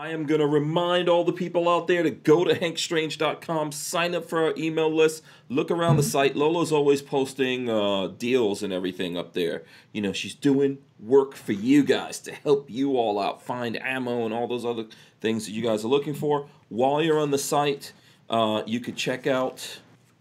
[0.00, 4.14] I am going to remind all the people out there to go to hankstrange.com, sign
[4.14, 6.34] up for our email list, look around the site.
[6.34, 9.62] Lola's always posting uh, deals and everything up there.
[9.92, 14.24] You know, she's doing work for you guys to help you all out, find ammo
[14.24, 14.86] and all those other
[15.20, 16.48] things that you guys are looking for.
[16.70, 17.92] While you're on the site,
[18.30, 19.80] uh, you could check out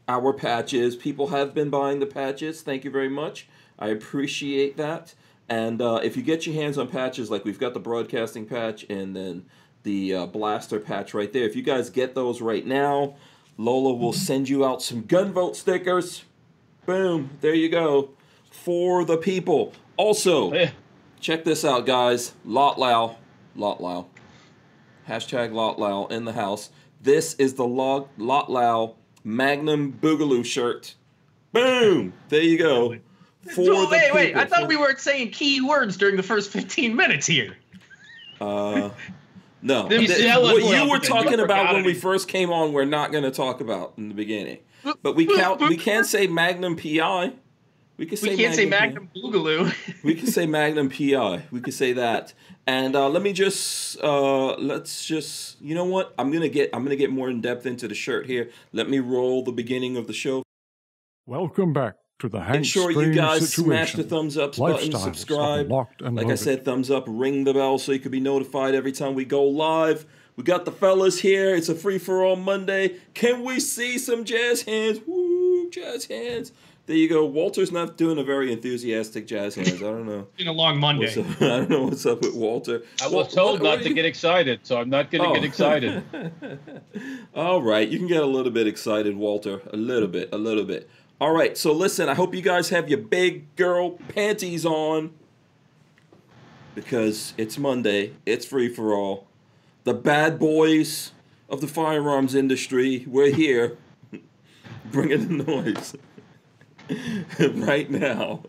[0.09, 0.97] our patches.
[0.97, 2.63] People have been buying the patches.
[2.63, 3.47] Thank you very much.
[3.79, 5.15] I appreciate that.
[5.47, 8.85] And uh, if you get your hands on patches, like we've got the broadcasting patch
[8.89, 9.45] and then
[9.83, 13.15] the uh, blaster patch right there, if you guys get those right now,
[13.57, 16.23] Lola will send you out some gunvote stickers.
[16.85, 18.09] Boom, there you go.
[18.51, 19.73] For the people.
[19.97, 20.71] Also, Yeah.
[21.19, 22.33] check this out, guys.
[22.45, 23.17] Lot Lao.
[23.55, 24.07] Lot Lao.
[25.07, 26.69] Hashtag Lot Lao in the house.
[27.01, 30.95] This is the Lot, Lot Lao Magnum Boogaloo shirt.
[31.51, 32.13] Boom!
[32.29, 32.95] There you go.
[33.55, 34.35] For the wait, wait.
[34.35, 37.57] I thought we weren't saying key words during the first 15 minutes here.
[38.39, 38.89] Uh,
[39.61, 39.87] no.
[39.87, 40.05] Them
[40.41, 43.61] what you were talking about when we first came on, we're not going to talk
[43.61, 44.59] about in the beginning.
[45.01, 47.33] But we can we can say Magnum PI.
[47.97, 48.79] We can say We can't say PI.
[48.79, 50.03] Magnum Boogaloo.
[50.03, 51.43] We can say Magnum PI.
[51.51, 52.33] We can say that.
[52.65, 56.83] And uh, let me just uh, let's just you know what I'm gonna get I'm
[56.83, 58.49] gonna get more in depth into the shirt here.
[58.71, 60.43] Let me roll the beginning of the show.
[61.25, 65.69] Welcome back to the Hank Ensure you Strange guys smash the thumbs up button, subscribe.
[65.71, 68.75] Locked and Like I said, thumbs up, ring the bell so you can be notified
[68.75, 70.05] every time we go live.
[70.35, 71.55] We got the fellas here.
[71.55, 72.95] It's a free for all Monday.
[73.13, 74.99] Can we see some jazz hands?
[75.05, 76.51] Woo, jazz hands.
[76.85, 77.23] There you go.
[77.25, 79.75] Walter's not doing a very enthusiastic jazz hands.
[79.75, 80.21] I don't know.
[80.21, 81.35] It's Been a long What's Monday.
[81.41, 82.81] I don't know what's up with Walter.
[83.01, 85.23] I was What- told what- not what to are get excited, so I'm not going
[85.23, 85.33] to Oh.
[85.35, 86.03] get excited.
[87.35, 89.61] All right, you can get a little bit excited, Walter.
[89.71, 90.89] A little bit, a little bit.
[91.21, 95.11] All right, so listen, I hope you guys have your big girl panties on
[96.75, 98.13] because it's Monday.
[98.25, 99.27] It's free for all.
[99.83, 101.11] The bad boys
[101.49, 103.77] of the firearms industry, we're here
[104.91, 105.95] bringing the noise
[107.65, 108.43] right now.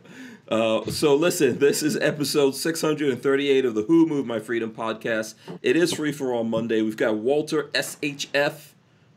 [0.49, 5.35] Uh, so listen, this is episode 638 of the Who Moved My Freedom podcast.
[5.61, 6.83] It is free for all Monday.
[6.83, 8.69] We've got Walter SHF.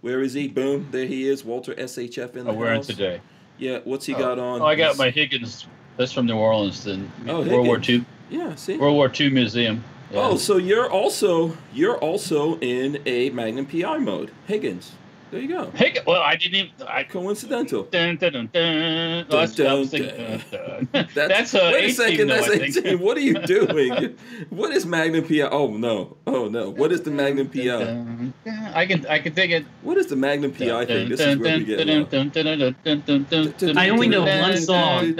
[0.02, 0.48] Where is he?
[0.48, 1.44] Boom, there he is.
[1.44, 2.88] Walter SHF in the I'm wearing house.
[2.88, 3.22] today.
[3.58, 4.20] Yeah, what's he oh.
[4.20, 4.62] got on?
[4.62, 5.68] Oh, I got my Higgins.
[5.98, 8.06] That's from New Orleans, the Oh, World War Higgins.
[8.32, 8.78] II Yeah, see.
[8.78, 9.84] World War II museum.
[10.12, 10.28] Oh, yeah.
[10.30, 14.94] Oh, so you're also you're also in a Magnum PI mode, Higgins.
[15.34, 15.72] There you go.
[15.72, 16.06] Higgins.
[16.06, 16.88] Well, I didn't even.
[16.88, 17.84] I, Coincidental.
[17.86, 19.26] dun, dun, dun, dun.
[19.32, 20.88] Oh, that's, I dun, dun.
[20.92, 22.28] That's, that's uh, wait a 18, second.
[22.28, 23.00] though, that's I 18.
[23.00, 24.16] What are you doing?
[24.52, 25.50] what is Magnum PI?
[25.50, 26.18] Oh no.
[26.28, 26.70] Oh no.
[26.70, 27.64] What is the Magnum PI?
[27.64, 28.72] Dun, dun.
[28.76, 29.66] I can I can think it.
[29.82, 31.10] What is the Magnum PI thing?
[31.10, 33.76] This is where we get lost.
[33.76, 35.16] I only know one song.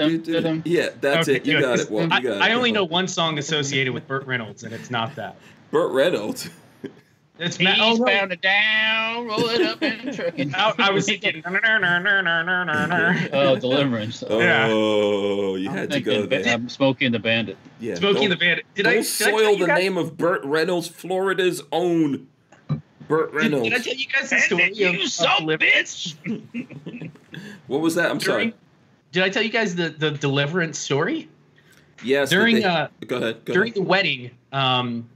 [0.64, 1.46] Yeah, that's Okay, it.
[1.46, 1.62] You good.
[1.62, 1.90] got it.
[1.90, 2.12] Walt.
[2.12, 2.40] I, got it.
[2.40, 5.34] I only know one song associated with Burt Reynolds, and it's not that.
[5.72, 6.48] Burt Reynolds.
[7.36, 8.04] It's Ma- He's oh, no.
[8.04, 10.54] bound it down, roll it up and truck it.
[10.56, 11.42] I, I was thinking.
[11.44, 11.50] oh,
[13.58, 14.22] Deliverance.
[14.28, 14.68] Oh, Yeah.
[15.60, 16.46] you I'm had to go there.
[16.54, 17.56] I'm Smokey and the Bandit.
[17.80, 18.66] Yeah, Smokey and the Bandit.
[18.76, 22.28] Did Don't I, did I soil you the guys, name of Burt Reynolds, Florida's own
[23.08, 23.68] Burt Reynolds.
[23.68, 26.14] did I tell you guys the story of, you of son a Deliverance?
[26.24, 27.10] bitch!
[27.66, 28.12] what was that?
[28.12, 28.54] I'm During, sorry.
[29.10, 31.28] did I tell you guys the, the Deliverance story?
[32.04, 32.30] Yes.
[32.30, 33.44] during they- uh, go ahead.
[33.44, 33.82] Go during ahead.
[33.84, 35.08] the wedding, um,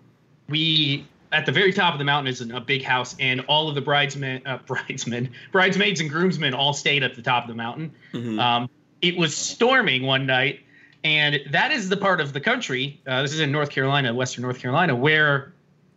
[0.48, 3.74] we at the very top of the mountain is a big house, and all of
[3.74, 7.92] the bridesmen, uh, bridesmen, bridesmaids, and groomsmen all stayed at the top of the mountain.
[8.12, 8.38] Mhm.
[8.38, 8.70] Um,
[9.02, 10.60] it was storming one night,
[11.04, 13.00] and that is the part of the country.
[13.06, 15.52] Uh, this is in North Carolina, Western North Carolina, where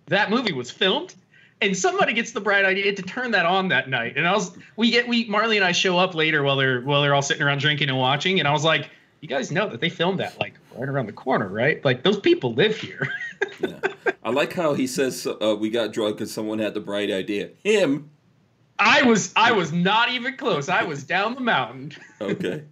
[0.08, 1.16] that movie was filmed.
[1.64, 4.18] And somebody gets the bright idea to turn that on that night.
[4.18, 7.04] And I was, we get, we Marley and I show up later while they're while
[7.04, 8.40] they're all sitting around drinking and watching.
[8.40, 8.90] And I was like,
[9.22, 11.84] you guys know that they filmed that like right around the corner, right?
[11.86, 13.08] Like those people live here.
[13.60, 13.80] yeah.
[14.24, 17.52] I like how he says uh, we got drunk because someone had the bright idea.
[17.64, 18.10] Him.
[18.80, 20.68] I was I was not even close.
[20.70, 21.94] I was down the mountain.
[22.22, 22.64] Okay.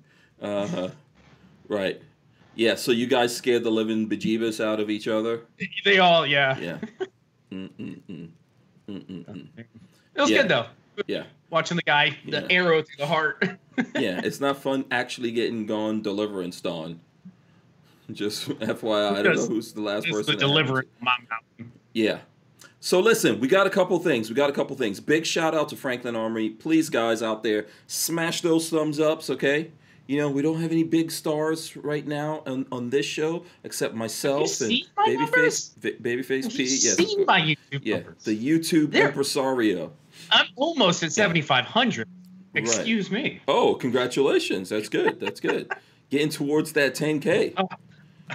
[0.42, 0.90] Uh huh.
[1.68, 2.02] Right.
[2.56, 2.76] Yeah.
[2.76, 5.42] So you guys scared the living bejeebus out of each other.
[5.86, 6.58] They all, yeah.
[6.60, 6.78] Yeah.
[7.52, 8.30] Mm-mm-mm.
[8.88, 9.48] Mm-mm-mm.
[9.58, 9.68] It
[10.22, 10.38] was Yeah.
[10.42, 10.66] good though.
[11.08, 11.24] Yeah.
[11.50, 12.42] Watching the guy, Yeah.
[12.42, 13.44] the arrow through the heart.
[13.96, 14.20] Yeah.
[14.22, 17.00] It's not fun actually getting gone deliverance on.
[18.12, 20.34] Just FYI, I don't know who's the last person.
[20.34, 20.96] the deliverance to.
[20.98, 21.72] of my mountain.
[21.94, 22.20] Yeah.
[22.82, 24.30] So listen, we got a couple things.
[24.30, 25.00] We got a couple things.
[25.00, 26.50] Big shout out to Franklin Armory.
[26.50, 29.72] Please, guys out there, smash those thumbs ups, okay?
[30.08, 33.94] You know, we don't have any big stars right now on, on this show except
[33.94, 35.72] myself and seen my numbers?
[35.80, 36.64] Babyface, Babyface P.
[36.64, 36.96] Yes.
[36.98, 38.24] seen my YouTube yeah, numbers?
[38.26, 39.94] the YouTube They're- impresario.
[40.32, 42.08] I'm almost at 7,500.
[42.54, 42.64] Right.
[42.64, 43.42] Excuse me.
[43.48, 44.70] Oh, congratulations.
[44.70, 45.20] That's good.
[45.20, 45.72] That's good.
[46.10, 47.54] Getting towards that 10K.
[47.58, 47.68] Oh.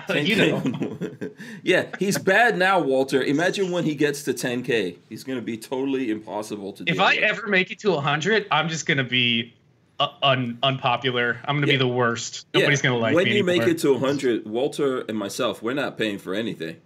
[0.15, 1.31] you know.
[1.63, 3.23] yeah, he's bad now, Walter.
[3.23, 4.97] Imagine when he gets to 10K.
[5.09, 6.93] He's going to be totally impossible to do.
[6.93, 7.23] If I with.
[7.25, 9.55] ever make it to 100, I'm just gonna be
[10.01, 11.39] uh, un- unpopular.
[11.45, 11.75] I'm gonna Yeah.
[11.75, 12.47] be the worst.
[12.53, 15.75] Yeah, Nobody's gonna like when me you make it to 100, Walter and myself, we're
[15.75, 16.77] not paying for anything.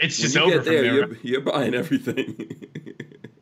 [0.00, 0.94] it's When just over there, there.
[0.94, 2.66] you're, you're buying everything.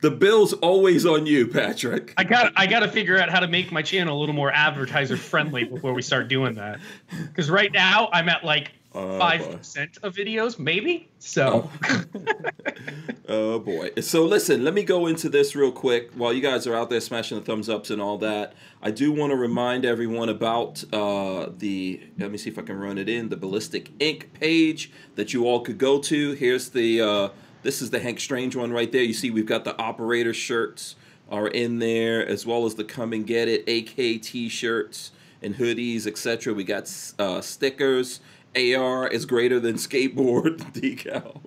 [0.00, 2.14] the bill's always on you, Patrick.
[2.16, 4.52] I got I got to figure out how to make my channel a little more
[4.52, 6.80] advertiser friendly before we start doing that.
[7.28, 11.08] Because right now I'm at like Oh, five percent of videos, maybe.
[11.18, 11.70] So
[13.28, 13.90] Oh boy.
[14.00, 17.00] So listen, let me go into this real quick while you guys are out there
[17.00, 18.54] smashing the thumbs ups and all that.
[18.80, 22.78] I do want to remind everyone about uh, the let me see if I can
[22.78, 26.32] run it in the Ballistic Ink page that you all could go to.
[26.32, 27.28] Here's the uh,
[27.62, 29.02] this is the Hank Strange one right there.
[29.02, 30.96] You see we've got the operator shirts
[31.30, 35.12] are in there as well as the come and get it AK t-shirts
[35.42, 36.54] and hoodies, etc.
[36.54, 38.20] We got uh, stickers.
[38.56, 41.40] AR is greater than skateboard decal.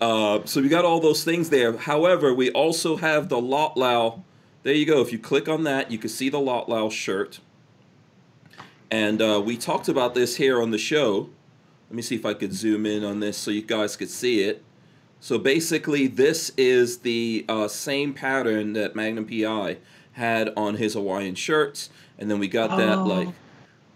[0.00, 1.76] Uh, so we got all those things there.
[1.76, 3.76] However, we also have the Lot.
[4.64, 5.00] There you go.
[5.00, 7.40] If you click on that, you can see the Lot shirt.
[8.90, 11.30] And uh, we talked about this here on the show.
[11.88, 14.40] Let me see if I could zoom in on this so you guys could see
[14.40, 14.62] it.
[15.24, 19.78] So basically, this is the uh, same pattern that Magnum PI
[20.12, 21.88] had on his Hawaiian shirts,
[22.18, 23.04] and then we got that Oh.
[23.04, 23.28] like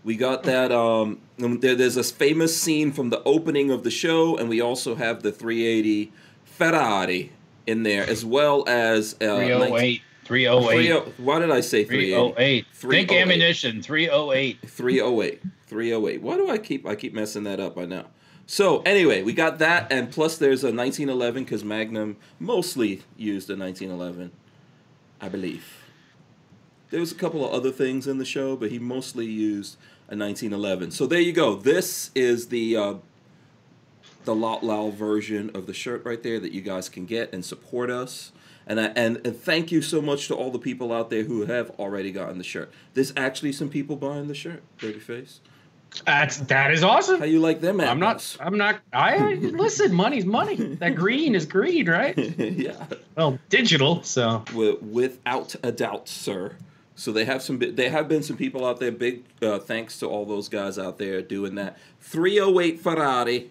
[0.03, 0.73] we got that.
[0.73, 4.95] Um, there, there's this famous scene from the opening of the show, and we also
[4.95, 6.11] have the 380
[6.47, 7.31] Ferrari
[7.67, 10.01] in there, as well as uh, 308.
[10.25, 11.05] 308.
[11.05, 12.37] 30 Why did I say 380?
[12.37, 12.65] 308.
[12.65, 13.21] Think 308.
[13.21, 13.83] ammunition.
[13.83, 14.67] 308.
[14.67, 15.43] 308.
[15.67, 16.23] 308.
[16.23, 18.07] Why do I keep I keep messing that up i now?
[18.51, 23.55] So anyway, we got that, and plus there's a 1911 because Magnum mostly used a
[23.55, 24.33] 1911,
[25.21, 25.85] I believe.
[26.89, 29.77] There was a couple of other things in the show, but he mostly used
[30.09, 30.93] a 1911.
[30.93, 31.57] So there you go.
[31.57, 32.95] This is the uh,
[34.25, 37.45] the Lot Lao version of the shirt right there that you guys can get and
[37.45, 38.33] support us.
[38.67, 41.45] And, I, and and thank you so much to all the people out there who
[41.45, 42.73] have already gotten the shirt.
[42.95, 45.41] There's actually some people buying the shirt, Babyface.
[46.05, 47.19] That's that is awesome.
[47.21, 48.37] How you like them I'm not.
[48.41, 48.81] I'm not.
[48.93, 49.95] I listen.
[49.95, 50.57] Money's money.
[50.57, 52.17] That green is green, right?
[52.39, 52.87] yeah,
[53.17, 54.03] Well, digital.
[54.03, 56.57] So Wi- without a doubt, sir.
[56.95, 57.59] So they have some.
[57.59, 58.93] They have been some people out there.
[58.93, 61.79] Big uh, thanks to all those guys out there doing that.
[62.01, 63.51] 308 Ferrari.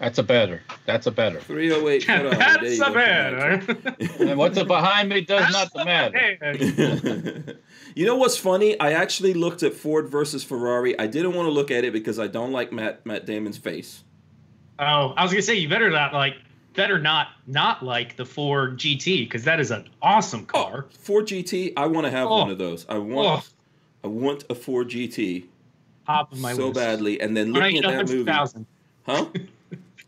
[0.00, 0.62] That's a better.
[0.86, 1.40] That's a better.
[1.40, 2.36] 308 Ferrari.
[2.36, 4.20] That's a go, bad.
[4.20, 7.56] And what's behind me does not matter.
[7.94, 8.78] you know what's funny?
[8.80, 10.98] I actually looked at Ford versus Ferrari.
[10.98, 14.02] I didn't want to look at it because I don't like Matt Matt Damon's face.
[14.78, 16.34] Oh, I was gonna say you better not like
[16.74, 20.86] better not not like the Ford GT because that is an awesome oh, car.
[21.00, 21.72] Ford GT.
[21.76, 22.38] I want to have Oh.
[22.40, 22.84] one of those.
[22.88, 23.44] I want.
[23.44, 23.44] Oh,
[24.04, 25.44] I want a Ford GT
[26.06, 26.74] top of my so list.
[26.74, 27.20] badly.
[27.20, 28.66] And then looking at that movie,
[29.06, 29.26] huh?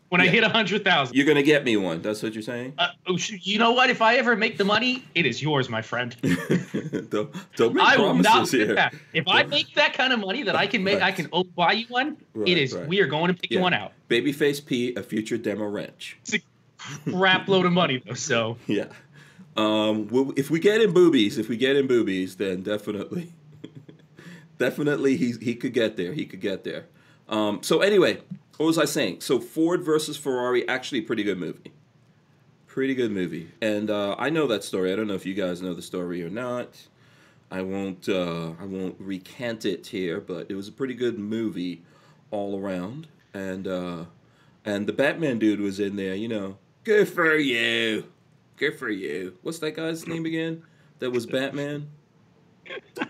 [0.09, 1.15] When I hit a hundred thousand.
[1.17, 2.01] You're gonna get me one.
[2.01, 2.73] That's what you're saying.
[2.77, 3.89] Uh, oh, you know what?
[3.89, 6.15] If I ever make the money, it is yours, my friend.
[7.09, 8.73] don't, don't make I will not here.
[8.75, 8.93] that.
[9.13, 11.85] If I make that kind of money that I can make, I can buy you
[11.87, 12.15] one.
[12.33, 12.73] Right, it is.
[12.73, 12.87] right.
[12.87, 13.59] We are going to pick Yeah.
[13.59, 13.91] one out.
[14.09, 16.17] Babyface P, a future demo wrench.
[16.21, 18.13] It's a crap load of money though.
[18.13, 18.85] So Yeah.
[19.57, 23.33] Um, well, if we get in boobies, if we get in boobies, then definitely,
[24.57, 26.13] definitely he he could get there.
[26.13, 26.85] He could get there.
[27.27, 28.21] Um, so anyway,
[28.57, 29.21] what was I saying?
[29.21, 31.71] So Ford versus Ferrari, actually pretty good movie.
[32.65, 34.93] Pretty good movie, and uh, I know that story.
[34.93, 36.87] I don't know if you guys know the story or not.
[37.49, 38.07] I won't.
[38.07, 41.81] Uh, I won't recant it here, but it was a pretty good movie
[42.29, 44.05] all around, and uh,
[44.63, 46.13] and the Batman dude was in there.
[46.13, 48.05] You know, good for you.
[48.57, 49.37] Good for you.
[49.41, 50.63] What's that guy's name again?
[50.99, 51.89] That was Batman.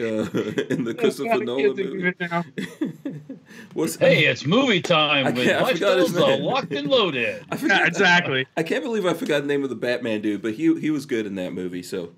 [0.00, 0.04] Uh,
[0.70, 2.14] in the Christopher Nolan movie.
[3.74, 6.42] What's Hey, it's movie time I with can't- I forgot his Lifestyles name.
[6.42, 7.44] Locked and Loaded.
[7.50, 8.46] I forgot Yeah, exactly.
[8.56, 11.06] I can't believe I forgot the name of the Batman dude, but he he was
[11.06, 11.82] good in that movie.
[11.82, 12.12] So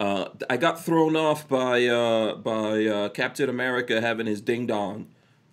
[0.00, 5.08] uh, I got thrown off by uh, by uh, Captain America having his ding dong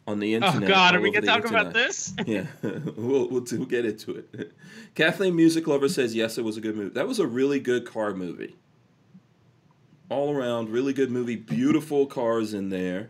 [0.08, 0.64] on the internet.
[0.64, 0.68] Oh.
[0.68, 2.14] God, are we gonna the talk about this?
[2.26, 4.54] Yeah, we'll, we'll, we'll get into it.
[4.96, 6.90] Kathleen Music Lover says yes, it was a good movie.
[6.92, 8.56] That was a really good car movie.
[10.10, 11.36] All around, really good movie.
[11.36, 13.10] Beautiful cars in there.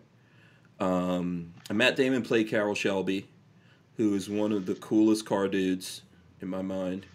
[0.79, 3.27] Um, and Matt Damon played Carroll Shelby,
[3.97, 6.01] who is one of the coolest car dudes
[6.41, 7.05] in my mind.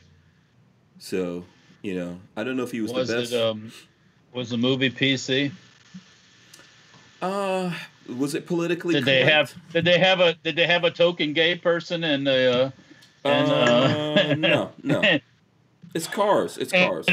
[0.98, 1.44] So,
[1.82, 3.32] you know, I don't know if he was, Was the best.
[3.32, 3.72] it um
[4.32, 5.52] was the movie PC?
[7.22, 7.72] uh,
[8.16, 8.94] was it politically?
[8.94, 9.52] Did they correct?
[9.52, 12.72] have did they have a did they have a token gay person in the
[13.24, 15.18] uh, and, Uh, uh, no, no.
[15.94, 16.58] It's cars.
[16.58, 17.06] It's cars.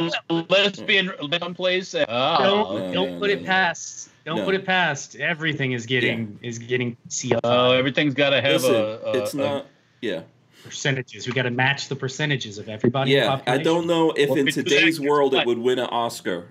[0.00, 1.94] And a lesbian lesbian place.
[1.94, 3.46] Oh, don't no, don't put no, it no.
[3.46, 4.10] past.
[4.24, 4.44] Don't No.
[4.44, 5.16] put it past.
[5.16, 9.22] Everything is getting is getting CFI Oh, everything's got to have Listen, a, a.
[9.22, 9.66] it's a- not.
[10.00, 10.20] Yeah,
[10.62, 11.26] percentages.
[11.26, 13.10] We got to match the percentages of everybody.
[13.12, 13.40] yeah.
[13.46, 15.86] I don't know if Well, in we that, today's guess world it would win an
[15.86, 16.46] Oscar.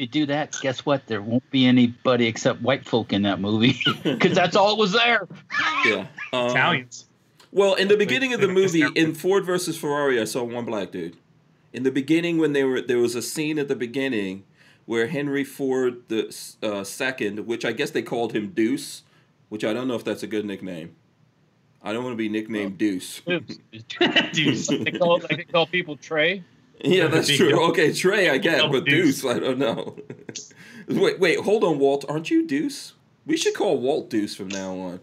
[0.00, 1.06] you do that, guess what?
[1.06, 4.92] There won't be anybody except white folk in that movie because that's all it was
[4.92, 5.28] there.
[5.84, 6.06] Yeah.
[6.32, 7.04] Um, Italians.
[7.52, 10.90] Well, in the beginning of the movie, in Ford versus Ferrari, I saw one black
[10.92, 11.16] dude.
[11.72, 14.44] In the beginning, when they were there was a scene at the beginning
[14.86, 19.02] where Henry Ford the uh, second, which I guess they called him Deuce,
[19.48, 20.96] which I don't know if that's a good nickname.
[21.82, 23.22] I don't want to be nicknamed Deuce.
[23.28, 23.58] Oops.
[24.32, 26.44] Dude, they, call, they call people Trey.
[26.82, 27.62] Yeah, that's true.
[27.68, 29.20] Okay, Trey, I get, but Deuce.
[29.20, 29.98] Deuce, I don't know.
[30.88, 32.06] wait, wait, hold on, Walt.
[32.08, 32.94] Aren't you Deuce?
[33.26, 35.00] We should call Walt Deuce from now on.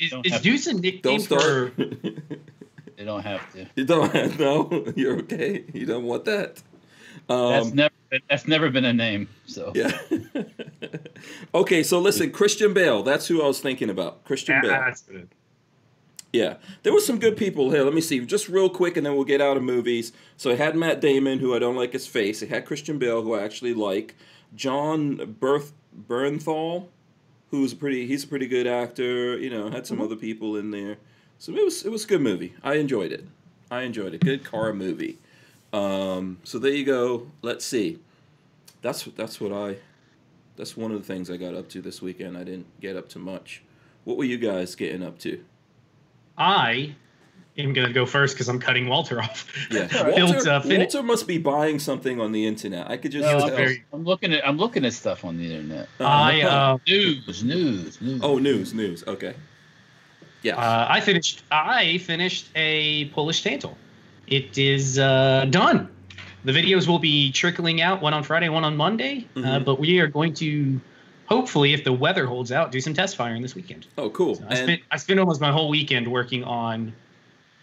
[0.00, 1.76] is, is Deuce a nickname Don't start.
[1.76, 1.84] for?
[3.02, 3.66] They don't have to.
[3.74, 4.12] you don't.
[4.14, 5.64] Have no, you're okay.
[5.74, 6.62] You don't want that.
[7.28, 7.94] That's Um, never.
[8.30, 9.28] That's never been a name.
[9.46, 9.72] So.
[9.74, 9.98] yeah.
[11.54, 13.02] okay, so listen, Christian Bale.
[13.02, 14.22] That's who I was thinking about.
[14.22, 14.70] Christian Bale.
[14.70, 15.28] that's good.
[16.32, 17.82] Yeah, there were some good people here.
[17.82, 20.12] Let me see, just real quick, and then we'll get out of movies.
[20.36, 22.40] So it had Matt Damon, who I don't like his face.
[22.40, 24.14] It had Christian Bale, who I actually like.
[24.54, 25.72] Jon Berth
[26.08, 26.86] Bernthal,
[27.50, 28.06] who's a pretty.
[28.06, 29.36] He's a pretty good actor.
[29.36, 30.98] You know, had some other people in there.
[31.42, 32.54] So it was it was a good movie.
[32.62, 33.24] I enjoyed it.
[33.68, 34.20] I enjoyed it.
[34.20, 35.18] Good car movie.
[35.72, 37.26] Um, so there you go.
[37.42, 37.98] Let's see.
[38.80, 39.78] That's that's what I.
[40.54, 42.38] That's one of the things I got up to this weekend.
[42.38, 43.60] I didn't get up to much.
[44.04, 45.42] What were you guys getting up to?
[46.38, 46.94] I
[47.58, 49.52] am gonna go first because I'm cutting Walter off.
[49.68, 52.88] Yeah, Walter, uh, fin- Walter must be buying something on the internet.
[52.88, 53.48] I could just No, tell.
[53.48, 54.46] I'm, very- I'm looking at.
[54.46, 55.88] I'm looking at stuff on the internet.
[55.98, 58.20] I uh, News, news, news.
[58.22, 59.02] oh, news, news.
[59.08, 59.34] Okay.
[60.42, 60.56] Yeah.
[60.56, 61.42] uh, I finished.
[61.50, 63.76] I finished a Polish Tantal.
[64.26, 65.88] It is uh, done.
[66.44, 69.26] The videos will be trickling out, one on Friday, one on Monday.
[69.36, 69.64] Uh, Mhm.
[69.64, 70.80] but we are going to,
[71.26, 73.86] hopefully, if the weather holds out, do some test firing this weekend.
[73.96, 74.34] oh, cool.
[74.36, 76.92] So I spent I spent almost my whole weekend working on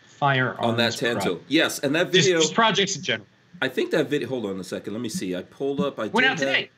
[0.06, 0.60] firearms.
[0.62, 1.40] on that pro- Tanto.
[1.48, 2.40] Yes, and that video.
[2.40, 3.28] just projects in general.
[3.62, 4.30] I think that video.
[4.30, 4.94] Hold on a second.
[4.94, 5.36] Let me see.
[5.36, 6.00] I pulled up.
[6.00, 6.70] I Went did out have- today.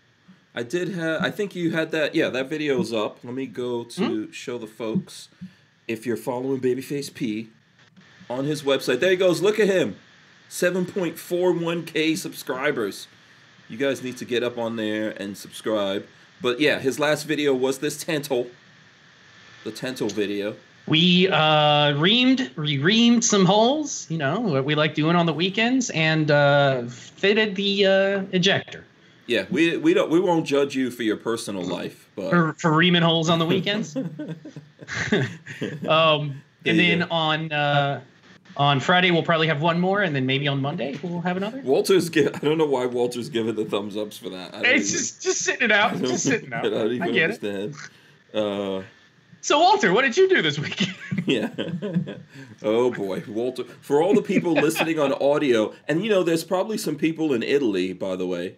[0.56, 1.22] I did have.
[1.22, 2.14] I think you had that.
[2.16, 3.20] Yeah, that video's up.
[3.24, 4.32] Let me go to Hmm?
[4.32, 5.30] show the folks.
[5.92, 7.50] If you're following Babyface P
[8.30, 9.42] on his website, there he goes.
[9.42, 9.98] Look at him.
[10.50, 13.08] 7.41k subscribers.
[13.68, 16.06] You guys need to get up on there and subscribe.
[16.42, 18.48] But yeah, his last video was this Tantal.
[19.66, 20.56] The Tantal video.
[20.88, 25.34] We uh, reamed, we reamed some holes, you know, what we like doing on the
[25.34, 28.86] weekends, and uh, fitted the uh, ejector
[29.28, 32.72] Yeah, we we don't we won't judge you for your personal life, but for, for
[32.76, 33.96] reaming holes on the weekends.
[35.88, 37.08] um, and you then go.
[37.12, 38.02] on uh,
[38.58, 41.62] on Friday we'll probably have one more, and then maybe on Monday we'll have another.
[41.64, 42.36] Walter's give.
[42.36, 44.54] I don't know why Walter's giving the thumbs ups for that.
[44.56, 46.66] I It's even- just just sitting it out, just sitting out.
[46.66, 47.76] I don't even I get it.
[48.34, 48.82] Uh,
[49.42, 50.96] So Walter, what did you do this weekend?
[51.26, 51.50] yeah.
[52.64, 53.64] oh boy, Walter.
[53.82, 57.44] For all the people listening on audio, and you know, there's probably some people in
[57.44, 58.56] Italy, by the way.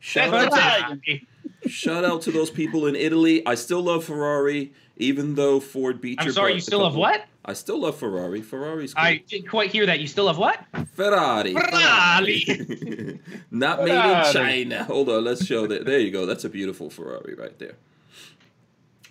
[0.00, 1.26] Shout out, right.
[1.66, 3.46] shout out to those people in Italy.
[3.46, 7.24] I still love Ferrari, even though Ford beat I'm your sorry, you still have what?
[7.44, 8.42] I still love Ferrari.
[8.42, 9.04] Ferrari's cool.
[9.04, 10.00] I didn't quite hear that.
[10.00, 10.58] You still have what?
[10.94, 11.54] Ferrari.
[11.54, 13.20] Ferrari.
[13.50, 14.84] Not made in China.
[14.84, 15.84] Hold on, let's show that.
[15.84, 16.26] There you go.
[16.26, 17.76] That's a beautiful Ferrari right there.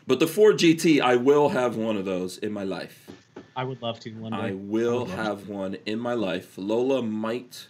[0.07, 3.11] But the Ford GT, I will have one of those in my life.
[3.55, 4.37] I would love to one day.
[4.37, 6.53] I will love have one in my life.
[6.57, 7.67] Lola might.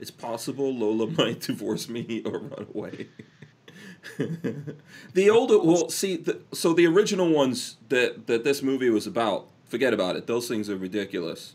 [0.00, 3.08] It's possible Lola might divorce me or run away.
[5.14, 9.48] the older, well, see, the, so the original ones that that this movie was about,
[9.66, 10.26] forget about it.
[10.26, 11.54] Those things are ridiculous.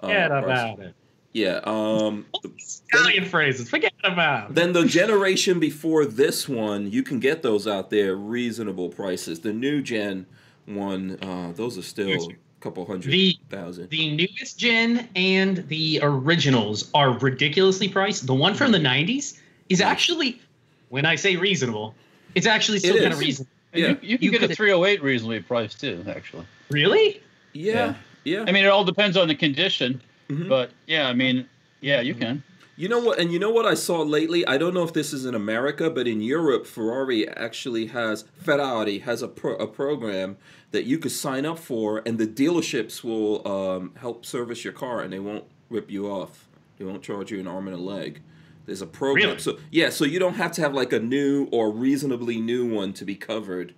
[0.00, 0.94] Um, Forget price- about it.
[1.32, 1.60] Yeah.
[1.64, 2.50] Um, the-
[2.92, 3.68] Italian phrases.
[3.68, 8.88] Forget about then the generation before this one, you can get those out there reasonable
[8.88, 9.40] prices.
[9.40, 10.26] The new gen
[10.66, 13.90] one, uh, those are still a couple hundred The- thousand.
[13.90, 18.26] The newest gen and the originals are ridiculously priced.
[18.26, 19.38] The one from the 90s
[19.68, 20.40] is actually,
[20.88, 21.94] when I say reasonable,
[22.34, 23.50] it's actually still It kind of reasonable.
[23.74, 23.88] Yeah.
[23.88, 26.46] You, you can You get a 308 reasonably priced too, actually.
[26.70, 27.22] Really?
[27.52, 28.44] yeah, yeah.
[28.46, 30.48] I mean, it all depends on the condition, Mhm.
[30.48, 31.46] but yeah, I mean,
[31.80, 32.42] yeah, you can.
[32.76, 33.18] You know what?
[33.18, 34.46] And you know what I saw lately?
[34.46, 39.00] I don't know if this is in America, but in Europe, Ferrari actually has Ferrari
[39.00, 40.36] has a pro, a program
[40.70, 45.00] that you could sign up for, and the dealerships will um, help service your car,
[45.00, 46.46] and they won't rip you off.
[46.78, 48.20] They won't charge you an arm and a leg.
[48.66, 49.28] There's a program.
[49.28, 49.38] Really?
[49.38, 52.92] So yeah, so you don't have to have like a new or reasonably new one
[52.94, 53.74] to be covered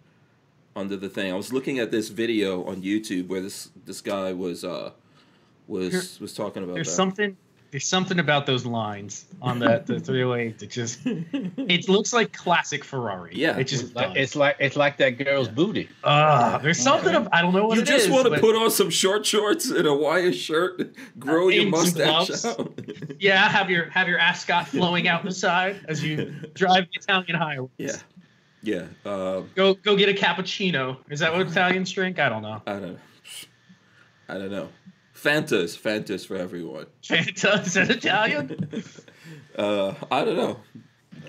[0.75, 1.33] under the thing.
[1.33, 4.91] I was looking at this video on YouTube where this this guy was uh
[5.69, 6.95] was Here- was talking about There's that.
[6.95, 7.37] something
[7.71, 12.83] There's something about those lines on that the 308 that just it looks like classic
[12.85, 13.31] Ferrari.
[13.35, 13.57] Yeah.
[13.59, 15.89] it just It's like, it's like it's like that girl's booty.
[16.03, 18.41] Ah, there's something of, I don't know what you it just is, want to but-
[18.41, 22.45] put on some short shorts and a wire shirt, grow your mustache gloves.
[22.45, 22.73] out.
[23.21, 27.37] yeah, have your have your ascot flowing out the side as you drive the Italian
[27.37, 27.71] highways.
[27.79, 27.97] yeah,
[28.65, 28.87] yeah.
[29.09, 30.97] Uh, Go go get a cappuccino.
[31.09, 32.19] Is that what Italians drink?
[32.19, 32.61] I don't know.
[32.67, 32.99] I don't know.
[34.29, 34.69] I don't know.
[35.23, 36.87] Fantas, Fantas for everyone.
[37.03, 38.69] Fantas is Italian?
[39.57, 40.61] Uh, I don't know.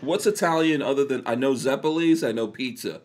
[0.02, 3.02] What's Italian other than I know Zeppelis, I know pizza.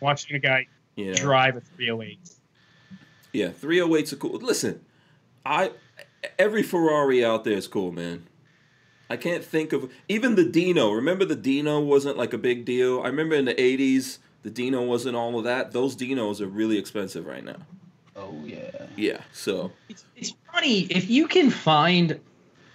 [0.00, 1.14] Watching a guy You know?
[1.14, 2.18] drive a 308.
[3.32, 4.32] Yeah, 308's a cool.
[4.32, 4.80] Listen,
[5.44, 5.72] I
[6.38, 8.26] every Ferrari out there is cool, man.
[9.10, 10.92] I can't think of even the Dino.
[10.92, 13.00] Remember the Dino wasn't like a big deal.
[13.02, 15.72] I remember in the 80s the Dino wasn't all of that.
[15.72, 17.56] Those Dinos are really expensive right now.
[18.22, 18.86] Oh yeah.
[18.96, 22.20] Yeah, so It's, it's funny if you can find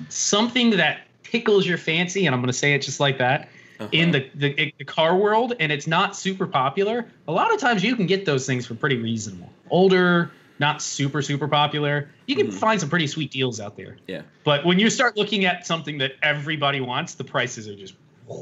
[0.09, 3.49] something that tickles your fancy, and I'm going to say it just like that,
[3.79, 3.89] uh-huh.
[3.91, 7.05] in the, the the car world, and it's not super popular.
[7.27, 9.49] A lot of times you can get those things for pretty reasonable.
[9.69, 12.09] Older, not super super popular.
[12.25, 12.53] You can Mhm.
[12.53, 13.97] find some pretty sweet deals out there.
[14.07, 17.93] yeah, But when you start looking at something that everybody wants, the prices are just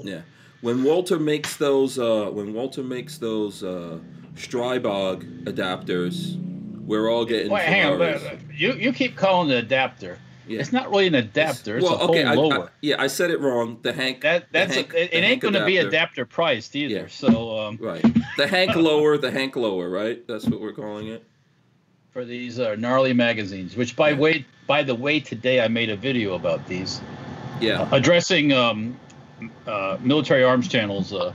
[0.03, 0.21] yeah.
[0.61, 3.99] When Walter makes those, uh, when Walter makes those uh,
[4.35, 6.39] Stribog adapters,
[6.85, 7.97] we're all getting Wait, hang on.
[7.97, 10.19] But, uh, you you keep calling it adapter.
[10.47, 10.59] Yeah.
[10.59, 11.77] It's not really an adapter.
[11.77, 12.71] It's well, a whole okay, I, I, lower.
[12.81, 13.79] yeah, I said it wrong.
[13.81, 14.21] The Hank.
[14.21, 15.89] that that's Hank- a, it, it ain't going to be adapter.
[15.89, 16.93] adapter priced either.
[16.95, 17.07] Yeah.
[17.07, 18.05] So um, Right.
[18.37, 20.25] The Hank lower, the Hank lower, right?
[20.27, 21.23] That's what we're calling it.
[22.11, 24.17] for these uh, gnarly magazines, which by Yeah.
[24.17, 27.01] way by the way, today I made a video about these
[27.59, 27.87] Yeah.
[27.91, 28.99] addressing um,
[29.65, 31.33] uh, military arms channels uh,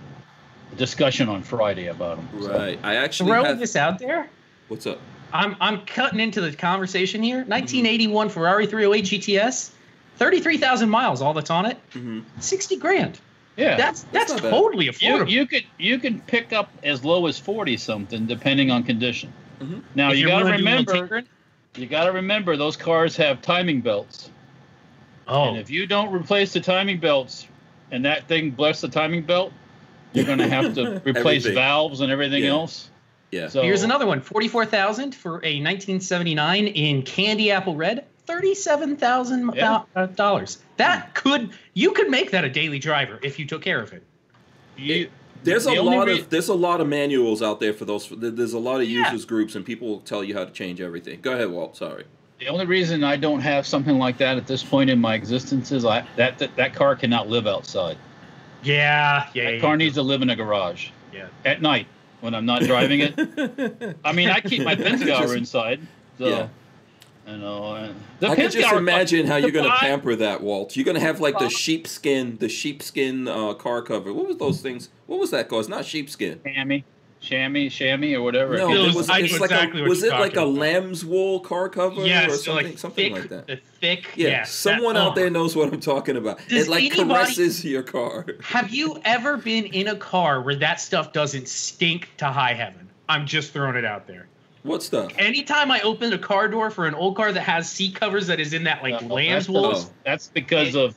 [0.76, 2.49] discussion on Friday about them.
[2.49, 2.78] Right.
[2.85, 4.30] I actually throwing have, this out there.
[4.69, 5.00] What's up?
[5.32, 7.38] I'm I'm cutting into the conversation here.
[7.38, 9.70] 1981 Ferrari 308 GTS,
[10.16, 11.78] 33,000 miles, all that's on it.
[11.92, 13.18] hmm 60 grand.
[13.56, 13.76] Yeah.
[13.76, 14.50] That's that's, not bad.
[14.50, 15.30] totally you, affordable.
[15.30, 19.32] you could you could pick up as low as forty something depending on condition.
[19.60, 19.82] Mhm.
[19.94, 21.22] Now If you got to willing do a little remember
[21.76, 24.30] you got to remember those cars have timing belts,
[25.28, 27.47] Oh, and if you don't replace the timing belts,
[27.93, 29.52] and that thing bless the timing belt,
[30.12, 32.50] you're going to have to replace valves and everything Yeah.
[32.50, 32.89] else.
[33.30, 33.49] Yeah.
[33.49, 34.21] So here's another one.
[34.21, 38.06] 44,000 for a 1979 in candy apple red.
[38.26, 39.82] 37,000 Yeah.
[39.97, 40.58] uh, dollars.
[40.76, 44.02] That could you could make that a daily driver if you took care of it.
[44.76, 45.08] you,
[45.43, 47.84] There's a the only lot rea- of there's a lot of manuals out there for
[47.84, 48.08] those.
[48.16, 49.04] There's a lot of Yeah.
[49.04, 51.21] users groups, and people will tell you how to change everything.
[51.23, 51.76] Go ahead, Walt.
[51.76, 52.04] Sorry.
[52.38, 55.73] The only reason I don't have something like that at this point in my existence
[55.73, 57.97] is I that that, that car cannot live outside.
[58.62, 59.45] Yeah, yeah.
[59.45, 59.76] That yeah, car yeah.
[59.76, 61.26] needs to live in a garage Yeah.
[61.45, 61.86] at night
[62.21, 63.97] when I'm not driving it.
[64.04, 65.80] I mean, I keep my Pinzgauer Just- inside,
[66.19, 66.49] so Yeah.
[67.26, 67.75] you know.
[67.75, 70.76] And the I can just Pinzgauer- imagine how you're gonna pamper that, Walt.
[70.76, 74.13] You're gonna have like the sheepskin, the sheepskin uh, car cover.
[74.13, 74.89] What was those things?
[75.06, 75.61] What was that called?
[75.61, 76.41] It's not sheepskin.
[76.45, 76.83] chamois,
[77.21, 78.56] chamois, chamois, or whatever.
[78.56, 79.11] No, It it was- was.
[79.11, 79.83] I It's know like exactly a.
[79.85, 80.54] what Was it like a about.
[80.54, 82.67] lamb's wool car cover Yes, or so something?
[82.67, 83.47] like something thick, like that.
[83.47, 84.09] The thick.
[84.17, 85.15] Yeah, yes, someone that- out oh.
[85.15, 86.39] there knows what I'm talking about.
[86.49, 88.26] Does it like anybody- caresses your car.
[88.43, 92.89] Have you ever been in a car where that stuff doesn't stink to high heaven?
[93.09, 94.26] I'm just throwing it out there.
[94.63, 95.11] What stuff?
[95.19, 98.41] Anytime I open a car door for an old car that has seat covers that
[98.41, 99.91] is in that like No, lamb's wool, Oh.
[100.04, 100.95] That's because of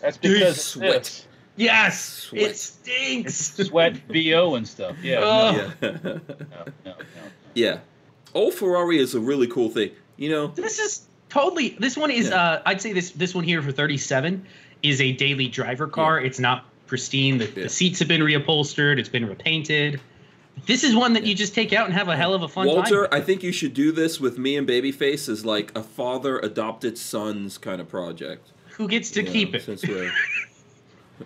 [0.00, 1.26] that's Dude, because of sweat.
[1.60, 1.66] This.
[1.66, 2.42] yes, Sweat.
[2.42, 3.34] it stinks.
[3.68, 4.96] sweat, bo, and stuff.
[5.02, 5.20] Yeah.
[5.22, 5.52] Oh.
[5.52, 5.98] no, Yeah.
[6.04, 6.20] no, no,
[6.84, 6.94] no.
[7.54, 7.78] yeah.
[8.34, 9.90] Old Ferrari is a really cool thing.
[10.16, 11.76] You know, This is totally.
[11.78, 12.28] This one is.
[12.28, 12.36] Yeah.
[12.42, 14.44] Uh, I'd say this this one here for 37
[14.82, 16.20] is a daily driver car.
[16.20, 17.38] It's not pristine.
[17.38, 17.62] The, Yeah.
[17.64, 18.98] the seats have been reupholstered.
[18.98, 20.00] It's been repainted.
[20.66, 22.66] This is one that you just take out and have a hell of a fun
[22.66, 23.18] Walter, time.
[23.18, 26.98] I think you should do this with me and Babyface as like a father adopted
[26.98, 28.50] sons kind of project.
[28.72, 29.64] Who gets to You know, keep it?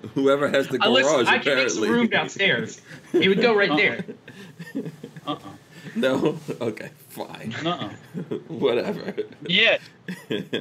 [0.03, 1.89] Since we're whoever has the Uh, garage, listen, I can make some apparently.
[1.91, 2.81] room downstairs.
[3.13, 4.05] It would go right there.
[5.27, 5.39] Uh-uh.
[5.97, 7.89] no, okay, fine, Uh-uh.
[8.49, 9.15] whatever.
[9.47, 9.79] Yeah.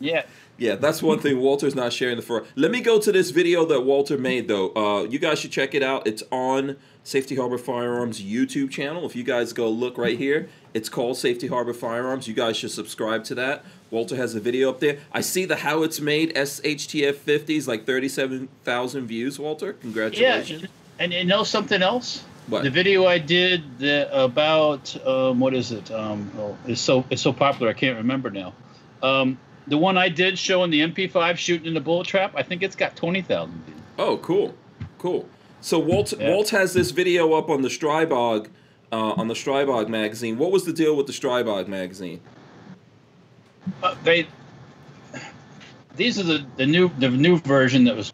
[0.00, 0.24] Yeah.
[0.58, 1.40] Yeah, that's one thing.
[1.40, 2.46] Walter's not sharing the Ferrari.
[2.56, 4.70] Let me go to this video that Walter made, though.
[4.76, 6.06] Uh, you guys should check it out.
[6.06, 9.06] It's on Safety Harbor Firearms YouTube channel.
[9.06, 12.26] If you guys go look right here, it's called Safety Harbor Firearms.
[12.28, 13.64] You guys should subscribe to that.
[13.90, 14.98] Walter has a video up there.
[15.12, 19.74] I see the how it's made SHTF 50s, like 37,000 views, Walter.
[19.74, 20.62] Congratulations.
[20.62, 20.68] Yeah.
[20.98, 22.24] And you know something else?
[22.48, 22.64] What?
[22.64, 25.90] The video I did the, about um, what is it?
[25.90, 28.52] Um, oh, it's so it's so popular I can't remember now.
[29.02, 32.62] Um, the one I did showing the MP5 shooting in the bullet trap, I think
[32.62, 33.78] it's got twenty thousand views.
[33.98, 34.54] Oh, cool,
[34.98, 35.26] cool.
[35.62, 36.28] So Walt Yeah.
[36.30, 38.48] Walt has this video up on the Stribog,
[38.94, 40.38] uh, on the Stribog magazine.
[40.38, 42.20] What was the deal with the Stribog magazine?
[43.82, 44.26] Uh, they
[45.96, 48.12] these are the, the new the new version that was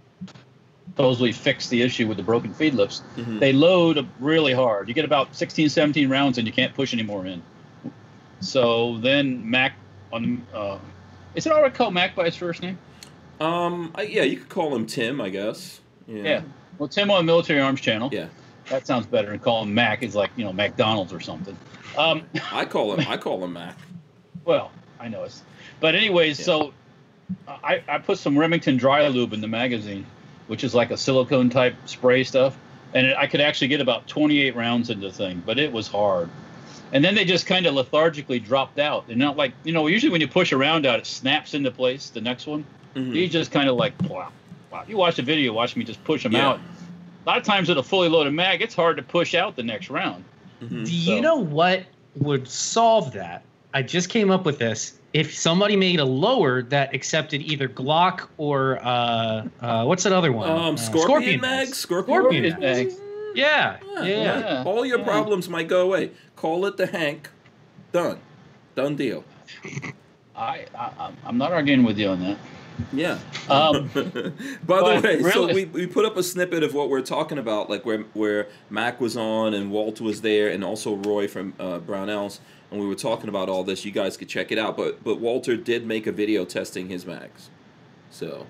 [0.87, 3.03] supposedly fixed the issue with the broken feed lips.
[3.17, 3.41] Mhm.
[3.41, 4.89] They load really hard.
[4.89, 7.43] You get about 16, 17 rounds and you can't push any more in.
[8.41, 9.75] So then Mac
[10.13, 10.79] on uh,
[11.35, 12.79] is it already called Mac by his first name?
[13.39, 15.81] Um, I, yeah, you could call him Tim, I guess.
[16.07, 16.23] Yeah.
[16.23, 16.43] Yeah.
[16.79, 18.11] Well, Tim on Military Arms Channel.
[18.13, 18.27] Yeah.
[18.71, 19.33] That sounds better.
[19.33, 21.57] And call him Mac is like you know McDonald's or something.
[21.99, 23.07] Um, I call him.
[23.09, 23.77] I call him Mac.
[24.45, 25.43] Well, I know it's,
[25.81, 26.45] but anyways, Yeah.
[26.47, 26.73] so
[27.47, 30.07] I, I put some Remington dry lube in the magazine,
[30.47, 32.57] which is like a silicone type spray stuff,
[32.95, 35.87] and it, I could actually get about 28 rounds into the thing, but it was
[35.89, 36.31] hard.
[36.93, 39.05] And then they just kind of lethargically dropped out.
[39.09, 41.71] And not like you know, usually when you push a round out, it snaps into
[41.73, 42.11] place.
[42.11, 43.15] The next one, Mhm.
[43.15, 44.29] he just kind of like wow,
[44.71, 44.85] wow.
[44.87, 46.49] You watch the video, watch me just push them Yeah.
[46.51, 46.61] out.
[47.31, 49.63] A lot of times with a fully loaded mag, it's hard to push out the
[49.63, 50.25] next round.
[50.61, 50.85] Mhm.
[50.85, 51.85] Do you So- know what
[52.17, 53.43] would solve that?
[53.73, 54.95] I just came up with this.
[55.13, 60.33] If somebody made a lower that accepted either Glock or uh, uh, what's that other
[60.33, 60.51] one?
[60.51, 61.79] Um, Uh, Scorpion, mags.
[61.79, 62.61] Scorpion, Scorpion mags.
[62.61, 63.01] mags.
[63.37, 64.03] Yeah, yeah.
[64.03, 64.63] Yeah, Yeah.
[64.67, 65.05] All your Yeah.
[65.05, 66.11] problems might go away.
[66.35, 67.29] Call it the Hank.
[67.93, 68.19] Done.
[68.75, 69.23] Done deal.
[70.35, 72.39] I, I I'm- I'm not arguing with you on that.
[72.93, 73.19] Yeah.
[73.49, 74.33] Um, By the
[74.67, 77.85] but way, so we, we put up a snippet of what we're talking about, like
[77.85, 82.41] where where Mac was on and Walt was there, and also Roy from uh, Brownells,
[82.71, 83.85] and we were talking about all this.
[83.85, 84.77] You guys could check it out.
[84.77, 87.51] But but Walter did make a video testing his mags,
[88.11, 88.47] so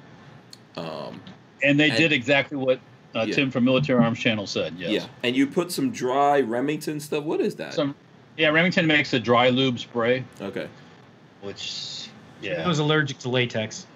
[0.77, 1.21] um,
[1.63, 2.81] And they And- did exactly what
[3.15, 3.35] uh, Yeah.
[3.35, 4.75] Tim from Military Arms Channel said.
[4.79, 4.91] Yes.
[4.91, 5.07] yeah.
[5.23, 7.25] And you put some dry Remington stuff.
[7.25, 7.75] What is that?
[7.75, 7.95] Some,
[8.37, 10.69] yeah, Remington makes a dry lube spray, okay.
[11.43, 12.09] which,
[12.41, 13.87] yeah, I was allergic to latex.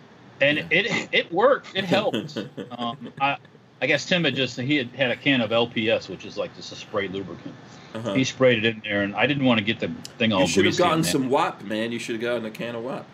[0.40, 0.64] And Yeah.
[0.70, 1.77] it it worked.
[1.77, 2.37] It helped.
[2.79, 3.37] um, I
[3.83, 6.55] I guess Tim had just he had had a can of LPS, which is like
[6.57, 7.55] just a spray lubricant.
[7.94, 8.14] Uh-huh.
[8.14, 10.47] He sprayed it in there, and I didn't want to get the thing all You
[10.47, 11.92] should have gotten some WAP, man.
[11.92, 13.07] You should have gotten a can of WAP.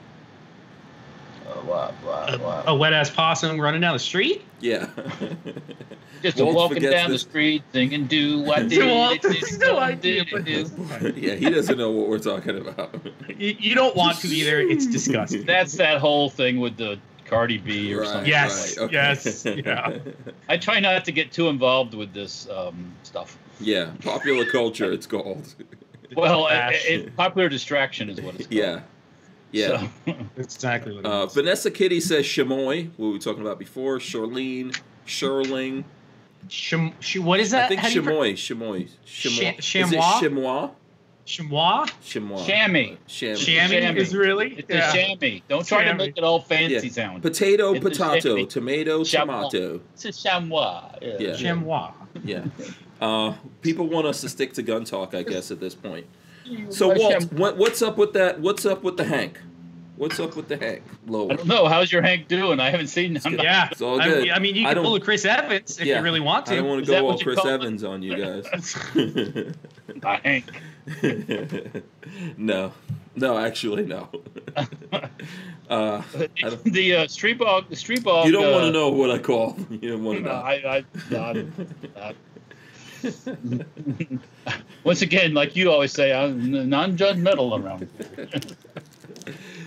[1.47, 4.43] Uh, wow, wow, A, a wet ass possum running down the street.
[4.61, 4.89] Yeah.
[6.23, 8.77] Just Walt walking forgets down the street singing "Do what Do
[9.21, 10.67] did no idea what do."
[11.17, 12.95] yeah, he doesn't know what we're talking about.
[13.39, 14.61] You, you don't want to either.
[14.61, 15.47] It's disgusting.
[15.47, 16.99] That's that whole thing with the
[17.31, 18.29] Cardi B or Right, something.
[18.29, 18.93] Yes, right, okay.
[18.95, 19.99] yes, yeah.
[20.49, 23.39] I try not to get too involved with this um, stuff.
[23.61, 24.93] Yeah, popular culture.
[24.93, 25.55] It's called.
[26.17, 26.87] Well, it, Trash.
[26.89, 28.53] it, popular distraction is what it's called.
[28.53, 28.81] Yeah,
[29.53, 29.87] yeah.
[30.07, 31.27] So, exactly what it Uh.
[31.27, 32.89] Vanessa Kitty says Chamoy.
[32.97, 33.99] What were we talking about before?
[34.01, 35.85] Charlene, Sherling.
[36.49, 37.67] Cham- sh- what is that?
[37.67, 38.33] I think How do you pro- Chamoy.
[38.33, 38.89] Chamoy.
[39.07, 39.59] Chamoy.
[39.61, 40.71] Is it chamois?
[41.25, 41.87] Chamois?
[42.03, 42.45] Chamois.
[42.45, 42.97] chamois.
[43.07, 44.01] Cham- Chamois Chamois.
[44.01, 44.55] is really?
[44.59, 44.91] It's Yeah.
[44.91, 45.41] a chamois.
[45.49, 46.93] Don't try to make it all fancy Yeah.
[46.93, 47.23] sound.
[47.23, 49.49] Potato, It's potato, tomato, Chamois.
[49.51, 49.81] tomato.
[49.95, 50.83] It's a chamois.
[51.01, 51.17] Yeah.
[51.21, 51.37] Yeah.
[51.37, 51.93] Chamois.
[52.25, 52.45] Yeah.
[53.01, 56.07] Uh, people want us to stick to gun talk, I guess, at this point.
[56.71, 58.41] So, Walt, what, what's up with that?
[58.41, 59.39] What's up with the Hank?
[59.97, 60.83] What's up with the Hank?
[61.07, 61.67] I don't know.
[61.69, 62.59] How's your Hank doing?
[62.59, 63.35] I haven't seen him.
[63.39, 63.69] Yeah.
[63.71, 64.23] It's all I, good.
[64.25, 65.99] mean- I mean, you can pull a Chris Evans if Yeah.
[65.99, 66.55] you really want to.
[66.55, 67.53] I don't want to that go all Chris call it?
[67.55, 68.75] Evans on you guys.
[70.25, 70.45] Hank.
[72.37, 72.73] no,
[73.17, 74.09] no, actually, no.
[75.71, 76.03] uh,
[76.65, 77.63] the uh, street ball.
[77.63, 78.27] The street ball.
[78.27, 79.57] you don't uh, want to know what I call.
[79.71, 80.37] You don't want to No, know.
[80.37, 81.53] I, I, I'm-
[81.97, 82.13] uh,
[84.85, 87.89] once again, like you always say, I'm non-judgmental around.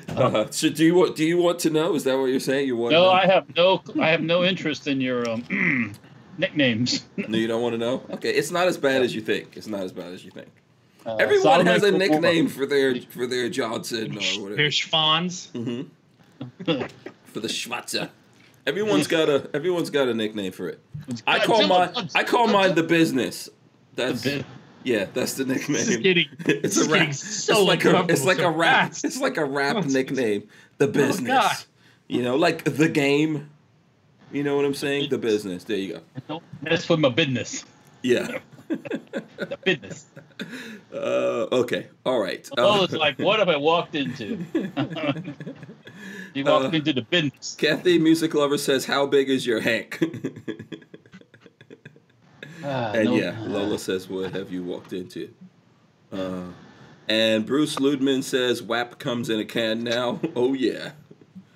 [0.09, 1.15] Uh, so do you want?
[1.15, 1.95] Do you want to know?
[1.95, 2.67] Is that what you're saying?
[2.67, 2.91] You want?
[2.91, 3.09] No?
[3.09, 5.95] I have no, I have no interest in your um,
[6.37, 7.05] nicknames.
[7.17, 8.03] No, you don't want to know.
[8.11, 9.57] Okay, it's not as bad as you think.
[9.57, 10.49] It's not as bad as you think.
[11.05, 11.99] Uh, Everyone Solomon has a Kumar.
[12.07, 14.55] nickname for their for their Johnson or whatever.
[14.55, 15.51] There's Schwans.
[15.51, 15.83] hmm
[17.25, 18.09] for the Schwarzer.
[18.65, 20.79] Everyone's got a everyone's got a nickname for it.
[21.27, 23.49] I call mine I call mine the business.
[23.95, 24.25] That's
[24.83, 25.77] yeah, that's the nickname.
[25.77, 27.13] This is getting, it's this a rap.
[27.13, 28.87] so it's like a it's uncomfortable like so a rap.
[28.89, 29.05] fast.
[29.05, 30.47] It's like a rap Oh, nickname.
[30.77, 31.27] The business.
[31.27, 31.55] God.
[32.07, 33.49] You know, like the game.
[34.31, 35.09] You know what I'm saying?
[35.09, 35.63] The business.
[35.63, 36.01] There you go.
[36.27, 37.63] Don't mess with my business.
[38.01, 38.39] Yeah.
[39.37, 40.05] The business.
[40.93, 41.87] Uh, okay.
[42.05, 42.47] All right.
[42.57, 44.37] Oh, Uh, it's like, what have I walked into?
[46.33, 47.55] you walked Uh, into the business.
[47.57, 49.99] Kathy, music lover, says, "How big is your Hank?"
[52.65, 55.29] Ah, and no- yeah, Lola says, "What have you walked into?"
[56.13, 56.43] Uh,
[57.09, 60.91] and Bruce Ludman says, "WAP comes in a can now." Oh yeah,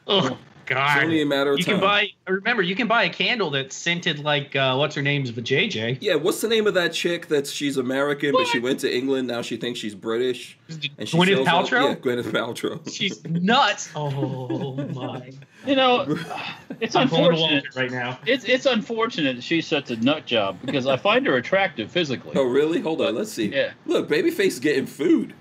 [0.06, 0.98] Oh God!
[0.98, 1.76] it's only a matter of You time.
[1.76, 2.10] can buy.
[2.28, 5.98] Remember, you can buy a candle that's scented like uh, what's her name's JJ.
[6.02, 9.28] yeah, what's the name of that chick that's she's American but she went to England
[9.28, 10.58] now she thinks she's British
[10.98, 11.90] and she Gwyneth sells all- Paltrow.
[11.90, 12.94] yeah, Gwyneth Paltrow.
[12.94, 13.90] She's nuts.
[13.96, 15.32] Oh my!
[15.66, 16.06] You know,
[16.80, 17.40] it's I'm unfortunate.
[17.40, 18.20] Walter right now.
[18.26, 22.34] It's it's unfortunate that she's such a nut job because I find her attractive physically.
[22.36, 22.80] oh really?
[22.82, 23.48] Hold on, let's see.
[23.48, 23.72] Yeah.
[23.86, 25.34] Look, Babyface is getting food.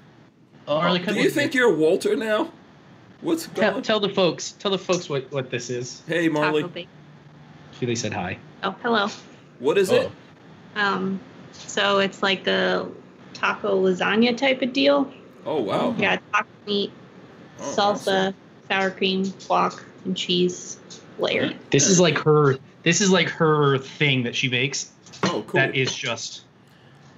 [0.68, 2.52] Oh, Harley Do you think you're Walter now?
[3.20, 3.82] What's Tell, going?
[3.82, 4.52] tell the folks.
[4.52, 6.02] Tell the folks what what this is.
[6.06, 6.62] Hey, Marley.
[6.62, 6.88] Taco bake.
[7.80, 8.38] They said hi.
[8.62, 9.08] Oh, hello.
[9.58, 10.10] What is it?
[10.76, 10.80] Oh.
[10.80, 11.20] Um,
[11.52, 12.88] so it's like a
[13.34, 15.12] taco lasagna type of deal.
[15.44, 15.94] Oh wow.
[15.98, 16.92] Yeah, taco meat,
[17.58, 18.34] Oh, salsa,
[18.68, 20.78] sour cream, guac, and cheese
[21.18, 21.56] layered.
[21.70, 22.58] This is like her.
[22.82, 24.90] This is like her thing that she makes.
[25.22, 25.60] Oh, cool.
[25.60, 26.42] That is just.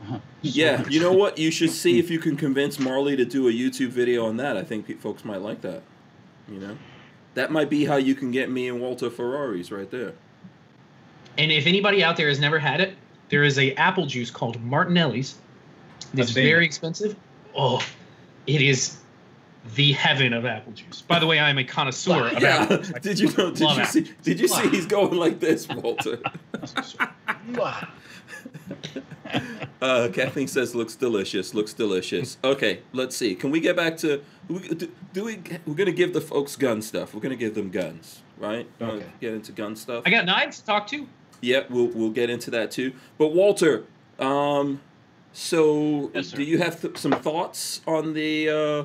[0.40, 1.36] Yeah, you know what?
[1.36, 4.56] You should see if you can convince Marley to do a YouTube video on that.
[4.56, 5.82] I think pe- folks might like that.
[6.48, 6.78] You know,
[7.34, 10.12] that might be how you can get me and Walter Ferraris right there.
[11.36, 12.94] And if anybody out there has never had it,
[13.30, 15.36] there is a apple juice called Martinelli's.
[16.14, 17.16] It's very expensive.
[17.56, 17.84] Oh,
[18.46, 18.96] it is
[19.74, 21.02] the heaven of apple juice.
[21.02, 22.62] By the way, I am a connoisseur of Yeah.
[22.62, 22.92] apple juice.
[23.02, 23.50] Did you know?
[23.50, 24.12] Did Love you apple see?
[24.22, 24.68] Did you see?
[24.68, 26.20] He's going like this, Walter.
[29.80, 31.54] Uh, Kathleen says looks delicious.
[31.54, 32.36] Looks delicious.
[32.42, 33.36] Okay, let's see.
[33.36, 34.20] Can we get back to?
[34.48, 35.38] Do, do we?
[35.66, 37.14] We're gonna give the folks gun stuff.
[37.14, 38.66] We're gonna give them guns, right?
[38.80, 39.06] Wanna Okay.
[39.20, 40.02] Get into gun stuff.
[40.04, 41.06] I got knives to talk to.
[41.42, 42.92] Yeah, we'll we'll get into that too.
[43.18, 43.84] But Walter,
[44.18, 44.80] um,
[45.32, 48.84] so Yes, do you have th- some thoughts on the uh,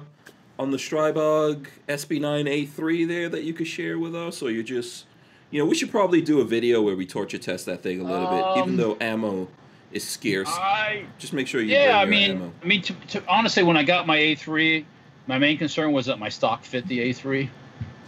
[0.62, 5.06] on the Stribog SP9A3 there that you could share with us, or you just,
[5.54, 8.04] you know, we should probably do a video where we torture test that thing a
[8.04, 9.48] little bit, even Um, though ammo
[9.92, 10.50] is scarce.
[10.50, 12.52] I just make sure you yeah, I mean, ammo.
[12.64, 14.84] I mean, to, to, honestly, when I got my A3,
[15.28, 17.50] my main concern was that my stock fit the A3.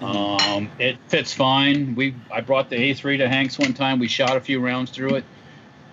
[0.02, 1.94] Um, it fits fine.
[1.94, 4.00] We I brought the A3 to Hanks one time.
[4.00, 5.24] We shot a few rounds through it.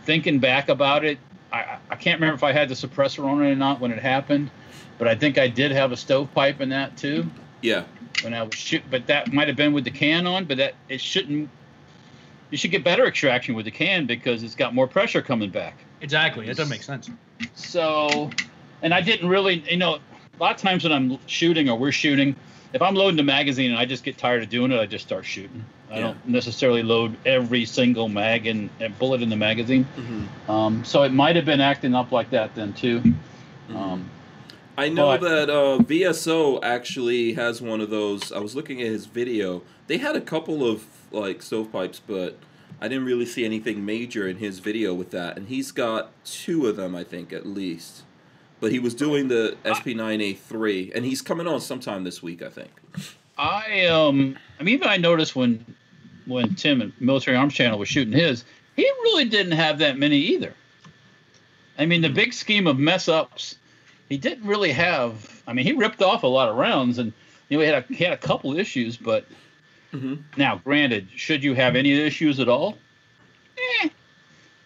[0.05, 1.19] Thinking back about it,
[1.53, 3.99] I- I can't remember if I had the suppressor on it or not when it
[3.99, 4.51] happened,
[4.97, 7.27] but I think I did have a stovepipe in that too
[7.61, 7.85] Yeah,
[8.23, 8.83] when I was shoot.
[8.91, 10.45] But that might have been with the can on.
[10.45, 11.49] But that it shouldn't.
[12.51, 15.79] You should get better extraction with the can because it's got more pressure coming back.
[16.03, 16.47] Exactly.
[16.47, 17.11] That doesn't make sense.
[17.55, 18.31] So,
[18.83, 20.01] and I didn't really, you know, a
[20.39, 22.37] lot of times when I'm shooting or we're shooting,
[22.75, 25.07] if I'm loading the magazine and I just get tired of doing it, I just
[25.07, 25.65] start shooting.
[25.91, 26.01] I Yeah.
[26.01, 29.85] don't necessarily load every single mag and, and bullet in the magazine.
[29.85, 33.01] hmm Um, so it might have been acting up like that then too.
[33.01, 33.77] Mm-hmm.
[33.77, 34.11] Um,
[34.77, 38.33] I know But- that uh, VSO actually has one of those.
[38.33, 39.63] I was looking at his video.
[39.87, 42.39] They had a couple of like stovepipes, but
[42.81, 45.37] I didn't really see anything major in his video with that.
[45.37, 48.03] And he's got two of them, I think, at least.
[48.61, 52.71] But he was doing the SP9A3, and he's coming on sometime this week, I think.
[53.37, 55.65] I um, I mean, even I noticed when
[56.27, 58.45] when Tim at Military Arms Channel was shooting his,
[58.77, 60.55] he really didn't have that many either.
[61.79, 63.57] I mean, the big scheme of mess ups,
[64.13, 65.43] he didn't really have.
[65.47, 67.13] I mean, he ripped off a lot of rounds, and
[67.49, 68.97] you know, he had a, he had a couple issues.
[68.97, 69.25] But
[69.91, 72.77] hmm now, granted, should you have any issues at all?
[73.83, 73.89] Eh.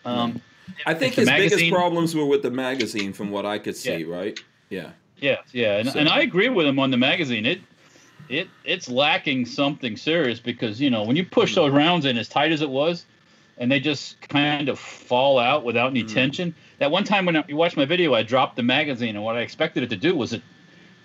[0.05, 0.41] Um,
[0.85, 4.05] I think his biggest problems were with the magazine, from what I could see.
[4.05, 4.39] Right?
[4.69, 4.91] Yeah.
[5.19, 7.47] Yeah, yeah, and, So- and I agree with him on the magazine.
[7.47, 7.61] It,
[8.29, 12.29] it, it's lacking something serious because you know when you push those rounds in as
[12.29, 13.07] tight as it was,
[13.57, 16.13] and they just kind of fall out without any Mhm.
[16.13, 16.55] tension.
[16.79, 19.41] That one time when you watched my video, I dropped the magazine, and what I
[19.41, 20.43] expected it to do was it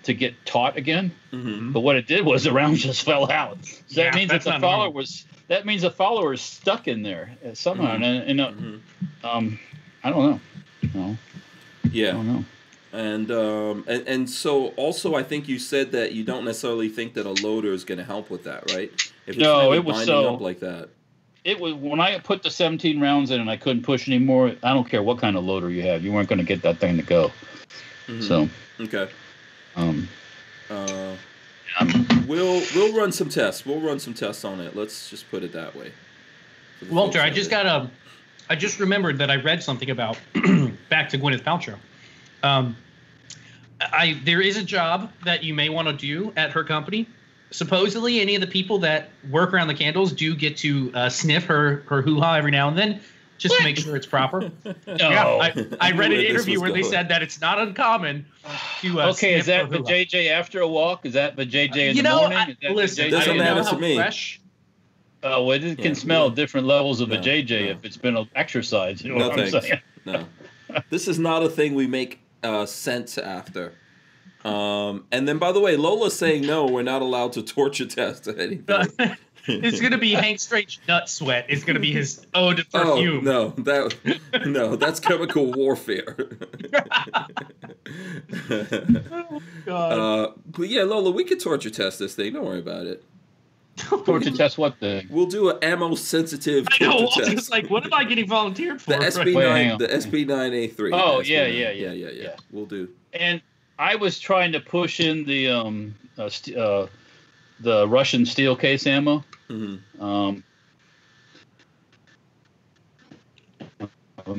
[0.04, 1.12] to get taut again.
[1.30, 3.64] hmm But what it did was the rounds just fell out.
[3.64, 4.92] So Yeah, that means that the follower normal.
[4.92, 7.96] was that means the follower is stuck in there somehow.
[7.96, 8.02] Mhm.
[8.04, 8.76] And, and uh, hmm
[9.24, 9.58] um,
[10.04, 10.40] I don't know.
[10.94, 11.16] No,
[11.84, 12.44] I don't know.
[12.92, 17.14] And um and, and so also I think you said that you don't necessarily think
[17.14, 18.90] that a loader is going to help with that, right?
[19.26, 20.88] If No, it was so- up like that.
[21.44, 24.54] It was when I put the 17 rounds in and I couldn't push anymore.
[24.62, 26.78] I don't care what kind of loader you have, you weren't going to get that
[26.78, 27.32] thing to go.
[28.06, 28.22] Mhm.
[28.22, 28.48] So,
[28.80, 29.10] okay,
[29.76, 30.08] um,
[30.70, 31.14] uh,
[31.78, 33.64] um, we'll we'll run some tests.
[33.64, 34.76] We'll run some tests on it.
[34.76, 35.92] Let's just put it that way.
[36.90, 37.64] Walter, I just there.
[37.64, 37.90] got a.
[38.50, 40.18] I just remembered that I read something about
[40.90, 41.78] back to Gwyneth Paltrow.
[42.42, 42.76] Um,
[43.80, 47.08] I there is a job that you may want to do at her company.
[47.52, 51.44] Supposedly, any of the people that work around the candles do get to uh, sniff
[51.44, 53.00] her her hoo ha every now and then,
[53.38, 54.40] just to make sure it's proper.
[54.64, 54.74] no.
[54.86, 58.24] Yeah, I, I read an interview was where they said that it's not uncommon
[58.80, 59.00] to.
[59.00, 59.78] Uh, okay, is that the.
[59.78, 61.04] JJ after a walk?
[61.06, 62.38] Is that the JJ in you the know, morning?
[62.38, 63.96] I, Is that the listen, JJ Doesn't I in don't the- matter to me.
[63.96, 64.40] fresh.
[65.24, 66.34] Oh, well, it Yeah, can smell no.
[66.34, 67.70] different levels of No, a JJ no.
[67.72, 69.02] if it's been a exercise.
[69.04, 69.66] You know No what I'm thanks.
[69.68, 69.80] saying?
[70.04, 70.24] No,
[70.90, 73.74] this is not a thing we make uh, sense after.
[74.44, 76.66] Um, and then, by the way, Lola's saying no.
[76.66, 78.64] We're not allowed to torture test anything.
[79.46, 81.46] it's gonna be Hank Strange nut sweat.
[81.48, 83.24] It's gonna be his ode to Oh perfume.
[83.24, 83.94] no, that
[84.46, 86.16] no, that's chemical warfare.
[88.50, 89.92] Oh, God.
[89.98, 92.32] uh, but yeah, Lola, we could torture test this thing.
[92.34, 93.04] Don't worry about it.
[93.76, 95.06] Torture test what thing?
[95.10, 96.90] We'll do an ammo sensitive I know.
[96.92, 97.50] torture Walter's test.
[97.50, 98.90] like, what am I getting volunteered for?
[98.90, 99.78] the SB nine, on.
[99.78, 100.92] the SB nine A three.
[100.92, 102.22] Oh, yeah, yeah, yeah, yeah, yeah, yeah.
[102.22, 102.36] yeah.
[102.50, 102.90] We'll do.
[103.14, 103.40] And
[103.82, 106.86] I was trying to push in the um uh, st- uh
[107.60, 109.24] the Russian steel case ammo.
[109.48, 110.44] hmm Um,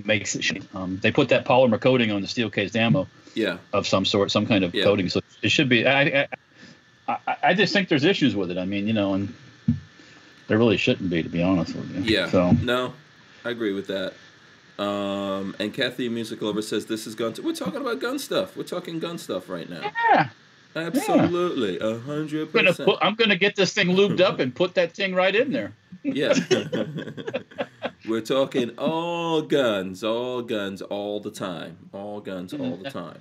[0.05, 0.63] makes it.
[0.73, 3.57] Um, they put that polymer coating on the steel case ammo Yeah.
[3.73, 4.85] of some sort, some kind of Yeah.
[4.85, 5.09] coating.
[5.09, 5.85] So it should be.
[5.85, 6.27] I, I,
[7.27, 8.57] I, I just think there's issues with it.
[8.57, 9.33] I mean, you know, and
[10.47, 12.01] there really shouldn't be, to be honest with you.
[12.15, 12.29] Yeah.
[12.29, 12.93] So No,
[13.43, 14.13] I agree with that.
[14.79, 17.33] Um, and Kathy Music Lover says this is gun.
[17.43, 18.57] we're talking about gun stuff.
[18.57, 19.91] We're talking gun stuff right now.
[20.11, 20.29] yeah,
[20.75, 22.89] Absolutely, a hundred percent.
[23.01, 25.73] I'm gonna get this thing lubed up and put that thing right in there.
[26.03, 26.33] Yeah.
[28.07, 33.19] We're talking all guns, all guns, all the time, all guns, all the time.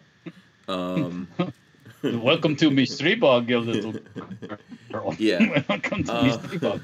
[0.69, 1.29] Um,
[2.03, 3.95] Welcome to me street ball, you little
[4.91, 5.15] girl.
[5.19, 5.63] Yeah.
[5.69, 6.81] Welcome to me Uh, ball.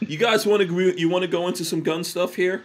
[0.00, 2.62] you guys want to you want to go into some gun stuff here?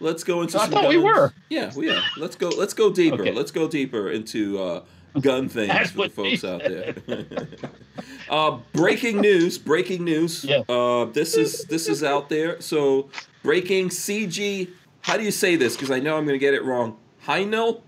[0.00, 0.58] Let's go into.
[0.58, 1.32] I some thought we were.
[1.50, 2.02] Yeah, we are.
[2.16, 2.48] Let's go.
[2.48, 3.20] Let's go deeper.
[3.22, 3.32] Okay.
[3.32, 4.82] Let's go deeper into uh,
[5.20, 6.94] gun things for the folks out there.
[8.30, 9.58] uh, breaking news!
[9.58, 10.42] Breaking news!
[10.44, 10.60] Yeah.
[10.68, 12.60] Uh, this is this is out there.
[12.60, 13.10] So
[13.42, 14.70] breaking CG.
[15.02, 15.76] How do you say this?
[15.76, 16.96] Because I know I'm going to get it wrong.
[17.26, 17.82] Haenel.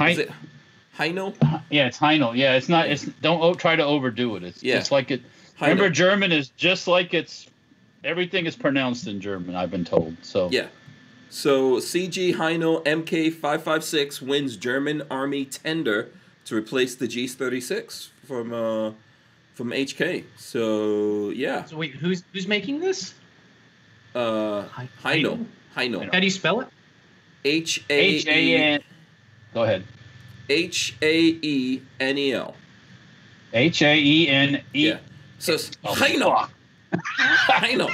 [0.00, 0.30] Is it
[0.98, 1.34] Haenel?
[1.70, 2.36] Yeah, it's Haenel.
[2.36, 2.88] Yeah, it's not.
[2.88, 4.42] It's don't o- try to overdo it.
[4.44, 4.78] It's Yeah.
[4.78, 5.20] just like it.
[5.56, 5.68] Haenel.
[5.70, 7.46] Remember, German is just like it's.
[8.02, 9.54] Everything is pronounced in German.
[9.54, 10.16] I've been told.
[10.22, 10.68] So Yeah.
[11.30, 16.10] So CG Haenel MK556 wins German Army tender
[16.46, 18.92] to replace the G36 from uh,
[19.54, 20.24] from HK.
[20.36, 23.14] So yeah, So wait, who's who's making this?
[24.14, 24.64] uh,
[25.04, 26.68] Haenel Haenel How do you spell it?
[27.44, 28.80] H A H A E N.
[29.54, 29.84] Go ahead.
[30.48, 32.54] H A E N E L.
[33.52, 34.88] H A E N E.
[34.88, 34.98] Yeah.
[35.38, 36.52] So it's Oh, Haenel fuck.
[37.62, 37.88] Haenel.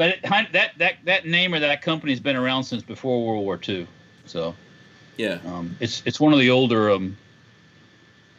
[0.00, 0.22] But it,
[0.54, 3.86] that that that name or that company's been around since before World War II.
[4.24, 4.54] So
[5.18, 5.40] Yeah.
[5.44, 7.18] um, it's it's one of the older um,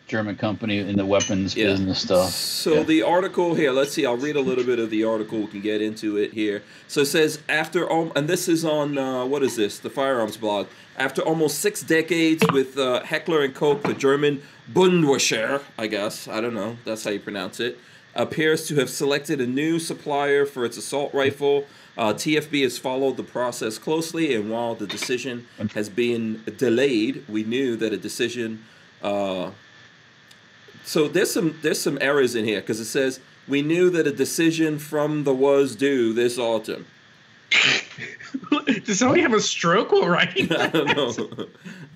[0.07, 1.67] German company in the weapons Yeah.
[1.67, 2.31] business stuff.
[2.31, 2.83] So Yeah.
[2.85, 4.07] the article here, let's see.
[4.07, 5.41] I'll read a little bit of the article.
[5.41, 6.63] We can get into it here.
[6.87, 9.77] So it says after all, and this is on uh, what is this?
[9.77, 10.65] The firearms blog.
[10.97, 14.41] After almost six decades with uh, Heckler and Koch, the German
[14.73, 16.77] Bundeswehr, I guess I don't know.
[16.85, 17.77] That's how you pronounce it.
[18.13, 21.65] Appears to have selected a new supplier for its assault rifle.
[21.97, 27.43] Uh, TFB has followed the process closely, and while the decision has been delayed, we
[27.43, 28.65] knew that a decision.
[29.01, 29.51] Uh,
[30.83, 34.11] so there's some there's some errors in here because it says we knew that a
[34.11, 36.85] decision from the was due this autumn.
[38.85, 40.47] Does somebody have a stroke while writing?
[40.47, 40.61] That?
[40.61, 41.47] I don't know.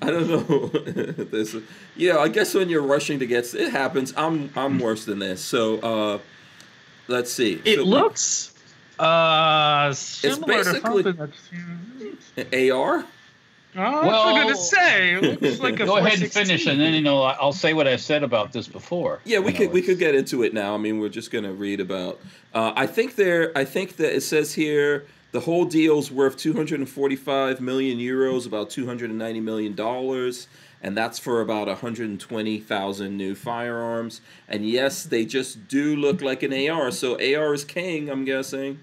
[0.01, 0.67] I don't know.
[1.25, 1.55] this,
[1.95, 4.13] yeah, I guess when you're rushing to get it happens.
[4.17, 5.41] I'm I'm worse than this.
[5.41, 6.19] So uh,
[7.07, 7.61] let's see.
[7.65, 8.51] It So- looks
[8.99, 12.71] uh similar to basically- something that's.
[12.71, 13.05] AR.
[13.77, 15.13] Oh, I was Well- going to say.
[15.15, 16.45] It looks like a Go ahead and 416.
[16.45, 19.19] finish, and then you know I- I'll say what I've said about this before.
[19.25, 20.73] Yeah, we You could know, we could get into it now.
[20.73, 22.21] I mean, we're just gonna read about.
[22.53, 23.51] Uh, I think there.
[23.57, 29.41] I think that it says here the whole deal's worth 245 million euros, about 290
[29.41, 30.47] million dollars,
[30.81, 34.21] and that's for about 120,000 new firearms.
[34.47, 36.89] And yes, they just do look like an AR.
[36.89, 38.09] So AR is king.
[38.09, 38.79] I'm guessing.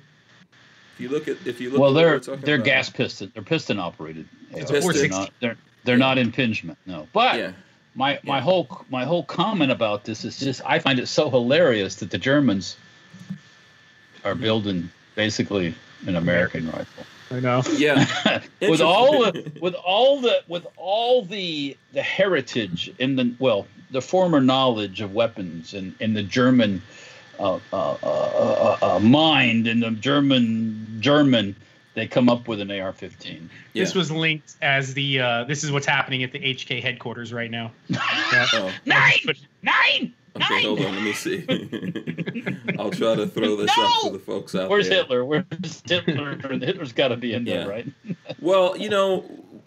[0.93, 1.81] If you look at if you look.
[1.81, 2.67] Well, they're they're about.
[2.67, 3.33] gas piston.
[3.33, 4.29] They're piston operated.
[4.51, 4.85] It's ARs.
[4.85, 5.09] a 460.
[5.09, 5.31] They're not.
[5.41, 6.77] They're, they're not impingement.
[6.85, 7.53] No, but Yeah.
[7.95, 8.41] my my Yeah.
[8.43, 12.19] whole my whole comment about this is just I find it so hilarious that the
[12.19, 12.77] Germans
[14.23, 15.75] are building basically
[16.07, 17.05] an American rifle.
[17.31, 17.63] I know.
[17.77, 18.05] Yeah.
[18.61, 24.03] with all the with all the with all the the heritage in the well the
[24.03, 26.83] former knowledge of weapons and in the German
[27.39, 31.57] uh, uh, uh, uh, uh, mind and the German German
[31.95, 33.49] they come up with an AR-15.
[33.75, 35.21] This was linked as the.
[35.21, 37.73] Uh, this is what's happening at the HK headquarters right now.
[38.33, 38.47] Yeah.
[38.55, 38.73] Oh.
[38.87, 40.15] Nine, But- nine.
[40.37, 40.63] Okay, Nine!
[40.65, 40.95] hold on.
[40.95, 41.45] Let me see.
[42.79, 43.85] I'll try to throw this No!
[43.85, 44.69] up for the folks out there.
[44.69, 44.99] Where's there.
[45.03, 45.25] Hitler?
[45.25, 45.45] Where's
[45.87, 46.37] Hitler?
[46.59, 47.67] Hitler's got to be in there, Yeah.
[47.67, 47.87] right?
[48.41, 49.25] Well, you know,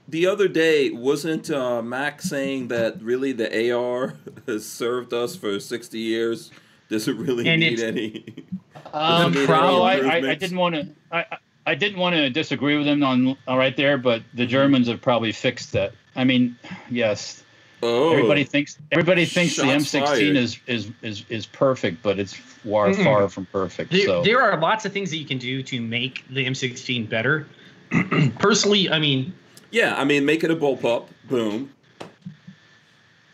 [0.10, 4.16] the other day wasn't uh, Mac saying that really the AR
[4.48, 6.52] has served us for sixty years?
[6.90, 8.26] Does it really And need any?
[8.92, 10.88] Um, need any no, I, I, I didn't want to.
[11.12, 14.38] I, I- I didn't want to disagree with him on on right there, but Mm-hmm.
[14.38, 15.94] the Germans have probably fixed that.
[16.16, 16.56] I mean,
[16.92, 17.44] yes,
[17.88, 20.22] Oh, everybody thinks everybody thinks the M16 fired.
[20.36, 23.04] is, is is is perfect, but it's far Mm-mm.
[23.04, 23.92] far from perfect.
[23.92, 27.08] There, so there are lots of things that you can do to make the M16
[27.08, 27.48] better.
[28.40, 29.34] Personally, I mean,
[29.72, 29.96] yeah.
[29.96, 31.06] I mean, make it a bullpup.
[31.30, 31.72] Boom.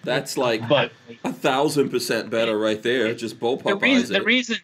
[0.03, 0.91] That's like but
[1.23, 3.13] a thousand percent better right there.
[3.13, 4.57] Just the bullpup reason the reason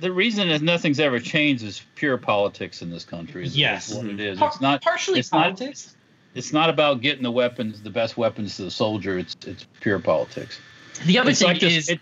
[0.00, 3.44] the reason is nothing's ever changed is pure politics in this country.
[3.46, 3.90] Is, Yes.
[3.90, 4.38] is what it is.
[4.38, 5.96] par- It's not partially it's not- politics.
[6.34, 9.18] It's not about getting the weapons, the best weapons to the soldier.
[9.18, 10.58] It's it's pure politics.
[11.04, 11.72] the other It's thing like this.
[11.74, 12.00] is, it-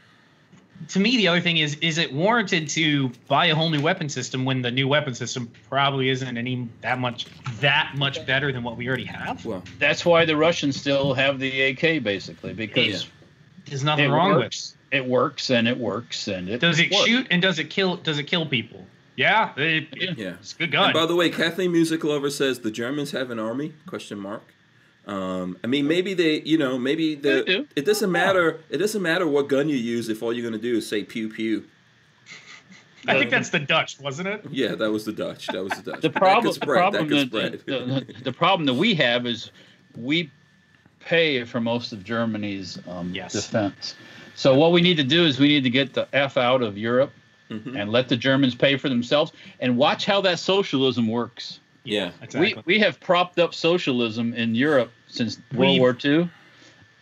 [0.88, 4.08] to me, the other thing is, is it warranted to buy a whole new weapon
[4.08, 7.26] system when the new weapon system probably isn't any that much
[7.60, 9.44] that much better than what we already have?
[9.44, 13.08] Well, That's why the Russians still have the AK basically because
[13.66, 14.74] There's nothing it wrong works.
[14.90, 16.60] It It works and it works and it it.
[16.62, 17.04] Does it works.
[17.06, 17.96] shoot and does it kill?
[17.96, 18.86] Does it kill people?
[19.20, 20.34] Yeah, it, it- yeah.
[20.40, 20.92] it's a good And gun.
[20.94, 23.74] by the way, Kathleen Music Lover says the Germans have an army?
[23.86, 24.42] Question mark.
[25.06, 27.68] Um, I mean, maybe they, you know, maybe They the do.
[27.76, 28.60] it doesn't matter.
[28.70, 31.28] It doesn't matter what gun you use if all you're gonna do is say pew
[31.28, 31.64] pew.
[33.08, 34.44] I think that's the Dutch, wasn't it?
[34.50, 35.46] Yeah, that was the Dutch.
[35.48, 36.00] That was the Dutch.
[36.02, 39.50] the That problem the problem that that, the, the, the problem that we have is
[39.96, 40.30] we
[41.00, 43.32] pay for most of Germany's um, Yes.
[43.32, 43.96] defense.
[44.34, 46.76] So what we need to do is we need to get the f out of
[46.78, 47.10] Europe
[47.50, 47.76] Mhm.
[47.80, 51.60] and let the Germans pay for themselves and watch how that socialism works.
[51.84, 52.10] Yeah.
[52.22, 52.54] Exactly.
[52.54, 56.28] We we have propped up socialism in Europe since World We've- War II.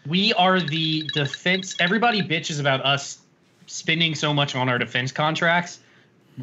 [0.06, 1.76] we are the defense.
[1.80, 3.18] Everybody bitches about us
[3.66, 5.80] spending so much on our defense contracts.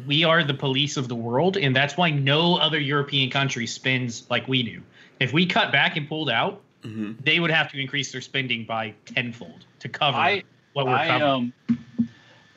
[0.06, 4.28] We are the police of the world, and that's why no other European country spends
[4.30, 4.82] like we do.
[5.18, 8.64] If we cut back and pulled out, hmm they would have to increase their spending
[8.64, 10.42] by tenfold to cover I-
[10.74, 11.52] what we're I covering.
[11.68, 11.78] um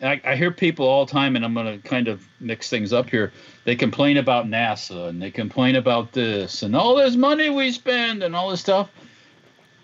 [0.02, 2.93] I, I hear people all the time, and I'm going to kind of mix things
[2.93, 3.32] up here.
[3.66, 8.24] They complain about NASA and they complain about this and all this money we spend
[8.24, 8.89] and all this stuff.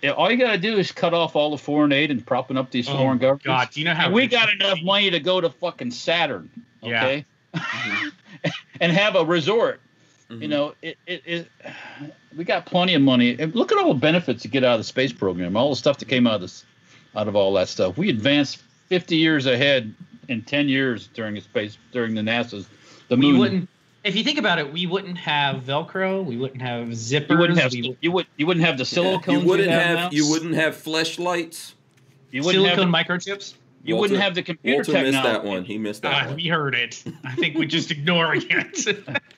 [0.02, 2.58] Yeah, all you got to do is cut off all the foreign aid and propping
[2.58, 3.46] up these Oh, foreign governments.
[3.46, 6.50] God, do you know how we got enough money to go to fucking Saturn,
[6.82, 7.06] Yeah.
[7.06, 7.26] okay,
[8.82, 9.82] and have a resort.
[10.30, 10.50] You Mhm.
[10.50, 11.52] know, it, it, it
[12.36, 13.36] we got plenty of money.
[13.40, 15.76] And look at all the benefits you get out of the space program, all the
[15.76, 16.66] stuff that came out of this,
[17.16, 17.98] out of all that stuff.
[17.98, 19.94] We advanced 50 years ahead
[20.28, 22.68] in 10 years during the space during the NASA's
[23.08, 23.70] the we wouldn't.
[24.04, 26.24] If you think about it, we wouldn't have Velcro.
[26.24, 27.30] We wouldn't have zippers.
[27.32, 29.40] you wouldn't have we you would you wouldn't have the silicone.
[29.42, 31.74] You wouldn't have, have you wouldn't have fleshlights.
[32.32, 33.56] you wouldn't silicone the, microchips.
[33.84, 35.12] you wouldn't have the computer Walter technology.
[35.12, 35.64] missed that one.
[35.66, 36.36] He missed that Ah, one.
[36.36, 37.04] we heard it.
[37.24, 38.88] I think we're just ignoring it.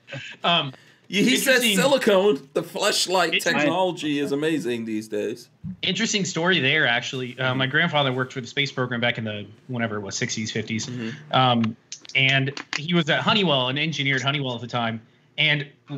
[0.44, 0.72] um, Yeah,
[1.08, 2.50] he says Interesting- silicone.
[2.54, 5.50] The fleshlight It's- technology is amazing these days.
[5.82, 9.46] interesting story there actually uh, my grandfather worked for the space program back in the
[9.68, 11.14] whenever it was 60s 50s Mhm.
[11.36, 11.76] um,
[12.16, 15.02] and he was at honeywell an engineer at honeywell at the time
[15.38, 15.98] and uh,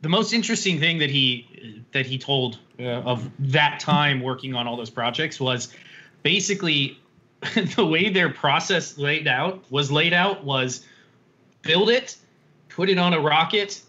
[0.00, 4.66] the most interesting thing that he that he told uh, of that time working on
[4.68, 5.74] all those projects was
[6.22, 6.96] basically
[7.76, 10.84] the way their process laid out was laid out was
[11.62, 12.16] build it
[12.68, 13.80] put it on a rocket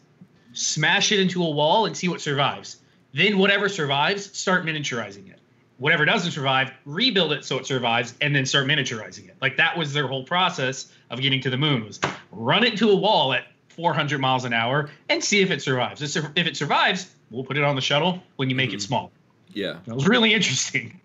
[0.53, 2.77] smash it into a wall and see what survives
[3.13, 5.37] then whatever survives, start miniaturizing it.
[5.79, 9.35] Whatever doesn't survive, rebuild it so it survives, and then start miniaturizing it.
[9.41, 11.99] Like that was their whole process of getting to the moon was
[12.31, 16.01] run it to a wall at 400 miles an hour and see if it survives.
[16.15, 18.81] If if it survives, we'll put it on the shuttle when you make it Mhm.
[18.83, 19.11] small.
[19.53, 21.01] Yeah, That was really interesting.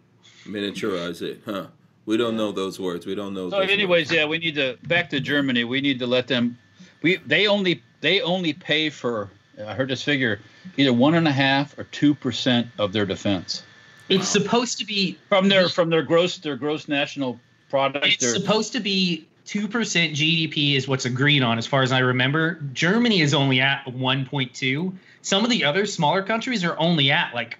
[0.46, 1.66] miniaturize it, huh?
[2.04, 3.04] We don't know those words.
[3.04, 3.50] We don't know.
[3.50, 4.12] So, those anyways, words.
[4.12, 5.64] yeah, we need to back to Germany.
[5.64, 6.56] We need to let them.
[7.02, 9.30] We they only they only pay for.
[9.64, 10.40] I heard this figure,
[10.76, 13.62] either one and a half or two percent of their defense
[14.08, 17.40] It's supposed to be from their from their gross their gross national
[17.70, 18.06] product.
[18.06, 22.00] it's their- supposed to be 2% GDP is what's agreed on as far as I
[22.00, 22.60] remember.
[22.72, 24.92] Germany is only at 1.2.
[25.22, 27.56] Some of the other smaller countries are only at like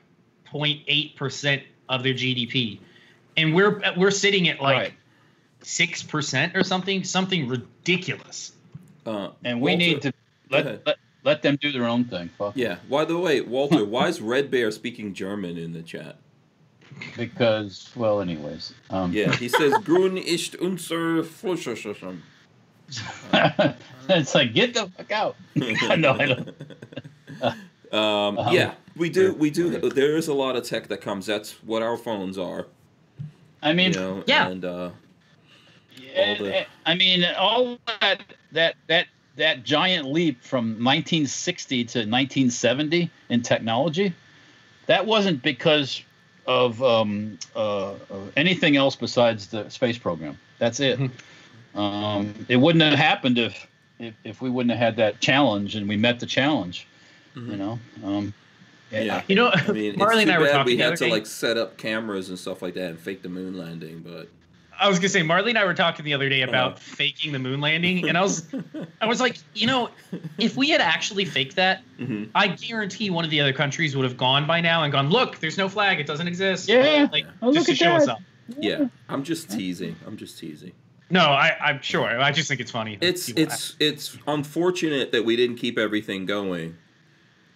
[0.53, 2.80] 0.8% of their GDP.
[3.36, 4.92] And we're we're sitting at like Right.
[5.62, 8.53] 6% or something, something ridiculous.
[9.05, 10.12] Uh, and we Walter- need to
[10.51, 10.66] Go ahead.
[10.84, 10.97] let, let
[11.27, 12.31] let them do their own thing.
[12.39, 12.57] Fuck.
[12.57, 12.77] Yeah.
[12.89, 16.16] By the way, Walter, why is Red Bear speaking German in the chat?
[17.18, 18.72] Because well, anyways.
[18.89, 22.20] Um, Yeah, he says Grün ist unser Flussverschlussung."
[24.09, 25.37] it's like get the fuck out.
[25.57, 26.49] no, I don't.
[27.43, 29.33] Um, Um, yeah, we do.
[29.35, 29.79] We do.
[29.91, 31.27] There is a lot of tech that comes.
[31.27, 32.66] That's what our phones are.
[33.62, 34.22] I mean, You know.
[34.27, 34.49] Yeah.
[34.49, 34.91] And uh,
[36.14, 38.22] And- the- I mean, all that
[38.53, 39.07] that that
[39.37, 44.12] that giant leap from 1960 to 1970 in technology,
[44.87, 46.03] that wasn't because
[46.47, 50.39] of um, uh, of anything else besides the space program.
[50.59, 50.99] That's it.
[51.74, 53.66] um, it wouldn't have happened if,
[53.99, 56.87] if if we wouldn't have had that challenge and we met the challenge.
[57.34, 57.59] You Mhm.
[57.59, 57.78] know.
[58.05, 58.34] Um,
[58.91, 59.22] Yeah.
[59.28, 61.05] You know, I mean, Marley it's and too I were bad talking we had to
[61.07, 61.11] day.
[61.11, 64.28] like set up cameras and stuff like that and fake the moon landing, but
[64.79, 66.81] I was gonna say Marley and I were talking the other day about Uh-huh.
[66.81, 68.47] faking the moon landing, and I was
[69.01, 69.91] I was like, you know,
[70.39, 72.29] if we had actually faked that, Mhm.
[72.35, 75.39] I guarantee one of the other countries would have gone by now and gone, look,
[75.41, 76.68] there's no flag, it doesn't exist.
[76.68, 77.09] Yeah.
[77.12, 78.20] like Oh, just to at show us up.
[78.59, 79.97] yeah, I'm just teasing.
[80.07, 80.72] I'm just teasing.
[81.09, 82.20] No, I, I'm sure.
[82.20, 82.97] I just think it's funny.
[82.97, 86.77] that It's people it's it's unfortunate that we didn't keep everything going.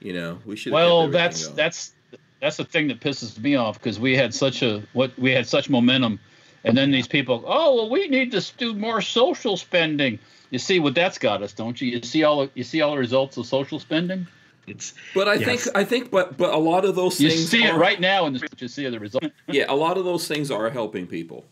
[0.01, 0.73] You know, we should.
[0.73, 1.93] Well, that's that's
[2.41, 5.47] that's the thing that pisses me off because we had such a what we had
[5.47, 6.19] such momentum,
[6.65, 10.19] And then these people, oh well, we need to do more social spending.
[10.51, 11.91] You see what that's got us, don't you?
[11.91, 14.27] You see all you see all the results of social spending.
[14.67, 15.45] It's But I Yes.
[15.65, 18.01] think I think but but a lot of those You things you see it right
[18.01, 19.25] now in the you see the result.
[19.49, 21.45] Yeah, a lot of those things are helping people.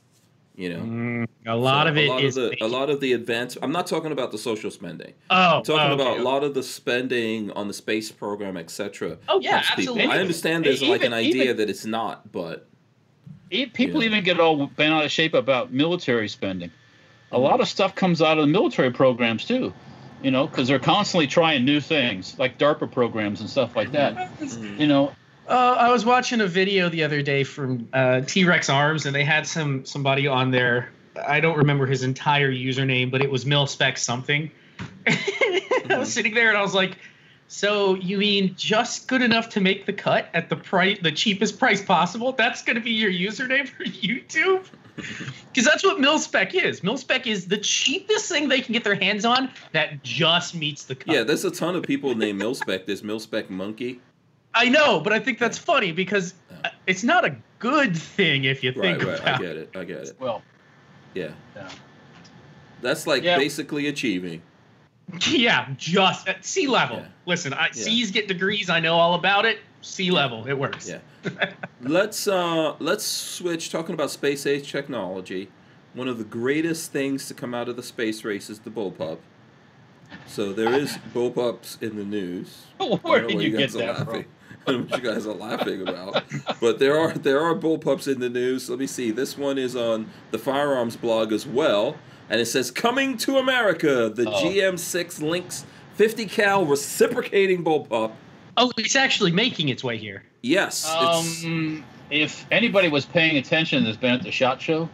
[0.56, 0.80] You know.
[0.80, 3.12] mm, a lot So of it a lot is of the, a lot of the
[3.12, 3.56] advance.
[3.62, 5.14] I'm not talking about the social spending.
[5.30, 6.20] Oh, I'm talking oh, okay, about okay.
[6.20, 9.18] a lot of the spending on the space program, etc.
[9.28, 9.94] Oh yeah, helps people.
[9.94, 10.16] absolutely.
[10.16, 12.66] I understand there's like an idea even- that it's not, but
[13.50, 14.08] People Yeah.
[14.08, 16.70] even get all bent out of shape about military spending.
[17.32, 19.72] A lot of stuff comes out of the military programs too,
[20.22, 24.30] you know, because they're constantly trying new things, like DARPA programs and stuff like that.
[24.78, 25.12] You know,
[25.48, 29.14] Uh, I was watching a video the other day from uh, T Rex Arms, and
[29.14, 30.90] they had some somebody on there.
[31.26, 34.50] I don't remember his entire username, but it was Milspec something.
[35.06, 36.98] I was sitting there, and I was like,
[37.48, 41.58] "So you mean just good enough to make the cut at the price, the cheapest
[41.58, 42.32] price possible?
[42.32, 46.80] That's going to be your username for YouTube?" Because that's what Milspec is.
[46.80, 50.94] Milspec is the cheapest thing they can get their hands on that just meets the
[50.96, 51.14] cut.
[51.14, 52.84] yeah, there's a ton of people named Milspec.
[52.86, 54.00] There's Milspec Monkey.
[54.54, 56.34] I know, but I think that's funny because
[56.64, 59.20] uh, it's not a good thing if you Right, think right.
[59.20, 59.70] I about get it.
[59.76, 60.16] I get it.
[60.18, 60.42] well,
[61.14, 61.30] Yeah.
[61.54, 61.68] Yeah.
[62.80, 63.36] That's like Yeah.
[63.38, 64.42] basically achieving.
[65.28, 66.98] Yeah, just at sea level.
[66.98, 67.06] Yeah.
[67.26, 67.82] Listen, I, Yeah.
[67.84, 68.68] C's get degrees.
[68.68, 69.58] I know all about it.
[69.80, 70.88] Sea level, it works.
[70.88, 70.98] Yeah.
[71.82, 75.50] let's uh let's switch talking about space age technology.
[75.94, 79.18] One of the greatest things to come out of the space race is the bullpup.
[80.26, 82.66] So there is bullpups in the news.
[83.02, 84.24] Where did what you get that laughing.
[84.24, 84.24] from?
[84.66, 86.24] I don't know what you guys are laughing about.
[86.60, 88.68] But there are there are bullpups in the news.
[88.68, 89.10] Let me see.
[89.10, 91.96] This one is on the firearms blog as well,
[92.30, 94.42] and it says coming to America, the Oh.
[94.42, 95.64] GM6 Lynx
[95.94, 98.12] 50 cal reciprocating bullpup.
[98.56, 100.22] Oh, it's actually making its way here.
[100.42, 104.88] Yes, Um, if anybody was paying attention that's been at the shot show,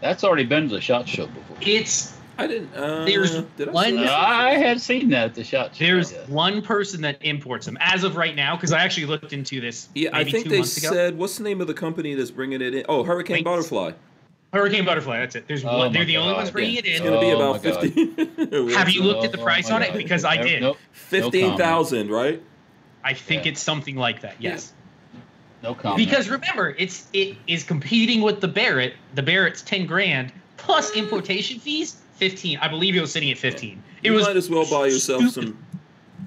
[0.00, 1.56] that's already been to the shot show before.
[1.60, 2.74] It's I didn't.
[2.76, 5.84] Uh, There's did I one- I had seen that at the shot show.
[5.86, 6.28] there's yes.
[6.28, 9.88] one person that imports them as of right now because I actually looked into this.
[9.94, 10.90] Yeah, I think two they months ago.
[10.92, 12.84] said what's the name of the company that's bringing it in?
[12.90, 13.44] Oh, Hurricane Wait.
[13.44, 13.92] Butterfly.
[14.52, 15.18] Hurricane Butterfly.
[15.18, 15.46] That's it.
[15.48, 15.92] There's Oh one.
[15.92, 16.78] They're my the only ones bringing yeah.
[16.80, 16.92] it in.
[16.92, 17.80] It's gonna be Oh about my God.
[17.82, 18.72] fifty.
[18.74, 19.92] Have you looked at the Oh price my on it?
[19.94, 20.62] Because I did.
[20.62, 22.42] Nope, Fifteen thousand, right?
[23.04, 23.52] I think Yeah.
[23.52, 24.36] it's something like that.
[24.40, 24.72] Yes.
[25.62, 25.98] no comment.
[25.98, 28.94] Because remember, it's it is competing with the Barrett.
[29.14, 32.58] The Barrett's ten grand plus importation fees, fifteen.
[32.58, 33.82] I believe it was sitting at fifteen.
[34.02, 35.48] It you was might as well buy yourself stupid.
[35.54, 35.64] some.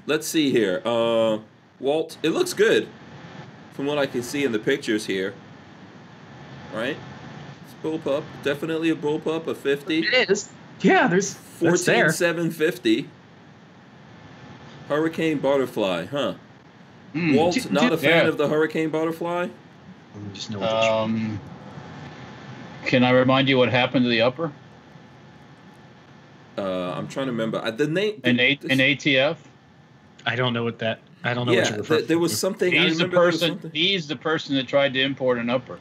[0.06, 0.82] Let's see here.
[0.86, 1.40] Uh,
[1.80, 2.88] Walt, it looks good,
[3.74, 5.34] from what I can see in the pictures here.
[6.74, 6.98] Right?
[7.82, 10.00] It's bullpup, definitely a bullpup, a fifty.
[10.06, 10.50] It is.
[10.82, 12.12] Yeah, there's that's Fourteen there.
[12.12, 13.10] seven fifty.
[14.88, 16.34] Hurricane Butterfly, huh?
[17.14, 17.36] Hmm.
[17.36, 18.30] Walt, J- not a j- fan yeah.
[18.30, 19.42] of the Hurricane Butterfly.
[20.16, 21.40] Let me Just know Um,
[22.86, 24.52] can I remind you what happened to the upper
[26.58, 28.20] Uh, I'm trying to remember uh, the name.
[28.24, 29.38] An, a- this- in ATF?
[30.26, 31.00] I don't know what that.
[31.24, 32.38] I don't know yeah, what you're referring th- there was to.
[32.38, 32.74] something.
[32.78, 33.50] I He's the remember there was person.
[33.50, 35.80] something- He's the person that tried to import an upper.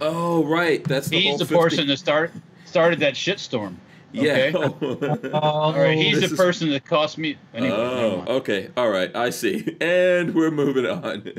[0.00, 2.32] Oh right, that's the He's the 50 person that start
[2.64, 3.76] started that shitstorm.
[4.10, 4.52] Yeah.
[4.54, 4.70] Oh,
[5.34, 7.36] All right, oh, he's this the is- person that cost me.
[7.52, 8.70] Anyway, oh, okay.
[8.74, 9.14] All right.
[9.14, 9.76] I see.
[9.82, 11.30] And we're moving on.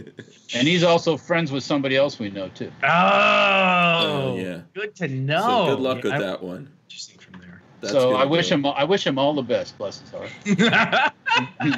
[0.53, 2.71] and he's also friends with somebody else we know too.
[2.83, 4.61] Oh, Oh, yeah.
[4.75, 5.41] Good to know.
[5.41, 6.69] So good luck Yeah, with I- that one.
[6.85, 7.48] Interesting from there.
[7.81, 8.55] That's so I wish go.
[8.55, 8.65] him.
[8.65, 9.77] I wish him all the best.
[9.77, 10.29] Bless his heart.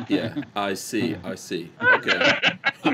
[0.08, 1.16] Yeah, I see.
[1.24, 1.72] I see.
[1.82, 2.42] Okay.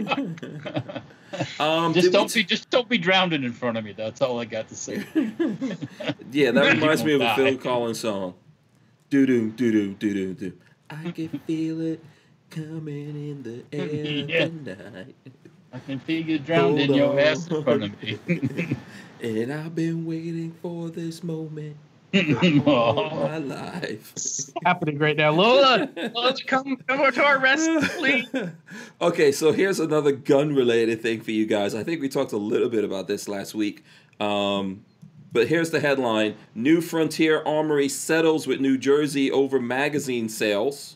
[1.60, 2.44] um, just don't t- be.
[2.44, 3.94] Just don't be drowning in front of me.
[3.94, 5.06] That's all I got to say.
[6.32, 8.34] Yeah, that reminds me of a Phil Collins song.
[9.10, 10.54] Do do do do do do do.
[10.90, 12.04] I can feel it
[12.50, 14.46] coming in the air Yeah.
[14.48, 15.16] tonight,
[15.72, 17.20] I can feel you drowned in Hold your on.
[17.20, 18.76] ass in front of me.
[19.22, 21.87] and I've been waiting for this moment all
[22.66, 24.14] oh, my life.
[24.66, 25.32] happening right now.
[25.32, 28.28] Lola, Lola, come, come over to our rescue, please.
[29.02, 31.76] okay, so here's another gun related thing for you guys.
[31.76, 33.84] I think we talked a little bit about this last week.
[34.20, 34.86] Um,
[35.34, 40.96] but here's the headline New Frontier Armory settles with New Jersey over magazine sales.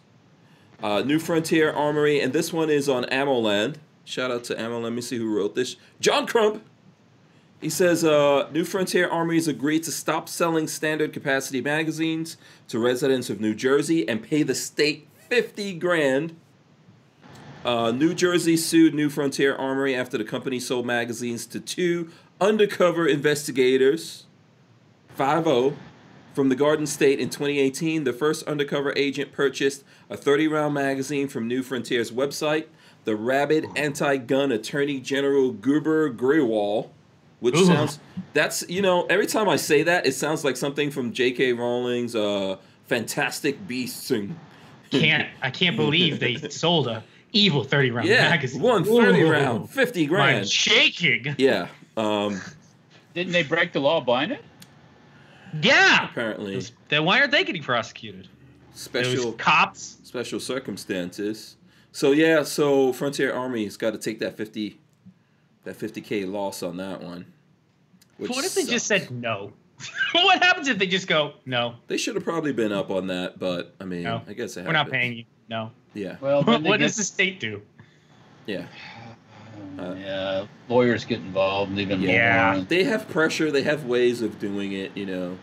[0.81, 3.75] Uh, New Frontier Armory, and this one is on AmmoLand.
[4.03, 4.79] Shout out to Ammo.
[4.79, 5.75] Let me see who wrote this.
[5.99, 6.63] John Crump.
[7.61, 12.35] He says uh, New Frontier Armories agreed to stop selling standard capacity magazines
[12.69, 16.35] to residents of New Jersey and pay the state 50 grand.
[17.63, 22.09] Uh, New Jersey sued New Frontier Armory after the company sold magazines to two
[22.41, 24.25] undercover investigators,
[25.09, 25.75] 5
[26.33, 28.05] from the Garden State in 2018.
[28.05, 32.65] The first undercover agent purchased a 30 round magazine from New Frontier's website.
[33.03, 36.89] The rabid anti gun attorney general Gurbir Grewal
[37.41, 37.65] which Ooh.
[37.65, 37.99] sounds
[38.33, 41.51] that's you know every time I say that it sounds like something from J.K.
[41.53, 42.55] Rowling's uh,
[42.87, 44.37] Fantastic Beasts and
[44.91, 48.61] Can't I can't believe they sold a evil thirty round yeah, magazine.
[48.61, 49.31] one thirty Ooh.
[49.31, 50.49] round, fifty I'm grand.
[50.49, 51.33] shaking.
[51.37, 51.67] Yeah,
[51.97, 52.41] um,
[53.13, 54.43] Didn't they break the law buying it?
[55.61, 56.09] Yeah.
[56.09, 58.27] apparently Then why aren't they getting prosecuted?
[58.73, 59.97] special cops.
[60.03, 61.55] special circumstances.
[61.93, 64.79] So yeah, so Frontier Army's got to take that fifty,
[65.63, 67.25] that fifty k loss on that one.
[68.17, 69.53] which what if they just said no?
[70.13, 71.75] what happens if they just go no?
[71.87, 74.21] They should have probably been up on that, but I mean, No.
[74.27, 75.23] I guess it We're not paying you.
[75.49, 75.71] No.
[75.93, 77.61] Yeah, Well, then what they does the state do?
[78.45, 78.65] yeah.
[79.79, 82.53] Uh, yeah, lawyers get involved even Yeah.
[82.55, 82.63] more.
[82.65, 83.51] They have pressure.
[83.51, 84.91] They have ways of doing it.
[84.95, 85.37] You know,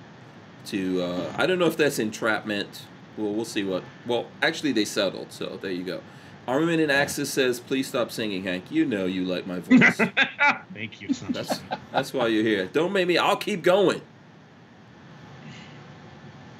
[0.66, 2.82] to uh, I don't know if that's entrapment.
[3.16, 3.84] Well, we'll see what.
[4.06, 5.32] Well, actually, they settled.
[5.32, 6.00] So there you go.
[6.48, 8.70] Armament and Axis says, "Please stop singing, Hank.
[8.70, 9.96] You know you like my voice.
[10.72, 11.08] Thank you.
[11.28, 11.60] that's
[11.92, 12.66] that's why you're here.
[12.72, 13.18] Don't make me.
[13.18, 14.00] I'll keep going.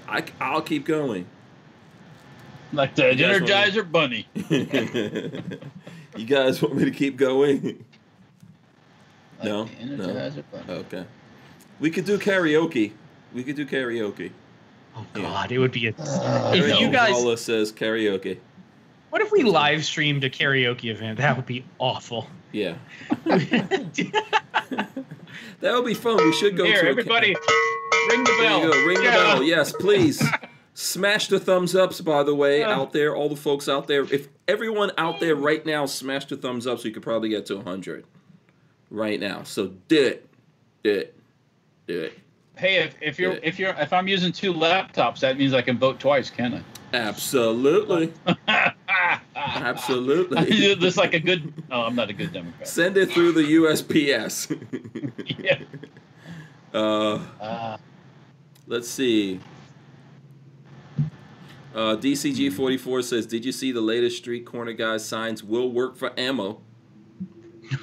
[0.07, 1.25] I I'll keep going.
[2.73, 4.29] Like the You guys wanna- Energizer Bunny.
[6.17, 7.85] you guys want me to keep going?
[9.39, 10.43] Like No, the no.
[10.53, 10.79] Bunny.
[10.81, 11.05] Okay.
[11.81, 12.93] We could do karaoke.
[13.33, 14.33] We could do karaoke.
[14.95, 15.23] Oh Yeah.
[15.23, 15.95] God, it would be a.
[15.99, 18.39] Uh, if you guys, Wallace says karaoke.
[19.11, 21.19] What if we live streamed a karaoke event?
[21.19, 22.27] That would be awful.
[22.53, 22.75] Yeah.
[25.61, 26.17] That would be fun.
[26.19, 27.35] We should go Here, to a- everybody,
[28.09, 28.63] ring the There bell.
[28.63, 28.87] you go.
[28.87, 29.11] Ring Yeah.
[29.11, 29.43] the bell.
[29.43, 30.23] Yes, please.
[30.75, 32.71] Smash the thumbs ups, by the way, Uh.
[32.71, 33.17] out there.
[33.17, 34.03] All the folks out there.
[34.05, 37.57] If everyone out there right now smashed the thumbs ups, we could probably get to
[37.57, 38.05] 100
[38.91, 39.43] right now.
[39.43, 40.29] So do it.
[40.85, 41.17] Do it.
[41.89, 42.19] Do it.
[42.57, 45.77] Hey, if, if you're if you're if I'm using two laptops, that means I can
[45.79, 46.63] vote twice, can I?
[46.93, 48.13] Absolutely.
[49.37, 50.51] Absolutely.
[50.77, 51.53] Just like a good.
[51.71, 52.67] Oh, I'm not a good Democrat.
[52.69, 54.57] Send it through the USPS.
[55.39, 55.59] Yeah.
[56.75, 57.77] uh, Uh,
[58.67, 59.41] let's see.
[61.75, 66.19] Uh, DCG44 says, Did you see the latest street corner guys signs will work for
[66.19, 66.61] ammo?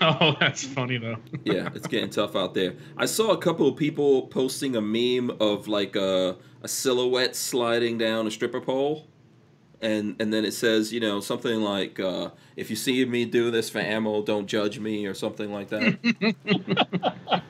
[0.02, 1.18] oh, that's funny though.
[1.46, 2.74] yeah, it's getting tough out there.
[2.98, 6.36] I saw a couple of people posting a meme of like a,
[6.66, 9.06] a silhouette sliding down a stripper pole.
[9.82, 13.52] And and then it says, you know, something like, uh, if you see me do
[13.52, 17.44] this for ammo, don't judge me or something like that.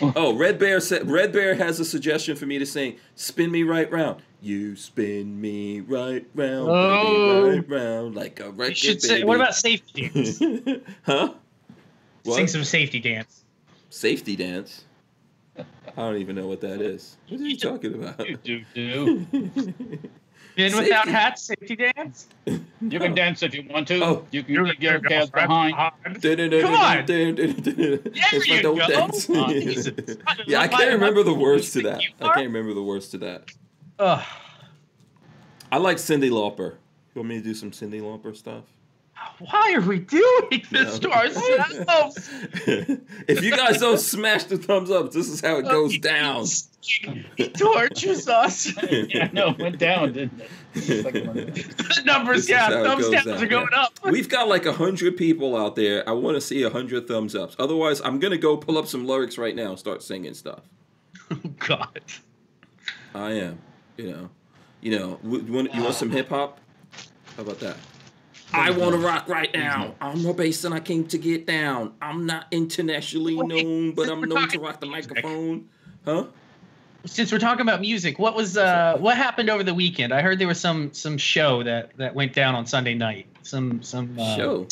[0.16, 3.64] oh, Red Bear said Red Bear has a suggestion for me to sing Spin Me
[3.64, 4.22] Right Round.
[4.40, 7.50] You spin me right round, Oh.
[7.50, 9.14] baby, right round like a record, You should say.
[9.16, 9.24] baby.
[9.24, 10.38] What about safety dance?
[11.02, 11.34] huh?
[12.22, 12.36] What?
[12.36, 13.44] Sing some safety dance.
[13.90, 14.84] Safety dance.
[15.98, 17.16] I don't even know what that is.
[17.28, 18.24] What are you talking about?
[18.28, 19.26] you do do.
[20.56, 22.28] In without hats, safety dance.
[22.46, 23.14] You can oh.
[23.16, 24.04] dance if you want to.
[24.04, 24.24] Oh.
[24.30, 25.74] you can get your cats behind.
[25.74, 25.92] Come on.
[26.06, 26.38] If I
[28.44, 28.86] you don't go.
[28.86, 29.26] dance.
[29.28, 29.50] Oh,
[30.46, 32.00] yeah, I can't remember the words to that.
[32.20, 33.50] I can't remember the words to that.
[33.98, 34.24] Ugh.
[35.72, 36.76] I like Cyndi Lauper.
[37.14, 38.64] You want me to do some Cyndi Lauper stuff?
[39.38, 42.28] Why are we doing this to ourselves?
[43.28, 46.44] if you guys don't smash the thumbs up, this is how it goes down.
[47.36, 48.72] He tortures us.
[48.90, 50.50] yeah, no, it went down, didn't it?
[50.74, 53.82] It's like one- the numbers, This yeah, thumbs goes downs down, are going yeah.
[53.82, 53.92] up.
[54.04, 56.08] We've got like a hundred people out there.
[56.08, 57.54] I want to see a hundred thumbs ups.
[57.58, 60.62] Otherwise, I'm gonna go pull up some lyrics right now and start singing stuff.
[61.30, 62.00] Oh God.
[63.14, 63.58] I am.
[63.96, 64.30] You know.
[64.80, 65.18] You know.
[65.22, 66.58] You want, you want some hip hop?
[67.36, 67.76] How about that?
[68.52, 69.94] I want to rock right now.
[70.00, 71.92] I'm a bass and I came to get down.
[72.00, 75.12] I'm not internationally Wait, known, but I'm known to rock the music.
[75.14, 75.68] microphone.
[76.04, 76.24] Huh?
[77.04, 80.12] Since we're talking about music, what was uh what happened over the weekend?
[80.12, 83.26] I heard there was some some show that that went down on Sunday night.
[83.42, 84.66] Some some uh, Show.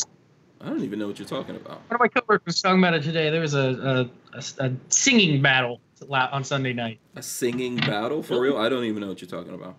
[0.59, 1.79] I don't even know what you're talking about.
[1.89, 3.29] One of my coworkers was talking about it today.
[3.29, 5.79] There was a a, a, a singing battle
[6.11, 6.99] on Sunday night.
[7.15, 8.57] A singing battle for real?
[8.57, 9.75] I don't even know what you're talking about.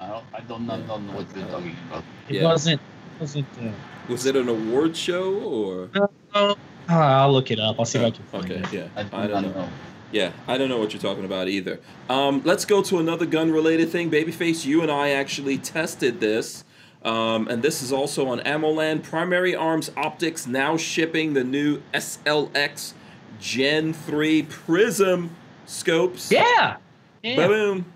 [0.00, 2.04] I don't, I don't know, don't know what you're talking about.
[2.28, 2.44] It Yeah.
[2.44, 2.80] wasn't
[3.20, 3.46] wasn't.
[3.60, 3.70] Uh,
[4.08, 5.90] Was it an award show or?
[6.34, 6.56] oh,
[6.88, 7.76] I'll look it up.
[7.78, 8.72] I'll see if I can find Okay, it.
[8.72, 8.88] yeah.
[8.96, 9.62] I, do I don't not know.
[9.62, 9.68] know.
[10.12, 11.80] Yeah, I don't know what you're talking about either.
[12.08, 14.10] Um, let's go to another gun related thing.
[14.10, 16.62] Babyface, you and I actually tested this.
[17.02, 19.02] Um, and this is also on AmmoLand.
[19.02, 22.92] Primary Arms Optics now shipping the new SLX
[23.40, 25.34] Gen 3 Prism
[25.66, 26.30] scopes.
[26.30, 26.76] Yeah.
[27.22, 27.46] Yeah.
[27.46, 27.86] Boom.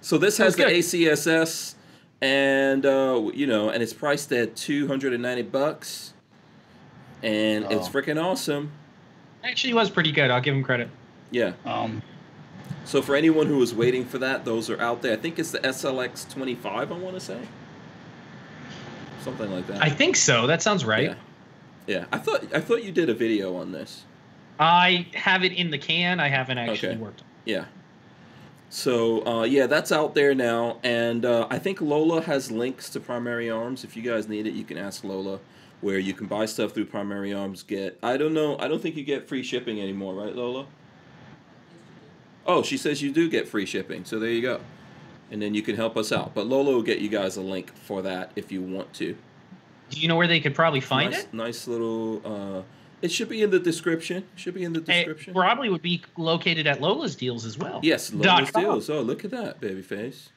[0.00, 0.72] So this has the Sounds
[1.26, 1.74] ACSS,
[2.20, 6.12] and uh, you know, and it's priced at 290 bucks,
[7.22, 7.90] and it's Oh.
[7.90, 8.72] freaking awesome.
[9.44, 10.30] Actually, was pretty good.
[10.30, 10.88] I'll give him credit.
[11.30, 11.52] Yeah.
[11.64, 12.02] Um,
[12.84, 15.12] So for anyone who was waiting for that, those are out there.
[15.12, 16.90] I think it's the SLX 25.
[16.90, 17.38] I want to say
[19.22, 19.82] something like that.
[19.82, 20.46] I think so.
[20.46, 21.10] That sounds right.
[21.10, 21.14] Yeah.
[21.86, 22.04] Yeah.
[22.12, 24.04] I thought I thought you did a video on this.
[24.58, 26.18] I have it in the can.
[26.18, 26.96] I haven't actually Okay.
[26.98, 27.26] worked on.
[27.44, 27.64] Yeah.
[28.70, 33.00] So uh, yeah, that's out there now, and uh, I think Lola has links to
[33.00, 33.82] Primary Arms.
[33.82, 35.40] If you guys need it, you can ask Lola,
[35.80, 37.62] where you can buy stuff through Primary Arms.
[37.62, 40.66] Get I don't know, I don't think you get free shipping anymore, right, Lola?
[42.46, 44.60] Oh, she says you do get free shipping, so there you go.
[45.30, 46.34] And then you can help us out.
[46.34, 49.16] But Lola will get you guys a link for that if you want to.
[49.90, 51.34] Do you know where they could probably find nice, it?
[51.34, 52.22] Nice little.
[52.24, 52.62] Uh,
[53.02, 54.24] it should be in the description.
[54.36, 55.34] Should be in the It description.
[55.34, 57.80] probably would be located at Lola's deals as well.
[57.82, 58.90] Yes, Lola's deals.
[58.90, 60.28] Oh, look at that, babyface.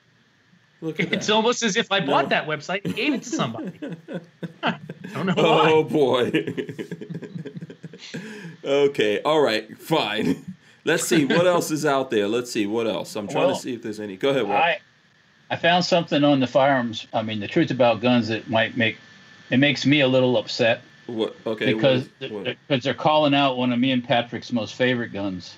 [0.81, 1.33] Look at It's that.
[1.33, 2.29] almost as if I bought No.
[2.29, 3.71] that website and gave it to somebody.
[4.63, 4.77] I
[5.13, 5.71] don't know why.
[5.71, 6.31] Oh boy.
[8.63, 9.21] okay.
[9.21, 9.77] All right.
[9.77, 10.55] Fine.
[10.83, 12.27] Let's see what else is out there.
[12.27, 13.15] Let's see what else.
[13.15, 14.17] I'm trying Well, to see if there's any.
[14.17, 14.43] Go ahead.
[14.47, 14.57] Walt.
[14.59, 14.79] I
[15.51, 17.05] I found something on the firearms.
[17.13, 18.97] I mean, the truth about guns that might make
[19.51, 20.81] it makes me a little upset
[21.11, 21.35] what?
[21.45, 21.73] Okay.
[21.73, 25.55] because what- what- because they're calling out one of me and Patrick's most favorite guns,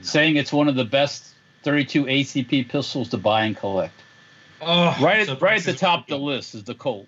[0.00, 3.94] saying it's one of the best 32 ACP pistols to buy and collect.
[4.60, 7.06] Oh, Right, so at, right at the prices- top of the list is the Colt,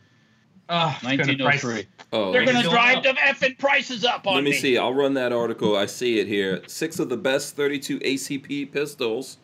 [0.68, 1.86] Oh, it's gonna 1903.
[2.12, 3.02] oh, They're gonna drive up.
[3.04, 4.76] the effing prices up on Let me see.
[4.78, 5.76] I'll run that article.
[5.76, 6.62] I see it here.
[6.66, 9.36] Six of the best 32 ACP pistols.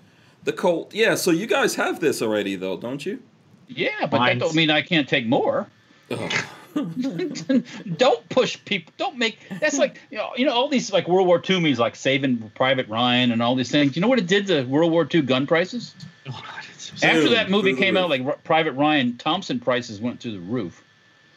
[0.44, 0.94] The Colt.
[0.94, 1.14] Yeah.
[1.16, 3.22] So you guys have this already, though, don't you?
[3.68, 5.68] Yeah, but that don't mean I can't take more.
[6.10, 6.28] Oh.
[7.96, 8.92] don't push people.
[8.96, 9.38] Don't make.
[9.60, 12.50] That's like you know, you know all these like World War II movies, like Saving
[12.54, 13.96] Private Ryan and all these things.
[13.96, 15.94] You know what it did to World War II gun prices?
[16.28, 20.00] Oh, God, so After Dude, that movie came out, like R- Private Ryan, Thompson prices
[20.00, 20.82] went through the roof.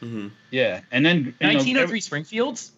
[0.00, 2.70] hmm Yeah, and then you know, 1903 every- Springfields.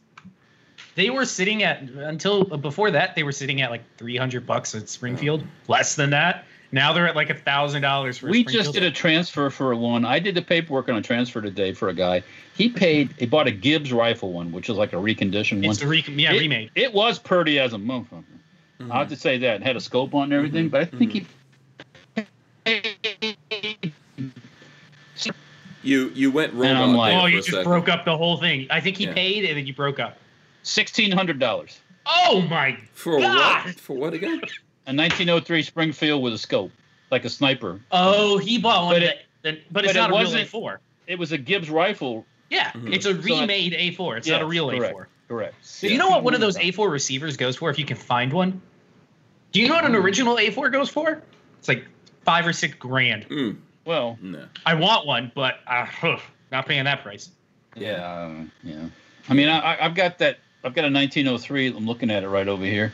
[0.95, 4.89] They were sitting at until before that they were sitting at like 300 bucks at
[4.89, 6.47] Springfield, less than that.
[6.73, 8.29] Now they're at like a thousand dollars for.
[8.29, 10.05] we just did a transfer for one.
[10.05, 12.23] I did the paperwork on a transfer today for a guy.
[12.55, 13.15] He paid.
[13.19, 15.71] He bought a Gibbs rifle one, which is like a reconditioned one.
[15.71, 16.71] It's a re- yeah it, remade.
[16.75, 18.25] It was pretty as a motherfucker.
[18.81, 18.93] Mm-hmm.
[18.93, 19.57] I have to say that.
[19.57, 21.27] It had a scope on and everything, but I think he
[25.83, 26.67] You you went wrong.
[26.67, 27.65] And I'm like- Oh, you just second.
[27.65, 28.67] broke up the whole thing.
[28.71, 29.15] I think he Yeah.
[29.15, 30.19] paid and then you broke up.
[30.63, 31.79] sixteen hundred dollars.
[32.07, 32.77] Oh my!
[32.93, 33.67] for God!
[33.67, 33.75] what?
[33.81, 34.41] For what again?
[34.87, 36.71] A 1903 Springfield with a scope,
[37.11, 37.81] like a sniper.
[37.91, 40.23] Oh, he bought one, But but, it- then, but it's but it not a real
[40.23, 40.79] wasn't- A4.
[41.07, 42.25] It was a Gibbs rifle.
[42.51, 42.95] Yeah, Mhm.
[42.95, 44.17] it's a So I- remade A4.
[44.19, 44.95] It's not a real correct.
[44.95, 45.07] A4.
[45.29, 45.81] Correct.
[45.81, 48.33] Do you know what one of those A4 receivers goes for if you can find
[48.33, 48.61] one?
[49.53, 51.21] Do you know what an original A4 goes for?
[51.59, 51.85] It's like
[52.25, 53.29] five or six grand.
[53.29, 54.47] Mm, Well, no.
[54.65, 56.19] I want one, but uh, huh,
[56.53, 57.31] not paying that price.
[57.77, 58.87] yeah, uh, yeah.
[59.29, 60.39] I mean, I, I- I've got that.
[60.65, 61.69] I've got a 1903.
[61.69, 62.93] I'm looking at it right over here,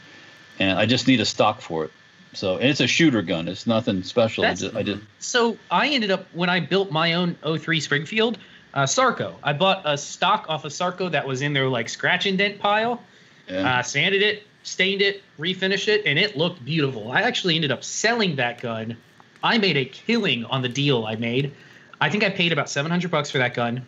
[0.58, 1.92] and I just need a stock for it.
[2.34, 3.48] So and it's a shooter gun.
[3.48, 4.44] It's nothing special.
[4.44, 8.38] I just, I just So I ended up when I built my own 03 Springfield,
[8.74, 9.34] uh, Sarco.
[9.42, 13.02] I bought a stock off of Sarco that was in their like scratch indent pile.
[13.48, 13.78] yeah.
[13.78, 17.12] Uh, sanded it, stained it, refinished it, and it looked beautiful.
[17.12, 18.96] I actually ended up selling that gun.
[19.42, 21.52] I made a killing on the deal I made.
[22.00, 23.84] I think I paid about 700 bucks for that gun.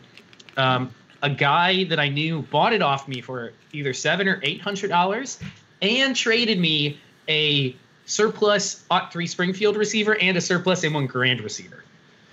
[0.56, 4.60] Um, a guy that I knew bought it off me for either seven or eight
[4.60, 5.38] hundred dollars,
[5.84, 7.76] and traded me a
[8.06, 11.84] surplus Ot 3 Springfield receiver and a surplus M1 Garand receiver.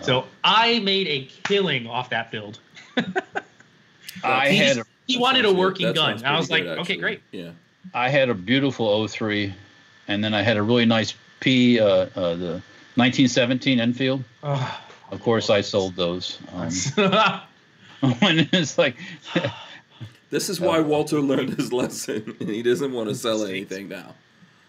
[0.02, 2.60] So I made a killing off that build.
[4.24, 5.60] I he had just- a, He wanted a sounds good.
[5.60, 6.26] working gun.
[6.26, 7.22] I was pretty like, good, okay, great.
[7.32, 7.52] Yeah.
[7.94, 9.54] I had a beautiful 03,
[10.08, 12.62] and then I had a really nice P, uh, uh, the
[12.96, 14.24] 1917 Enfield.
[14.44, 14.80] Oh.
[15.12, 16.40] Of course, I sold those.
[16.54, 16.70] Um,
[18.20, 18.96] when it's like,
[20.32, 23.88] This is why Uh, Walter learned his lesson, and he doesn't want to sell anything
[23.90, 24.16] now.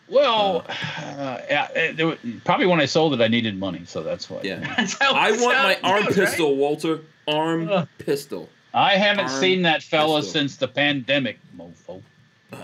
[0.09, 4.03] well, uh, yeah, it- there were- probably when I sold it, I needed money, so
[4.03, 4.41] that's why.
[4.43, 4.59] Yeah.
[4.77, 6.27] That's I want my it arm goes, right?
[6.29, 7.01] pistol, Walter.
[7.29, 7.89] Arm Ugh.
[7.99, 8.49] pistol.
[8.75, 10.33] I haven't Arm seen that fella pistol.
[10.41, 12.03] since the pandemic, mofo.
[12.53, 12.57] Oh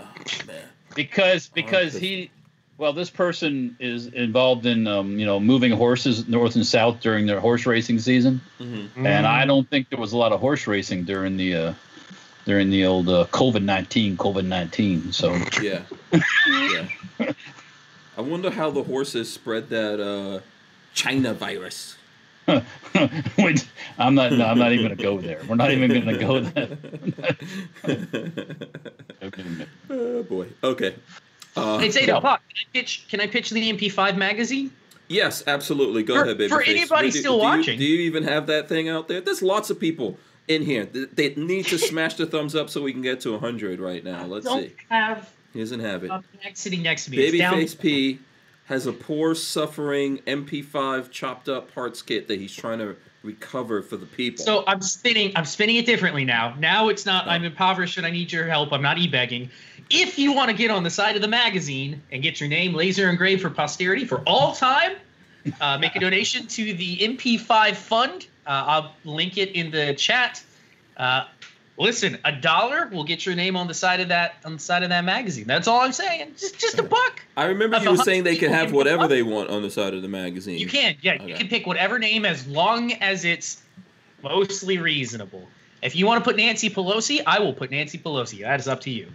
[0.45, 0.63] man.
[0.95, 2.01] Because because pistol.
[2.01, 2.31] he,
[2.77, 7.25] well, this person is involved in um, you know moving horses north and south during
[7.25, 8.41] their horse racing season.
[8.57, 11.73] hmm and I don't think there was a lot of horse racing during the uh,
[12.49, 15.11] during the old uh, COVID nineteen COVID nineteen.
[15.11, 15.83] So Yeah.
[16.11, 17.31] yeah.
[18.17, 20.39] I wonder how the horses spread that uh,
[20.95, 21.95] China virus.
[23.37, 23.69] Wait,
[23.99, 25.39] I'm not no, I'm not even gonna go there.
[25.47, 26.69] We're not even gonna go there.
[29.91, 30.47] oh boy.
[30.63, 30.95] Okay.
[31.55, 32.17] Uh, It's eight No.
[32.17, 32.41] o'clock.
[32.49, 33.05] Can I pitch?
[33.11, 34.71] Can I pitch the MP5 magazine?
[35.07, 36.01] yes, absolutely.
[36.01, 36.49] Go For- ahead, baby.
[36.49, 37.79] for anybody still do watching.
[37.79, 39.21] You, do you even have that thing out there?
[39.21, 40.17] There's lots of people
[40.49, 40.85] in here.
[40.85, 44.25] They, need to smash the thumbs up so we can get to 100 right now.
[44.25, 44.75] Let's Don't see.
[44.89, 46.11] have He doesn't have it.
[46.55, 47.17] sitting next to me.
[47.17, 48.19] Babyface P
[48.65, 53.95] has a poor suffering MP5 chopped up parts kit that he's trying to recover for
[53.95, 54.43] the people.
[54.43, 55.31] So I'm spinning.
[55.35, 56.55] I'm spinning it differently now.
[56.59, 57.27] Now it's not.
[57.27, 57.31] Oh.
[57.31, 58.73] I'm impoverished and I need your help.
[58.73, 59.49] I'm not e-begging.
[59.89, 62.73] If you want to get on the side of the magazine and get your name
[62.73, 64.93] laser engraved for posterity for all time,
[65.61, 68.27] uh, make a donation to the MP5 Fund.
[68.49, 70.43] Uh, I'll link it in the chat.
[70.97, 71.25] Uh,
[71.77, 74.81] listen, a dollar will get your name on the side of that on the side
[74.83, 75.45] of that magazine.
[75.45, 76.33] That's all I'm saying.
[76.37, 77.21] Just just a buck.
[77.37, 79.49] I remember If you were saying they can have give you a whatever they want
[79.51, 80.57] on the side of the magazine.
[80.57, 81.27] You can, yeah, Okay.
[81.29, 83.61] you can pick whatever name as long as it's
[84.23, 85.47] mostly reasonable.
[85.81, 88.41] If you want to put Nancy Pelosi, I will put Nancy Pelosi.
[88.41, 89.07] That is up to you.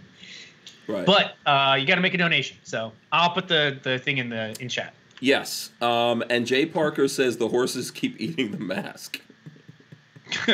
[0.87, 1.05] Right.
[1.05, 2.57] But uh, you got to make a donation.
[2.63, 4.93] So I'll put the, the thing in the in chat.
[5.19, 5.69] yes.
[5.81, 9.21] Um, and Jay Parker says the horses keep eating the mask.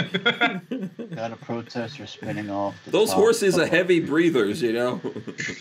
[1.16, 2.76] Got a protester spinning off.
[2.86, 5.02] the Those top horses are heavy breathers, you know.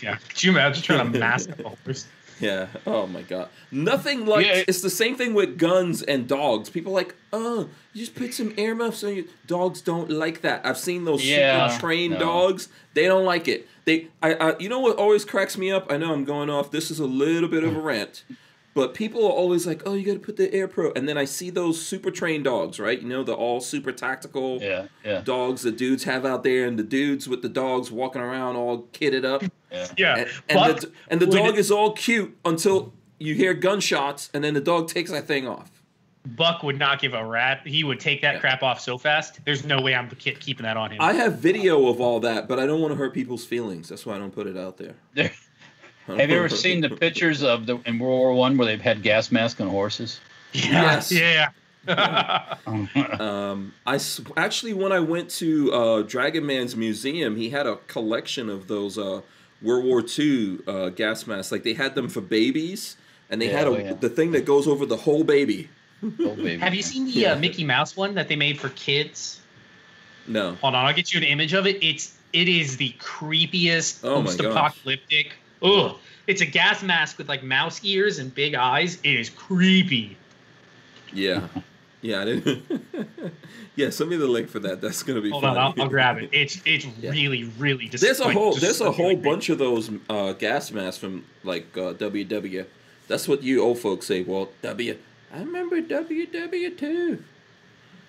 [0.01, 0.15] yeah.
[0.29, 2.07] Could you imagine trying to mask a horse?
[2.39, 2.69] Yeah.
[2.87, 3.49] Oh my god.
[3.69, 4.63] Nothing like Yeah.
[4.67, 6.71] it's the same thing with guns and dogs.
[6.71, 9.27] People are like, oh, you just put some earmuffs on you.
[9.45, 10.65] Dogs don't like that.
[10.65, 12.19] I've seen those Yeah, super trained no.
[12.21, 12.67] dogs.
[12.95, 13.67] They don't like it.
[13.85, 15.91] They, I, I, you know what always cracks me up?
[15.91, 16.71] I know I'm going off.
[16.71, 18.23] This is a little bit of a rant,
[18.73, 21.17] but people are always like, oh, you got to put the ear pro, and then
[21.17, 23.01] I see those super trained dogs, right?
[23.01, 26.79] You know, the all super tactical Yeah, yeah, dogs the dudes have out there, and
[26.79, 29.43] the dudes with the dogs walking around all kitted up.
[29.71, 29.87] yeah.
[29.97, 30.15] Yeah.
[30.15, 34.43] And, and the, and the would- dog is all cute until you hear gunshots, and
[34.43, 35.69] then the dog takes that thing off.
[36.23, 37.65] Buck would not give a rat.
[37.65, 38.39] He would take that Yeah.
[38.41, 39.39] crap off so fast.
[39.43, 41.01] There's no way I'm ke- keeping that on him.
[41.01, 43.89] I have video of all that, but I don't want to hurt people's feelings.
[43.89, 44.93] That's why I don't put it out there.
[46.07, 48.57] There- I don't Have you ever seen the pictures of the in World War One
[48.57, 50.19] where they've had gas masks on horses?
[50.53, 51.11] Yes.
[51.11, 51.49] Yeah.
[53.19, 57.77] Um, I s- actually when I went to uh, Dragon Man's museum, he had a
[57.87, 59.21] collection of those uh,
[59.61, 61.51] World War II uh, gas masks.
[61.51, 62.97] Like they had them for babies,
[63.29, 63.93] and they Yeah, had a, oh, yeah.
[63.93, 65.69] the thing that goes over the whole baby.
[66.03, 66.57] oh, baby.
[66.57, 67.33] Have you seen the Yeah.
[67.33, 69.39] uh, Mickey Mouse one that they made for kids?
[70.27, 70.53] No.
[70.61, 71.83] Hold on, I'll get you an image of it.
[71.83, 74.37] It's it is the creepiest Oh my gosh.
[74.37, 75.33] post-apocalyptic.
[75.61, 75.95] Ugh.
[76.27, 78.99] It's a gas mask with like mouse ears and big eyes.
[79.03, 80.17] It is creepy.
[81.13, 81.47] Yeah.
[82.01, 82.83] Yeah, I didn't.
[83.75, 84.81] yeah, send me the link for that.
[84.81, 85.29] That's gonna be.
[85.29, 85.59] Hold funny.
[85.59, 86.29] on, I'll, I'll grab it.
[86.31, 87.11] It's it's Yeah.
[87.11, 88.03] really really just.
[88.03, 89.21] There's a whole there's a whole creepy.
[89.21, 92.65] bunch of those uh, gas masks from like uh, WW.
[93.07, 94.23] That's what you old folks say.
[94.23, 94.97] Well, W.
[95.33, 97.23] I remember WW too.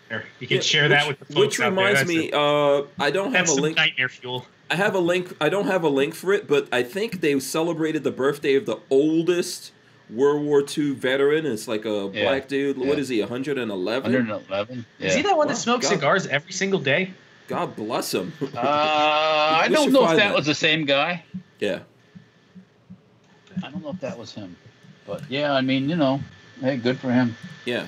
[0.08, 1.86] There, You can Yeah, share which, that with the folks Which out there.
[1.86, 2.34] reminds me, it.
[2.34, 3.76] uh, I don't have a link.
[3.76, 4.46] nightmare fuel.
[4.72, 5.36] I have a link.
[5.38, 8.64] I don't have a link for it, but I think they celebrated the birthday of
[8.64, 9.70] the oldest
[10.08, 11.44] World War II veteran.
[11.44, 12.78] It's like a Yeah, black dude.
[12.78, 12.94] What yeah.
[12.94, 13.20] is he?
[13.20, 14.02] 111.
[14.12, 14.86] 111.
[14.98, 15.06] Yeah.
[15.06, 15.94] Is he that one that smokes God.
[15.94, 17.12] cigars every single day?
[17.48, 18.32] God bless him.
[18.56, 20.34] Uh, I don't know if that, that.
[20.34, 21.22] was the same guy.
[21.58, 21.80] yeah.
[23.62, 24.56] I don't know if that was him,
[25.06, 26.20] but yeah, I mean, you know,
[26.62, 27.36] hey, good for him.
[27.66, 27.86] Yeah.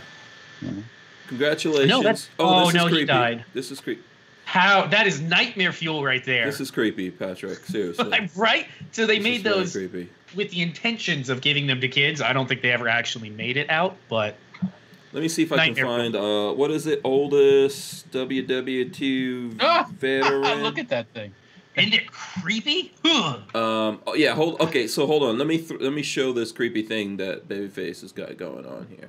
[0.61, 0.83] Mhm.
[1.29, 1.89] Congratulations.
[1.89, 3.45] No, that's- oh, oh, this no, is he died.
[3.55, 4.03] This is creepy.
[4.45, 6.45] How that is nightmare fuel right there.
[6.47, 7.59] This is creepy, Patrick.
[7.65, 8.29] Seriously.
[8.37, 8.67] Right?
[8.93, 10.09] So they This made is really those creepy.
[10.37, 12.21] with the intentions of giving them to kids.
[12.21, 14.37] I don't think they ever actually made it out, but
[15.13, 17.01] Let me see if I can find uh what is it?
[17.05, 20.63] Oldest WW2 Ah, veteran.
[20.63, 21.33] Look at that thing.
[21.77, 22.93] isn't it creepy?
[23.05, 24.01] Um.
[24.07, 24.35] oh, yeah.
[24.35, 24.61] Hold.
[24.61, 24.87] Okay.
[24.87, 25.39] So hold on.
[25.39, 28.87] Let me th- let me show this creepy thing that Babyface has got going on
[28.91, 29.09] here.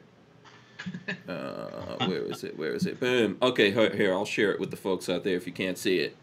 [1.30, 2.58] Uh, where is it?
[2.58, 3.00] Where is it?
[3.00, 3.38] Boom.
[3.42, 3.72] Okay.
[3.72, 4.14] Here, here.
[4.14, 6.16] I'll share it with the folks out there if you can't see it.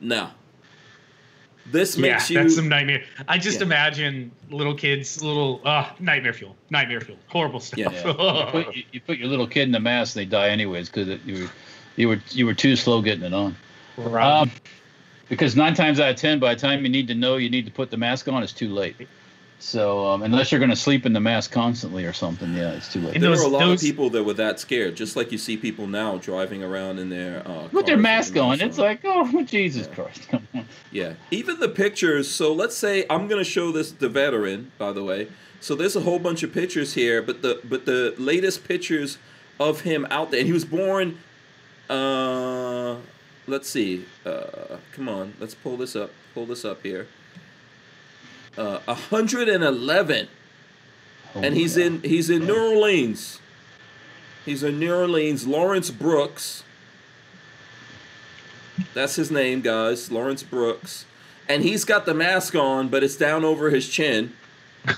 [0.00, 0.32] Now.
[1.70, 2.34] This yeah, you.
[2.38, 3.02] that's some nightmare.
[3.26, 3.66] I just Yeah.
[3.66, 7.78] imagine little kids, little uh, nightmare fuel, nightmare fuel, horrible stuff.
[7.78, 7.90] Yeah.
[7.90, 8.06] Yeah.
[8.06, 11.18] you, put, you, you put your little kid in the mask, they die anyways because
[11.26, 11.50] you were,
[11.96, 13.56] you were you were too slow getting it on.
[13.96, 14.42] Right.
[14.42, 14.50] Um,
[15.28, 17.66] because nine times out of ten, by the time you need to know you need
[17.66, 18.96] to put the mask on, it's too late.
[19.58, 22.92] So um, unless you're going to sleep in the mask constantly or something, yeah, it's
[22.92, 23.14] too late.
[23.14, 25.32] And there those- were a lot those- of people that were that scared, just like
[25.32, 28.78] you see people now driving around in their uh, With their mask on, masks it's
[28.78, 29.94] like, oh Jesus Yeah.
[29.94, 30.28] Christ!
[30.92, 32.30] Yeah, even the pictures.
[32.30, 35.28] So let's say I'm gonna show this the veteran, by the way.
[35.60, 39.18] So there's a whole bunch of pictures here, but the but the latest pictures
[39.58, 41.18] of him out there, and he was born.
[41.90, 42.96] Uh,
[43.46, 44.04] let's see.
[44.24, 46.10] Uh, come on, let's pull this up.
[46.34, 47.06] Pull this up here.
[48.56, 50.28] Uh, 111,
[51.34, 53.40] and he's in he's in New Orleans.
[54.44, 55.46] He's in New Orleans.
[55.46, 56.62] Lawrence Brooks.
[58.94, 60.10] That's his name, guys.
[60.10, 61.04] Lawrence Brooks.
[61.48, 64.32] And he's got the mask on, but it's down over his chin.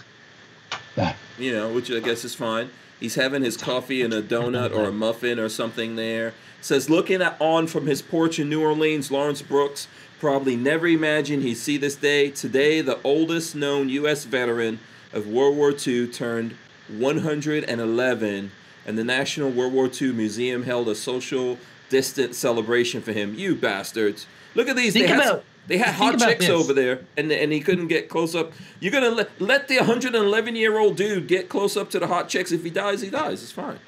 [1.39, 2.71] You know, which I guess is fine.
[2.99, 6.35] He's having his coffee and a donut or a muffin or something there.
[6.61, 9.87] Says, looking at on from his porch in New Orleans, Lawrence Brooks
[10.19, 12.31] probably never imagined he'd see this day.
[12.31, 14.25] Today, the oldest known U.S.
[14.25, 14.81] veteran
[15.13, 16.55] of World War II turned
[16.89, 18.51] 111,
[18.87, 21.59] and the National World War II Museum held a social
[21.89, 23.35] distance celebration for him.
[23.35, 24.27] You bastards.
[24.55, 24.93] Look at these.
[24.93, 26.51] Think they had They had hot chicks this.
[26.51, 28.53] over there, and and he couldn't get close up.
[28.81, 32.29] You're gonna let let the 111 year old dude get close up to the hot
[32.29, 32.53] chicks.
[32.53, 33.43] If he dies, he dies.
[33.43, 33.79] It's fine.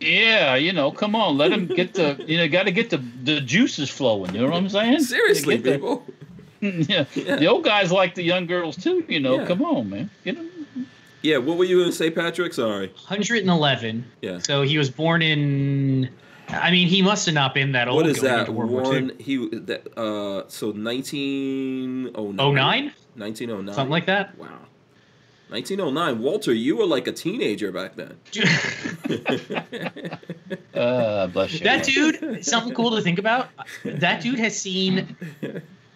[0.00, 2.98] Yeah, you know, come on, let him get the, you know, got to get the
[3.24, 4.34] the juices flowing.
[4.34, 5.00] You know what I'm saying?
[5.14, 6.06] Seriously, Get the- people.
[6.60, 7.04] yeah.
[7.14, 7.36] Yeah.
[7.36, 9.04] the old guys like the young girls too.
[9.08, 9.46] You know, Yeah.
[9.46, 10.10] come on, man.
[10.24, 10.86] Get 'em-
[11.22, 11.38] Yeah.
[11.38, 12.52] What were you gonna say, Patrick?
[12.54, 12.88] Sorry.
[13.08, 14.04] 111.
[14.22, 14.38] Yeah.
[14.38, 16.08] So he was born in.
[16.50, 17.96] I mean, he must have not been that old.
[18.02, 18.40] What is going that?
[18.40, 19.10] into World War One.
[19.18, 19.22] II.
[19.22, 19.86] He that.
[19.98, 20.44] Uh.
[20.48, 22.12] So 1909.
[22.38, 23.74] Oh nine, 1909.
[23.74, 24.36] something like that.
[24.38, 24.48] Wow.
[25.48, 26.22] 1909.
[26.22, 28.16] Walter, you were like a teenager back then.
[30.74, 31.60] Uh, bless you.
[31.60, 32.44] that dude.
[32.44, 33.48] Something cool to think about.
[33.84, 35.16] That dude has seen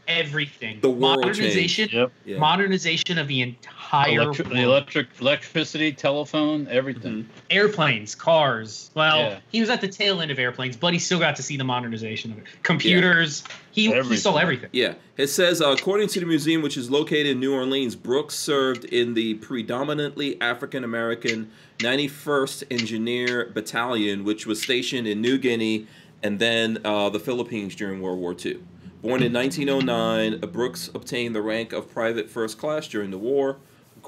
[0.09, 0.81] everything.
[0.81, 1.89] The world modernization.
[1.93, 2.39] Yep.
[2.39, 4.65] Modernization of the entire Electric, the world.
[4.65, 7.25] electric, electricity, telephone, everything.
[7.25, 7.25] Mhm.
[7.51, 8.91] airplanes, cars.
[8.95, 9.39] Well, Yeah.
[9.51, 11.65] he was at the tail end of airplanes, but he still got to see the
[11.65, 12.45] modernization of it.
[12.63, 13.45] Computers.
[13.71, 14.43] He, he saw Everything.
[14.43, 14.71] everything.
[14.73, 18.35] Yeah, it says uh, according to the museum, which is located in New Orleans, Brooks
[18.35, 25.87] served in the predominantly African American 91st Engineer Battalion, which was stationed in New Guinea
[26.23, 28.59] and then uh, the Philippines during World War II.
[29.03, 33.57] Born in 1909, Brooks obtained the rank of private first class during the war,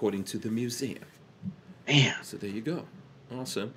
[0.04, 0.98] according to the museum.
[1.88, 2.14] Man.
[2.22, 2.84] So there you go.
[3.34, 3.72] Awesome.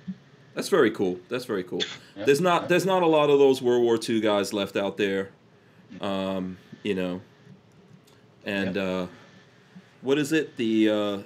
[0.52, 1.18] That's very cool.
[1.30, 1.80] That's very cool.
[2.16, 2.26] Yep.
[2.26, 5.30] There's not there's not a lot of those World War II guys left out there.
[6.02, 7.22] Um, you know.
[8.44, 9.06] And uh
[10.02, 10.58] what is it?
[10.58, 11.18] The uh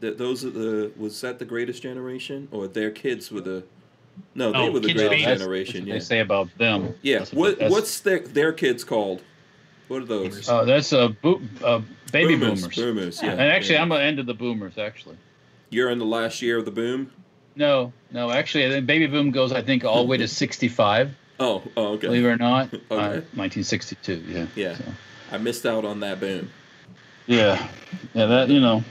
[0.00, 2.48] the, those are the was that the greatest generation?
[2.50, 3.64] Or their kids were the
[4.34, 5.38] No, they Oh, were the greatest babies.
[5.38, 5.94] Generation, that's what yeah.
[5.94, 6.94] They say about them.
[7.02, 7.18] Yeah.
[7.18, 9.22] That's What that's- what's their their kids called?
[9.88, 10.48] What are those?
[10.48, 11.80] Uh, that's a bo- uh,
[12.12, 12.60] baby boomers.
[12.60, 12.76] boomers.
[12.76, 13.30] Boomers, yeah.
[13.32, 13.82] And actually, yeah.
[13.82, 14.78] I'm the end of the boomers.
[14.78, 15.16] Actually,
[15.70, 17.12] You're in the last year of the boom?
[17.56, 18.30] no, no.
[18.30, 21.14] Actually, think baby boom goes, I think, all the way to 65.
[21.42, 22.08] Oh, oh okay.
[22.08, 22.84] Believe it or not, Okay.
[22.90, 24.24] uh, 1962.
[24.28, 24.46] Yeah.
[24.54, 24.74] Yeah.
[24.76, 24.84] So,
[25.32, 26.50] I missed out on that boom.
[27.26, 27.66] yeah.
[28.12, 28.26] Yeah.
[28.26, 28.84] That you know.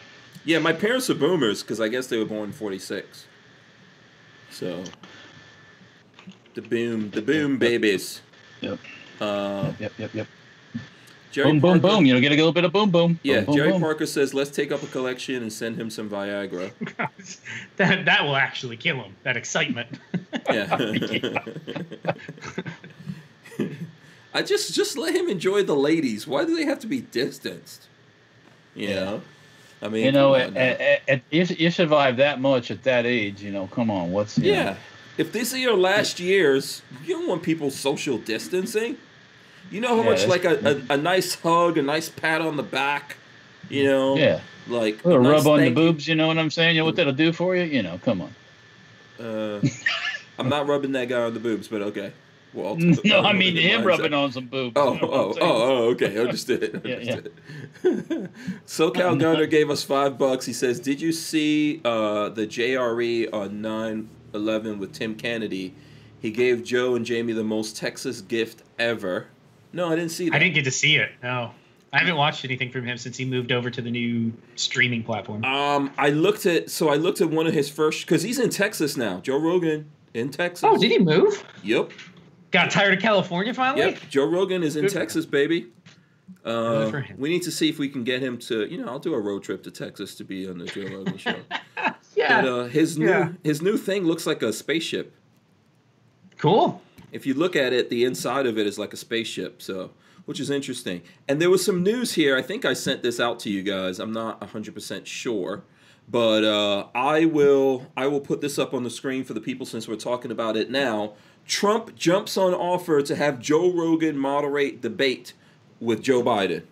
[0.45, 3.27] Yeah, my parents are boomers because I guess they were born in '46.
[4.49, 4.83] So
[6.55, 8.21] the boom, the boom babies.
[8.61, 8.79] Yep.
[9.21, 9.93] Uh, Yep.
[9.99, 10.13] Yep.
[10.15, 10.27] Yep.
[11.31, 12.05] Jerry boom, boom, Parker- boom.
[12.07, 13.19] You know, get a little bit of boom, boom.
[13.23, 13.81] Yeah, Boom, boom, Jerry boom.
[13.81, 16.71] Parker says let's take up a collection and send him some Viagra.
[17.77, 19.15] that that will actually kill him.
[19.23, 19.87] That excitement.
[20.51, 20.75] Yeah.
[24.33, 26.27] I just just let him enjoy the ladies.
[26.27, 27.87] Why do they have to be distanced?
[28.75, 28.95] You Yeah.
[29.05, 29.21] know,
[29.81, 33.41] I mean, You know, at, at, at, you, you survive that much at that age.
[33.41, 34.11] You know, come on.
[34.11, 34.63] What's you Yeah.
[34.63, 34.75] know,
[35.17, 38.97] If these are your last years, you don't want people social distancing.
[39.71, 42.57] You know how Yeah, much like a, a, a nice hug, a nice pat on
[42.57, 43.17] the back,
[43.69, 44.41] you know, yeah.
[44.67, 46.07] like A little nice rub on the boobs.
[46.07, 46.75] You know what I'm saying?
[46.75, 47.63] You know what that'll do for you?
[47.63, 48.35] You know, come on.
[49.23, 49.61] Uh,
[50.37, 52.13] I'm not rubbing that guy on the boobs, but okay.
[52.53, 54.73] Well, No, I mean him rubbing on some boobs.
[54.75, 56.17] Oh, you know oh, oh, oh, okay.
[56.17, 56.81] Understood.
[56.85, 57.19] Yeah, yeah.
[58.65, 60.45] SoCal Gunner gave us five bucks.
[60.45, 63.61] He says, "Did you see uh, the JRE on
[64.33, 65.75] 9/11 with Tim Kennedy?
[66.19, 69.27] He gave Joe and Jamie the most Texas gift ever."
[69.73, 70.35] No, I didn't see that.
[70.35, 71.11] I didn't get to see it.
[71.21, 71.51] No,
[71.93, 75.43] I haven't watched anything from him since he moved over to the new streaming platform.
[75.45, 78.49] Um, I looked at so I looked at one of his first because he's in
[78.49, 79.19] Texas now.
[79.21, 80.63] Joe Rogan in Texas.
[80.63, 81.43] oh, did he move?
[81.63, 81.91] Yep.
[82.51, 83.91] Got tired of California finally?
[83.91, 83.99] Yep.
[84.09, 85.67] Joe Rogan is in Good Texas, baby.
[86.43, 87.17] Uh, Good for him.
[87.19, 89.19] we need to see if we can get him to, you know, I'll do a
[89.19, 91.35] road trip to Texas to be on the Joe Rogan show.
[92.15, 92.41] Yeah.
[92.41, 93.29] But uh, his new Yeah.
[93.43, 95.13] his new thing looks like a spaceship.
[96.37, 96.81] cool.
[97.11, 99.61] If you look at it, the inside of it is like a spaceship.
[99.61, 99.91] So,
[100.25, 101.01] which is interesting.
[101.27, 102.37] And there was some news here.
[102.37, 103.99] I think I sent this out to you guys.
[103.99, 105.63] I'm not 100% sure,
[106.07, 109.65] but uh, I will I will put this up on the screen for the people
[109.65, 111.13] since we're talking about it now.
[111.47, 115.33] Trump jumps on offer to have Joe Rogan moderate debate
[115.79, 116.63] with Joe Biden.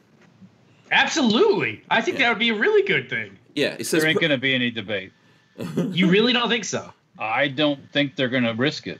[0.91, 1.81] Absolutely.
[1.89, 3.37] I think that would be a really good thing.
[3.55, 5.11] Yeah, it says There ain't going to be any debate.
[5.75, 6.93] You really don't think so?
[7.17, 8.99] I don't think they're going to risk it.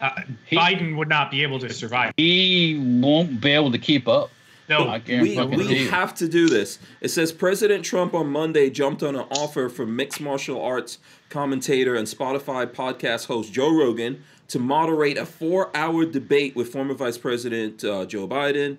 [0.00, 0.10] Uh,
[0.46, 2.12] He- Biden would not be able to survive.
[2.16, 4.30] He won't be able to keep up.
[4.68, 6.78] No, we, we have to do this.
[7.00, 11.96] It says President Trump on Monday jumped on an offer from mixed martial arts commentator
[11.96, 17.18] and Spotify podcast host Joe Rogan to moderate a four hour debate with former Vice
[17.18, 18.76] President uh, Joe Biden.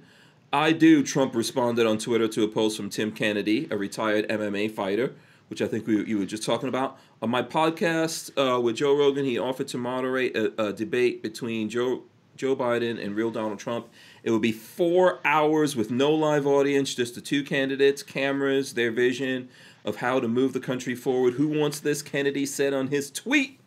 [0.54, 4.72] I do, Trump responded on Twitter to a post from Tim Kennedy, a retired MMA
[4.72, 5.14] fighter,
[5.50, 6.98] which I think we, you were just talking about.
[7.22, 11.70] On my podcast uh, with Joe Rogan, he offered to moderate a, a debate between
[11.70, 12.04] Joe
[12.36, 13.88] Joe Biden and real Donald Trump.
[14.24, 18.92] It would be four hours with no live audience, just the two candidates, cameras, their
[18.92, 19.50] vision
[19.86, 21.34] of how to move the country forward.
[21.36, 22.02] Who wants this?
[22.02, 23.60] Kennedy said on his tweet.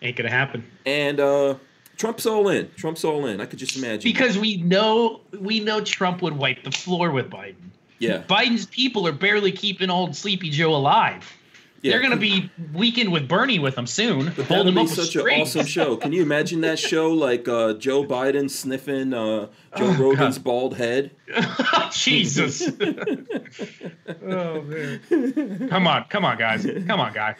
[0.00, 0.64] ain't gonna happen.
[0.86, 1.56] And uh,
[1.96, 2.70] Trump's all in.
[2.76, 3.40] Trump's all in.
[3.40, 4.08] I could just imagine.
[4.08, 7.70] because we know we know Trump would wipe the floor with Biden.
[7.98, 11.34] yeah, Biden's people are barely keeping old Sleepy Joe alive.
[11.82, 11.92] Yeah.
[11.92, 14.26] They're gonna be weekend with Bernie with them soon.
[14.36, 15.96] But Hold that'd be such an awesome show.
[15.96, 20.44] Can you imagine that show like uh, Joe Biden sniffing uh, Joe Oh, Rogan's God.
[20.44, 21.10] bald head?
[21.92, 22.62] Jesus.
[24.22, 25.68] oh man.
[25.70, 26.66] Come on, come on, guys.
[26.86, 27.36] Come on, guys.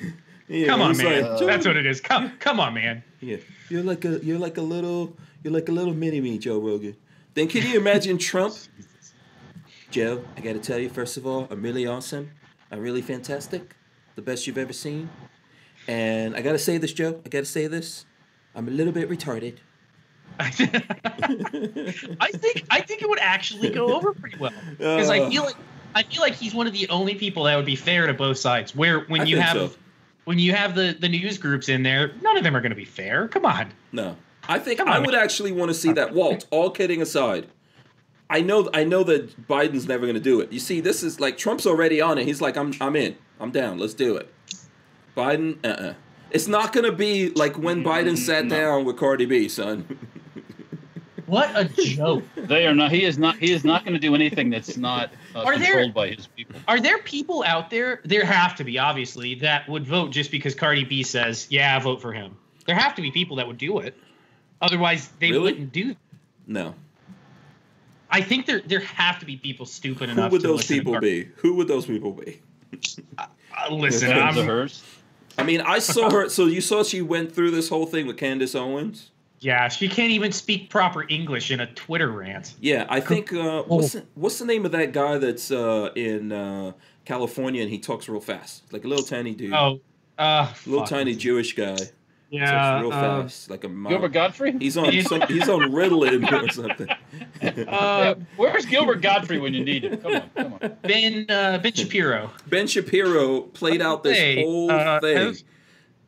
[0.48, 1.22] Yeah, Come on, man.
[1.30, 2.00] like, Joe- That's what it is.
[2.00, 3.02] Come, come on, man.
[3.20, 3.36] Yeah,
[3.68, 6.96] you're like a you're like a little you're like a little mini me, Joe Rogan.
[7.34, 8.54] Then can you imagine Trump?
[9.90, 12.30] Joe, I got to tell you first of all, I'm really awesome.
[12.70, 13.74] I'm really fantastic,
[14.18, 15.08] the best you've ever seen.
[15.86, 17.20] And I got to say this, Joe.
[17.24, 18.04] I got to say this.
[18.54, 19.58] I'm a little bit retarded.
[20.40, 20.74] I think
[22.70, 25.30] I think it would actually go over pretty well because I Uh.
[25.30, 25.56] feel like
[25.94, 28.38] I feel like he's one of the only people that would be fair to both
[28.38, 28.74] sides.
[28.74, 29.70] Where when I you have so.
[30.26, 32.76] when you have the the news groups in there, none of them are going to
[32.76, 33.26] be fair.
[33.28, 33.70] Come on.
[33.92, 34.16] No,
[34.48, 36.12] I think Come I on, would actually want to see that.
[36.14, 37.46] Walt, all kidding aside,
[38.30, 40.52] I know I know that Biden's never going to do it.
[40.52, 42.24] You see, this is like Trump's already on it.
[42.26, 43.16] He's like, I'm I'm in.
[43.40, 43.78] I'm down.
[43.78, 44.32] Let's do it.
[45.16, 45.94] Biden, uh, uh
[46.30, 48.56] It's not going to be like when Biden sat No.
[48.56, 49.98] down with Cardi B, son.
[51.26, 52.24] What a joke.
[52.36, 52.90] They are not.
[52.90, 53.36] He is not.
[53.36, 56.26] He is not going to do anything that's not uh, Are there- controlled by his
[56.26, 56.56] people.
[56.66, 58.00] Are there people out there?
[58.04, 62.00] There have to be, obviously, that would vote just because Cardi B says, "Yeah, vote
[62.00, 63.94] for him." There have to be people that would do it.
[64.62, 65.42] Otherwise, they Really?
[65.42, 65.94] wouldn't do.
[66.46, 66.74] No.
[68.10, 70.32] I think there there have to be people stupid Who enough.
[70.32, 71.28] would to those people be?
[71.36, 72.40] Who would those people be?
[73.60, 74.84] Uh, listen, I'm, hers.
[75.36, 76.28] I mean, I saw her.
[76.28, 79.10] So you saw she went through this whole thing with Candace Owens.
[79.40, 82.54] yeah, she can't even speak proper English in a Twitter rant.
[82.60, 86.30] Yeah, I think uh, what's the, what's the name of that guy that's uh, in
[86.30, 86.72] uh,
[87.04, 89.80] California and he talks real fast, like a little tiny dude, Oh,
[90.18, 90.90] uh, little fuck.
[90.90, 91.76] tiny Jewish guy.
[92.30, 94.08] Yeah, talks real uh, fast, like a Gilbert.
[94.12, 94.60] Gottfried.
[94.60, 96.88] He's on some, he's on Ritalin or something.
[97.68, 99.96] uh, where's Gilbert Gottfried when you need him?
[99.98, 100.76] Come on, come on.
[100.82, 102.30] Ben uh, Ben Shapiro.
[102.46, 105.16] Ben Shapiro played out this Hey, whole uh, thing.
[105.16, 105.38] Have,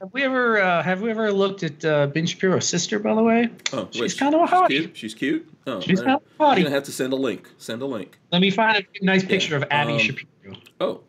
[0.01, 2.99] have we ever uh, have we ever looked at uh, Ben Shapiro's sister?
[2.99, 4.69] By the way, oh, she's wait, kind of a she's hottie.
[4.69, 4.97] cute.
[4.97, 5.55] She's cute.
[5.67, 7.49] Oh, She's I- kind of a I'm gonna have to send a link.
[7.59, 8.19] Send a link.
[8.33, 10.57] Let me find a nice picture of Abby um, Shapiro.
[10.81, 11.01] Oh,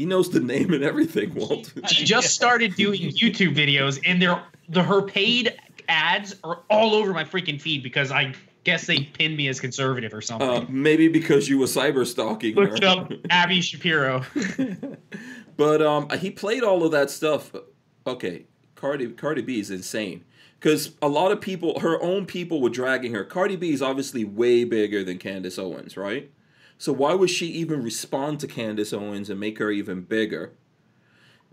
[0.00, 1.74] he knows the name and everything, Walt.
[1.88, 5.54] She just started doing YouTube videos, and they're the her paid
[5.90, 8.32] ads are all over my freaking feed because I
[8.64, 10.48] guess they pinned me as conservative or something.
[10.48, 12.62] Uh, maybe because you were cyber stalking her.
[12.62, 14.24] Looked up Abby Shapiro.
[15.56, 17.54] But um, he played all of that stuff.
[18.06, 18.46] Okay,
[18.76, 20.24] Cardi Cardi B is insane
[20.58, 23.24] because a lot of people, her own people, were dragging her.
[23.24, 26.30] Cardi B is obviously way bigger than Candace Owens, right?
[26.80, 30.52] So why would she even respond to Candace Owens and make her even bigger?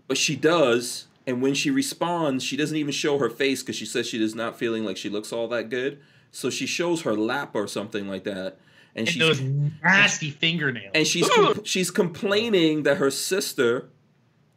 [0.06, 3.84] But she does, and when she responds, she doesn't even show her face because she
[3.84, 6.00] says she is not feeling like she looks all that good.
[6.32, 8.56] So she shows her lap or something like that,
[8.96, 10.92] and, And she's those nasty fingernails.
[10.94, 13.90] and she's com- she's complaining that her sister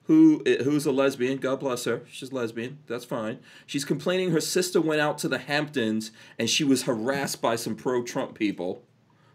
[0.03, 4.41] who eh, who's a lesbian god bless her she's lesbian that's fine she's complaining her
[4.41, 8.83] sister went out to the hamptons and she was harassed by some pro-trump people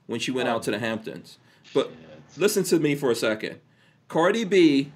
[0.06, 1.38] when she went out to the hamptons
[1.74, 1.90] but
[2.36, 3.60] listen to me for a second
[4.08, 4.92] cardi b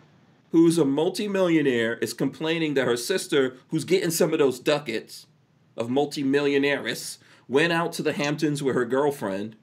[0.52, 5.26] who's a multimillionaire is complaining that her sister who's getting some of those ducats
[5.76, 9.56] of multimillionaires went out to the hamptons with her girlfriend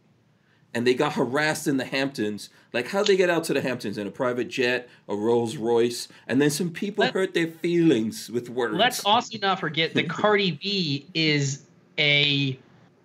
[0.74, 2.50] and they got harassed in the Hamptons.
[2.74, 3.98] Like, how'd they get out to the Hamptons?
[3.98, 8.30] In a private jet, a Rolls Royce, and then some people Let- hurt their feelings
[8.30, 8.76] with words.
[8.76, 11.64] Let's also not forget that Cardi B is
[11.98, 12.60] a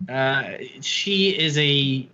[0.07, 2.07] uh, she is a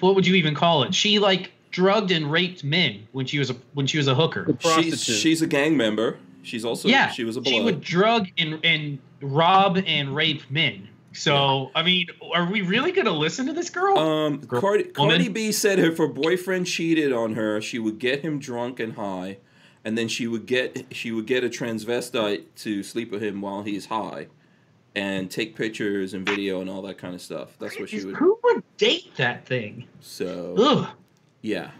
[0.00, 0.94] what would you even call it?
[0.94, 4.46] She like drugged and raped men when she was a when she was a hooker.
[4.60, 6.18] she's, she's a gang member.
[6.42, 7.64] She's also yeah, she was a She blood.
[7.64, 10.88] would drug and and rob and rape men.
[11.12, 13.98] So I mean, are we really gonna listen to this girl?
[13.98, 14.84] Um, Girl- Cardi.
[14.84, 18.92] Cardi B said if her boyfriend cheated on her, she would get him drunk and
[18.94, 19.38] high,
[19.84, 23.62] and then she would get she would get a transvestite to sleep with him while
[23.62, 24.26] he's high,
[24.96, 27.56] and take pictures and video and all that kind of stuff.
[27.60, 28.16] That's what she would.
[28.16, 29.86] Who would date that thing?
[30.00, 30.88] So Ugh.
[31.42, 31.70] Yeah.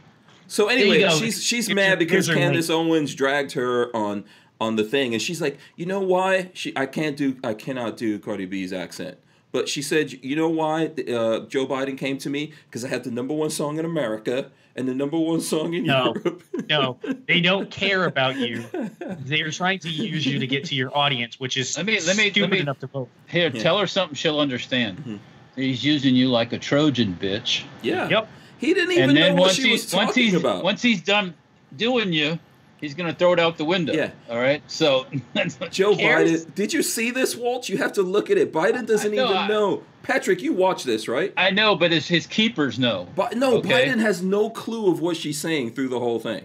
[0.46, 4.24] So anyway, she's she's mad because Candace Owens dragged her on
[4.60, 6.50] on the thing, and she's like, you know why?
[6.54, 9.18] She I can't do I cannot do Cardi B's accent,
[9.56, 10.84] but she said, you know why?
[10.86, 14.50] Uh, Joe Biden came to me because I had the number one song in America
[14.76, 16.12] and the number one song in No.
[16.14, 16.42] Europe.
[16.68, 18.64] No, they don't care about you.
[19.00, 22.16] They're trying to use you to get to your audience, which is Let me- let
[22.18, 23.08] me- let me- enough to vote.
[23.28, 23.62] Here, Yeah.
[23.62, 24.98] tell her something she'll understand.
[24.98, 25.18] Mhm.
[25.56, 27.62] He's using you like a Trojan bitch.
[27.82, 28.10] yeah.
[28.10, 28.28] Yep.
[28.58, 30.64] He didn't even And know what she was he's once talking about.
[30.64, 31.32] once he's done
[31.76, 32.38] doing you,
[32.80, 33.92] he's going to throw it out the window.
[33.92, 34.10] Yeah.
[34.30, 34.62] All right.
[34.66, 35.06] So
[35.70, 36.44] Joe cares?
[36.46, 36.54] Biden.
[36.54, 37.68] Did you see this, Walt?
[37.68, 38.52] You have to look at it.
[38.52, 39.82] Biden doesn't know, even I- know.
[40.02, 41.32] Patrick, you watch this, right?
[41.36, 43.08] I know, but his his keepers know.
[43.16, 43.86] But no, Okay.
[43.88, 46.44] Biden has no clue of what she's saying through the whole thing.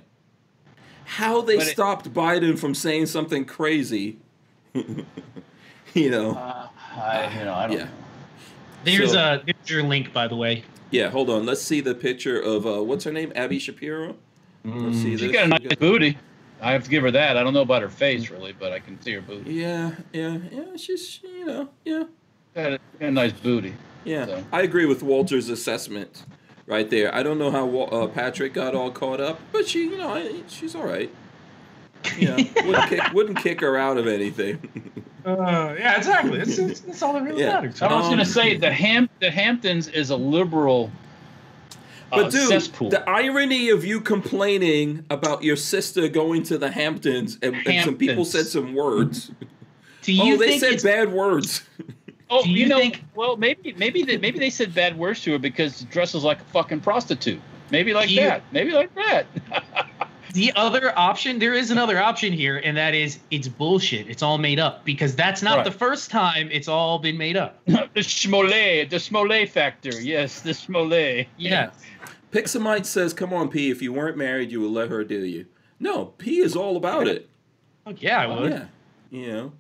[1.06, 4.18] How they But it- stopped Biden from saying something crazy,
[5.94, 6.32] you know?
[6.32, 7.84] Uh, I, you know, I don't Yeah.
[7.86, 7.92] know.
[8.84, 10.64] There's So- a there's your link, by the way.
[10.90, 11.46] Yeah, hold on.
[11.46, 14.16] Let's see the picture of uh, what's her name, Abby Shapiro.
[14.64, 15.32] Let's see She this.
[15.32, 16.18] got a We nice booty.
[16.62, 17.38] I have to give her that.
[17.38, 19.54] I don't know about her face really, but I can see her booty.
[19.54, 20.76] Yeah, yeah, yeah.
[20.78, 22.04] She's, you know, yeah,
[22.54, 23.74] Got a, got a nice booty.
[24.04, 24.26] yeah.
[24.26, 24.44] So.
[24.52, 26.26] I agree with Walter's assessment
[26.68, 27.14] right there.
[27.16, 30.44] I don't know how uh, Patrick got all caught up, but she, you know, I,
[30.48, 31.10] she's all right.
[32.18, 32.36] Yeah,
[32.66, 34.60] wouldn't kick, wouldn't kick her out of anything.
[35.24, 36.40] Uh, yeah, exactly.
[36.40, 37.54] That's, that's, that's all that really Yeah.
[37.54, 37.80] matters.
[37.84, 40.90] I was Um, gonna say the Ham the Hamptons is a liberal
[42.12, 42.90] uh, But dude, cesspool.
[42.90, 47.96] the irony of you complaining about your sister going to the Hamptons and, and some
[47.98, 49.32] people said some words.
[50.04, 51.62] Do you oh, they think said it's bad words.
[52.32, 55.22] oh, do you, you know, think- well maybe maybe they, maybe they said bad words
[55.22, 57.40] to her because she dresses like a fucking prostitute.
[57.70, 58.42] Maybe like you- that.
[58.52, 59.28] Maybe like that.
[60.34, 61.38] the other option?
[61.40, 64.10] There is another option here, and that is it's bullshit.
[64.10, 65.66] It's all made up because that's not Right.
[65.66, 67.64] the first time it's all been made up.
[67.66, 70.02] the Schmolet, the Schmolet factor.
[70.02, 71.28] Yes, the Schmolet.
[71.38, 71.70] Yeah.
[72.32, 73.70] Pixamite says, "Come on, P.
[73.70, 75.46] If you weren't married, you would let her do you."
[75.80, 77.30] No, P is all about it.
[77.98, 78.52] Yeah, I would.
[78.52, 78.66] Yeah,
[79.10, 79.52] you know,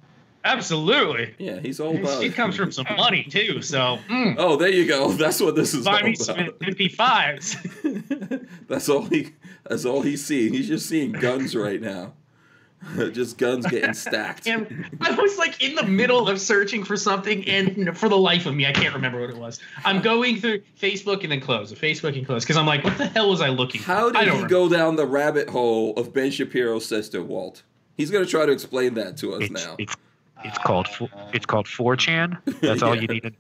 [0.45, 1.33] Absolutely.
[1.37, 2.35] yeah, he's all about She it.
[2.35, 5.11] comes from some money too, so mm, Oh, there you go.
[5.13, 6.59] That's what this is all buy me some about.
[6.59, 8.47] MP5s.
[8.67, 9.29] that's all he.
[9.67, 10.53] That's all he's seeing.
[10.53, 12.13] He's just seeing guns right now.
[13.11, 14.47] just guns getting stacked.
[14.47, 18.45] And I was like in the middle of searching for something, and for the life
[18.45, 19.59] of me, I can't remember what it was.
[19.85, 23.05] I'm going through Facebook and then close, Facebook and close, because I'm like, what the
[23.07, 23.81] hell was I looking?
[23.81, 24.17] How for?
[24.17, 24.49] I did don't he remember.
[24.49, 27.63] go down the rabbit hole of Ben Shapiro's sister, Walt?
[27.97, 29.75] He's going to try to explain that to us It's now.
[29.77, 29.95] it's
[30.43, 32.39] it's called fo- it's called 4chan.
[32.61, 33.07] That's all you Yeah.
[33.13, 33.23] need.
[33.23, 33.31] To,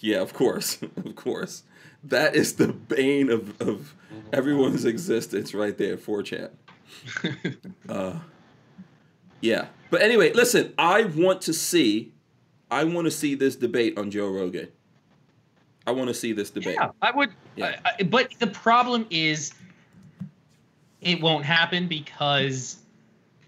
[0.00, 1.64] Yeah, of course, of course.
[2.04, 3.94] That is the bane of, of
[4.32, 6.50] everyone's existence right there, 4chan.
[7.88, 8.12] Uh,
[9.40, 9.66] yeah.
[9.90, 12.12] But anyway, listen, I want to see,
[12.70, 14.68] I want to see this debate on Joe Rogan.
[15.86, 16.76] I want to see this debate.
[16.80, 17.30] Yeah, I would.
[17.54, 17.76] Yeah.
[17.84, 19.52] I- I- but the problem is,
[21.00, 22.78] it won't happen because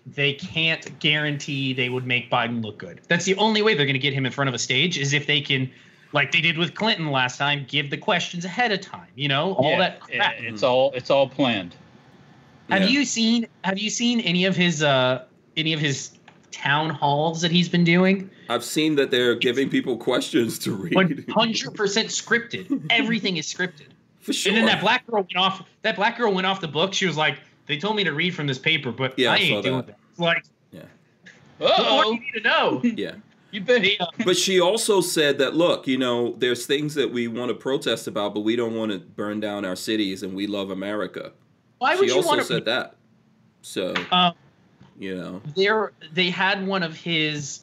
[0.07, 3.01] they can't guarantee they would make Biden look good.
[3.09, 5.13] That's the only way they're going to get him in front of a stage is
[5.13, 5.69] if they can,
[6.13, 9.09] like they did with Clinton last time, give the questions ahead of time.
[9.17, 10.35] You know, all Yeah, that crap.
[10.41, 11.75] yeah, It's all it's all planned.
[12.71, 12.89] Have Yeah.
[12.89, 15.25] you seen Have you seen any of his uh
[15.59, 16.13] any of his
[16.51, 18.31] town halls that he's been doing?
[18.49, 20.95] I've seen that they're giving people questions to read.
[20.95, 22.87] One hundred percent scripted.
[22.91, 23.89] Everything is scripted.
[24.21, 24.51] For sure.
[24.51, 25.63] And then that black girl went off.
[25.83, 26.95] That black girl went off the book.
[26.95, 29.39] She was like, "They told me to read from this paper, but Yeah, I I
[29.39, 29.87] ain't doing that.
[29.89, 30.83] that." It's Like, yeah.
[31.61, 32.81] Oh, you need to know?
[32.97, 33.13] yeah.
[33.51, 33.85] you bet.
[34.25, 38.07] But she also said that look, you know, there's things that we want to protest
[38.07, 41.33] about, but we don't want to burn down our cities, and we love America.
[41.79, 42.47] Why would she you also want to?
[42.47, 42.97] said that.
[43.63, 44.35] So Um,
[44.99, 47.61] you know, there, they had one of his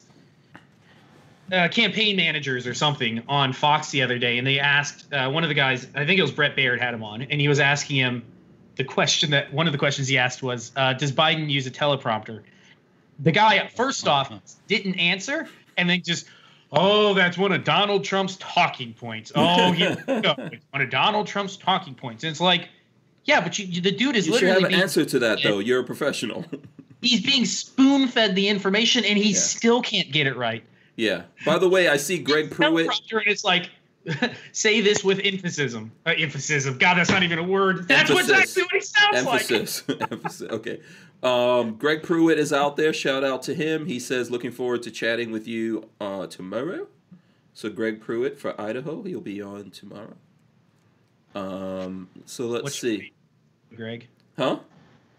[1.52, 5.44] uh, campaign managers or something on Fox the other day, and they asked uh, one
[5.44, 5.86] of the guys.
[5.94, 8.24] I think it was Bret Baier had him on, and he was asking him
[8.76, 11.70] the question that one of the questions he asked was, uh, "Does Biden use a
[11.70, 12.42] teleprompter?"
[13.20, 14.32] The guy, first off,
[14.66, 16.26] didn't answer, and then just.
[16.72, 19.30] Oh, that's one of Donald Trump's talking points.
[19.36, 22.24] Oh, yeah, it's one of Donald Trump's talking points.
[22.24, 22.68] And it's like,
[23.24, 25.38] yeah, but you, the dude is you should literally have an being answer to that
[25.44, 25.60] though.
[25.60, 26.44] You're a professional.
[27.02, 29.38] he's being spoon fed the information and he Yeah.
[29.38, 30.64] still can't get it right.
[30.96, 31.22] yeah.
[31.44, 32.86] By the way, I see Greg Pruitt.
[33.12, 33.70] And it's like,
[34.52, 35.74] say this with emphasis.
[35.74, 36.64] Uh, emphasis.
[36.66, 37.88] God, that's not even a word.
[37.88, 38.30] That's Emphasis.
[38.30, 39.50] exactly what he sounds like.
[39.50, 39.82] Emphasis.
[40.10, 40.50] Emphasis.
[40.50, 40.80] Okay.
[41.24, 42.92] Um, Greg Pruitt is out there.
[42.92, 43.86] Shout out to him.
[43.86, 46.86] He says, looking forward to chatting with you uh, tomorrow.
[47.52, 49.02] So, Greg Pruitt for Idaho.
[49.02, 50.14] He'll be on tomorrow.
[51.34, 53.12] Um, so, let's What's see.
[53.74, 54.08] Greg,
[54.38, 54.60] Huh?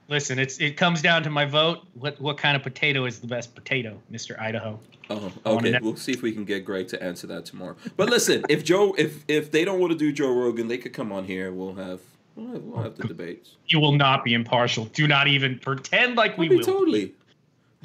[0.09, 1.79] Listen, it's it comes down to my vote.
[1.93, 4.79] What what kind of potato is the best potato, Mister Idaho?
[5.09, 5.79] Oh, okay.
[5.81, 7.77] We'll see if we can get Greg to answer that tomorrow.
[7.95, 10.93] But listen, if Joe, if if they don't want to do Joe Rogan, they could
[10.93, 11.53] come on here.
[11.53, 12.01] We'll have
[12.35, 13.55] we'll have, we'll have the debates.
[13.67, 14.85] You will not be impartial.
[14.85, 16.65] Do not even pretend like we I'll be will.
[16.65, 17.13] totally.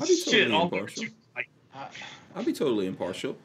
[0.01, 1.05] I'll be totally all impartial.
[1.37, 1.49] like,
[2.35, 3.37] I'll be totally impartial.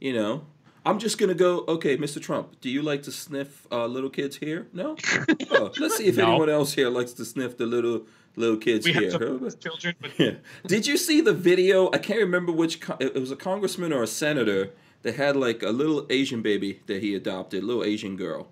[0.00, 0.46] You know,
[0.86, 1.64] I'm just gonna go.
[1.66, 2.20] Okay, Mr.
[2.22, 4.68] Trump, do you like to sniff uh, little kids here?
[4.72, 4.96] No.
[5.50, 6.28] Oh, let's see if No.
[6.30, 8.06] anyone else here likes to sniff the little
[8.36, 9.10] little kids we here.
[9.12, 9.50] have huh?
[9.60, 10.32] children, but Yeah.
[10.66, 11.90] Did you see the video?
[11.92, 12.80] I can't remember which.
[12.80, 14.70] Co- it was a congressman or a senator
[15.02, 18.48] that had like a little Asian baby that he adopted, little Asian girl,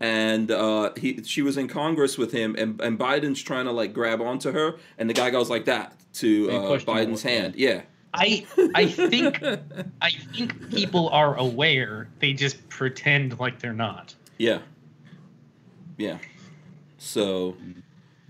[0.00, 3.92] and uh, he she was in Congress with him, and, and Biden's trying to like
[3.92, 7.54] grab onto her, and the guy goes like that to uh, Biden's hand.
[7.56, 7.82] Yeah.
[8.14, 8.44] I
[8.74, 9.42] I think
[10.02, 12.08] I think people are aware.
[12.18, 14.14] They just pretend like they're not.
[14.36, 14.58] Yeah.
[15.96, 16.18] Yeah.
[16.98, 17.56] So,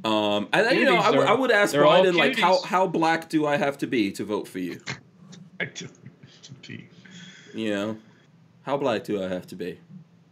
[0.05, 2.87] um, and then, you know, I, Cuties would- I would ask Biden like, how how
[2.87, 4.81] black do I have to be to vote for you?
[5.61, 5.95] I just-
[7.55, 7.99] You know,
[8.63, 9.79] how black do I have to be?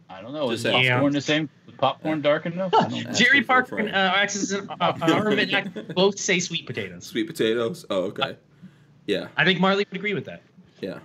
[0.09, 0.49] I don't know.
[0.51, 0.89] Is Just ask.
[0.89, 1.49] popcorn the same?
[1.67, 2.73] Is popcorn dark enough?
[2.77, 3.09] I don't know.
[3.11, 7.05] Ask Jerry him Parker and uh, Access and uh, Armament both say sweet potatoes.
[7.05, 7.85] Sweet potatoes.
[7.89, 8.37] Oh, okay.
[9.05, 10.41] Yeah, I think Marley would agree with that.
[10.79, 10.99] yeah.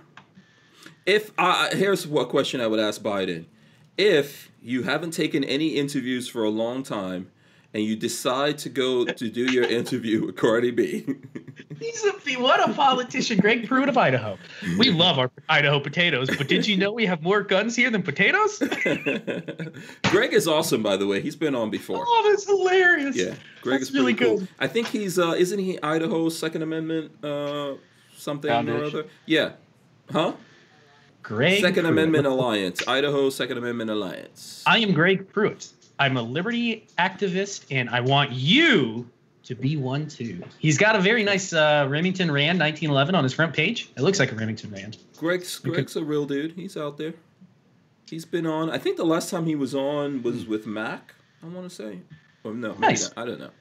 [1.05, 3.45] If uh, here's what question I would ask Biden:
[3.97, 7.31] If you haven't taken any interviews for a long time,
[7.77, 11.05] and you decide to go to do your interview with Cardi B,
[11.79, 14.37] He's a what a politician, Greg Pruitt of Idaho.
[14.79, 18.01] We love our Idaho potatoes, but did you know we have more guns here than
[18.01, 18.57] potatoes?
[20.03, 21.21] Greg is awesome, by the way.
[21.21, 22.03] He's been on before.
[22.05, 23.15] Oh, that's hilarious.
[23.15, 24.39] Yeah, Greg That's is really cool.
[24.39, 24.47] good.
[24.59, 27.75] I think he's uh isn't he Idaho's Second Amendment uh
[28.15, 29.05] something or other?
[29.27, 29.51] Yeah.
[30.11, 30.33] Huh?
[31.21, 31.91] Greg Second Pruitt.
[31.91, 32.87] Amendment Alliance.
[32.87, 34.63] Idaho Second Amendment Alliance.
[34.65, 35.69] I am Greg Pruitt.
[35.99, 39.09] I'm a liberty activist, and I want you
[39.43, 40.43] to be one too.
[40.59, 43.89] He's got a very nice uh, Remington Rand 1911 on his front page.
[43.95, 44.97] It looks like a Remington Rand.
[45.17, 46.51] Greg's Greg's a real dude.
[46.51, 47.13] He's out there.
[48.09, 48.69] He's been on.
[48.69, 51.13] I think the last time he was on was with Mac.
[51.43, 51.99] I want to say.
[52.43, 53.11] Or no, maybe Nice.
[53.17, 53.51] I don't know.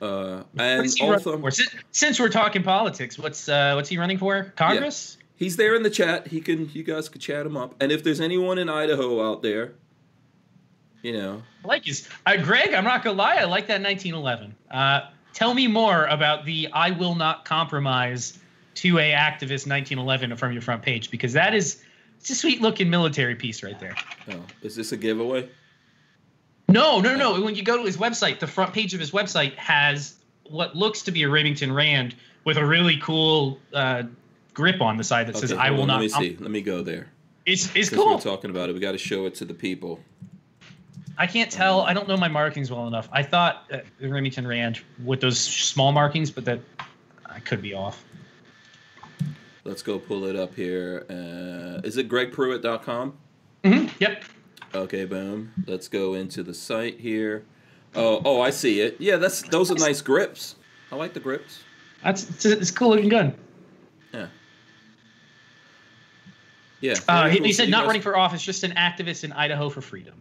[0.00, 1.50] Uh, and What's he running also?
[1.50, 4.52] Since, since we're talking politics, what's uh, what's he running for?
[4.56, 5.16] Congress?
[5.36, 6.28] he's there in the chat.
[6.28, 6.70] He can.
[6.72, 7.74] You guys could chat him up.
[7.80, 9.74] And if there's anyone in Idaho out there,
[11.04, 12.08] you know, I like his.
[12.24, 14.54] Uh, Greg, I'm not gonna lie, I like that 1911.
[14.70, 18.38] Uh, tell me more about the "I will not compromise"
[18.74, 21.84] 2A activist 1911 from your front page because that is
[22.18, 23.94] it's a sweet looking military piece right there.
[24.30, 25.46] oh, is this a giveaway?
[26.68, 27.40] No, no, no.
[27.42, 30.14] When you go to his website, the front page of his website has
[30.48, 34.04] what looks to be a Remington Rand with a really cool uh,
[34.54, 36.36] grip on the side that says "I will on, not." Let me com-" see.
[36.40, 37.10] Let me go there.
[37.44, 38.14] It's it's Since cool.
[38.14, 40.00] we're talking about it, we got to show it to the people.
[41.16, 41.82] I can't tell.
[41.82, 43.08] I don't know my markings well enough.
[43.12, 46.60] I thought uh, the Remington Rand with those small markings, but that
[47.26, 48.04] I could be off.
[49.64, 51.06] Let's go pull it up here.
[51.08, 53.16] Uh, is it gregpruitt.com?
[53.64, 54.24] hmm Yep.
[54.74, 55.52] Okay, boom.
[55.66, 57.44] Let's go into the site here.
[57.94, 58.96] Oh, oh, I see it.
[58.98, 60.56] Yeah, that's those are nice grips.
[60.90, 61.62] I like the grips.
[62.02, 63.34] That's it's, a- it's cool looking gun.
[64.12, 64.26] Yeah.
[66.80, 66.94] Yeah.
[67.08, 67.46] Uh, very he, cool.
[67.46, 70.20] he said not running for office, just an activist in Idaho for freedom.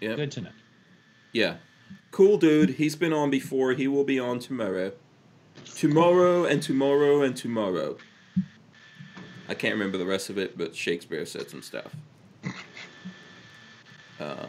[0.00, 0.14] Yeah.
[0.16, 0.50] Good to know.
[1.32, 1.56] Yeah.
[2.10, 2.70] Cool dude.
[2.70, 3.72] He's been on before.
[3.72, 4.92] He will be on tomorrow.
[5.64, 7.96] Tomorrow and tomorrow and tomorrow.
[9.48, 11.94] I can't remember the rest of it, but Shakespeare said some stuff.
[14.18, 14.46] Uh,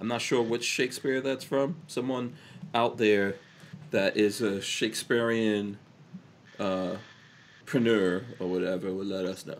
[0.00, 1.76] I'm not sure which Shakespeare that's from.
[1.86, 2.36] Someone
[2.74, 3.34] out there
[3.90, 5.78] that is a Shakespearean
[6.58, 6.96] uh,
[7.66, 9.58] preneur or whatever would let us know.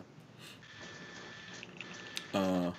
[2.33, 2.71] Uh,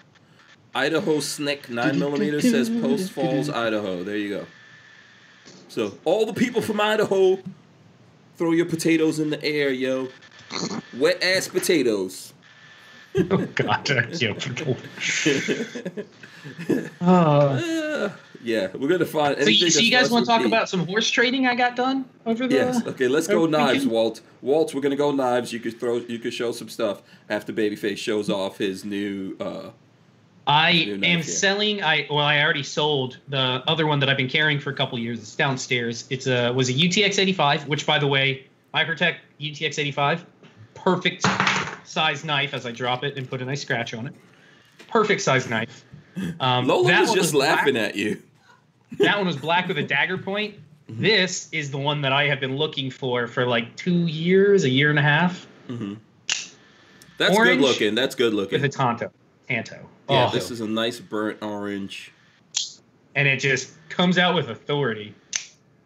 [0.78, 4.04] Idaho Snick 9 millimeter says Post Falls, Idaho.
[4.04, 4.46] There you go.
[5.70, 7.40] So, all the people from Idaho,
[8.36, 10.10] throw your potatoes in the air, yo.
[10.96, 12.34] Wet ass potatoes.
[13.32, 13.90] Oh God.
[14.22, 14.34] yeah.
[17.02, 18.10] Uh,
[18.44, 19.42] yeah, we're gonna find.
[19.42, 20.48] so, you, so you guys want to talk B.
[20.48, 22.54] about some horse trading I got done over the?
[22.54, 22.86] Yes.
[22.86, 23.08] Okay.
[23.08, 23.92] Let's go knives, weekend?
[23.92, 24.22] Walt.
[24.44, 25.52] Walt, we're gonna go knives.
[25.52, 25.96] You could throw.
[25.96, 29.36] You could show some stuff after Babyface shows off his new.
[29.40, 29.70] uh
[30.48, 31.84] I am selling.
[31.84, 34.98] I well, I already sold the other one that I've been carrying for a couple
[34.98, 35.20] years.
[35.20, 36.06] It's downstairs.
[36.10, 40.26] It's a was a UTX 85, which by the way, Microtech UTX 85,
[40.74, 41.26] perfect
[41.84, 42.54] size knife.
[42.54, 44.14] As I drop it and put a nice scratch on it,
[44.88, 45.84] perfect size knife.
[46.40, 47.58] Um, Lola that was just black.
[47.58, 48.22] laughing at you.
[49.00, 50.56] That one was black with a dagger point.
[50.90, 51.02] Mm-hmm.
[51.02, 54.70] This is the one that I have been looking for for like two years, a
[54.70, 55.96] year and a half, hmm
[57.18, 57.96] That's Orange good looking.
[57.96, 58.62] That's good looking.
[58.62, 59.12] with a Tanto.
[59.50, 59.90] Tanto.
[60.10, 62.12] Yeah, Oh, this is a nice burnt orange.
[63.16, 65.16] and it just comes out with authority.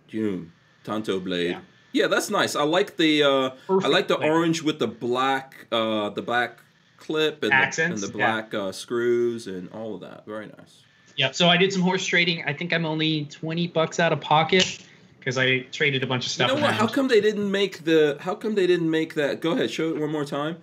[0.07, 0.51] June
[0.83, 1.51] Tanto blade.
[1.51, 1.59] Yeah.
[1.93, 2.07] Yeah.
[2.07, 2.55] that's nice.
[2.55, 4.29] I like the uh I like the blade.
[4.29, 6.59] orange with the black uh the black
[6.97, 8.31] clip and, Accents, the, and the yeah.
[8.31, 10.25] black uh, screws and all of that.
[10.25, 10.83] Very nice.
[11.17, 11.35] Yep.
[11.35, 12.43] So I did some horse trading.
[12.45, 14.85] I think I'm only 20 bucks out of pocket
[15.19, 16.51] because I traded a bunch of stuff.
[16.51, 16.61] You stuff.
[16.61, 16.75] know what?
[16.75, 18.17] How come they didn't make the?
[18.19, 19.39] How come they didn't make that?
[19.41, 20.57] Go ahead, show it one more time,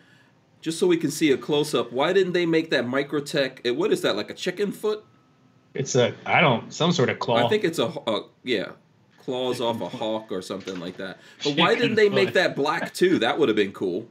[0.61, 1.93] just so we can see a close up.
[1.93, 3.61] Why didn't they make that Microtech?
[3.65, 4.17] eh, What is that?
[4.17, 5.05] Like a chicken foot?
[5.75, 7.47] It's a I don't some sort of claw.
[7.47, 8.71] I think it's a, a yeah,
[9.19, 11.19] claws off a hawk or something like that.
[11.45, 13.19] But why didn't they make that black too?
[13.19, 14.09] That would have been cool.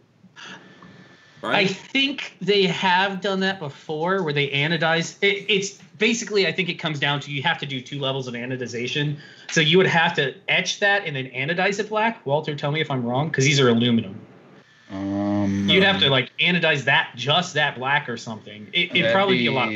[1.41, 1.55] Right?
[1.55, 5.17] I think they have done that before, where they anodize.
[5.21, 8.27] It, it's basically, I think it comes down to you have to do two levels
[8.27, 9.17] of anodization.
[9.51, 12.25] So you would have to etch that and then anodize it black.
[12.25, 14.19] Walter, tell me if I'm wrong, because these are aluminum.
[14.89, 18.67] Um, You'd have to like anodize that, just that black or something.
[18.73, 19.69] It, it'd probably be, a lot.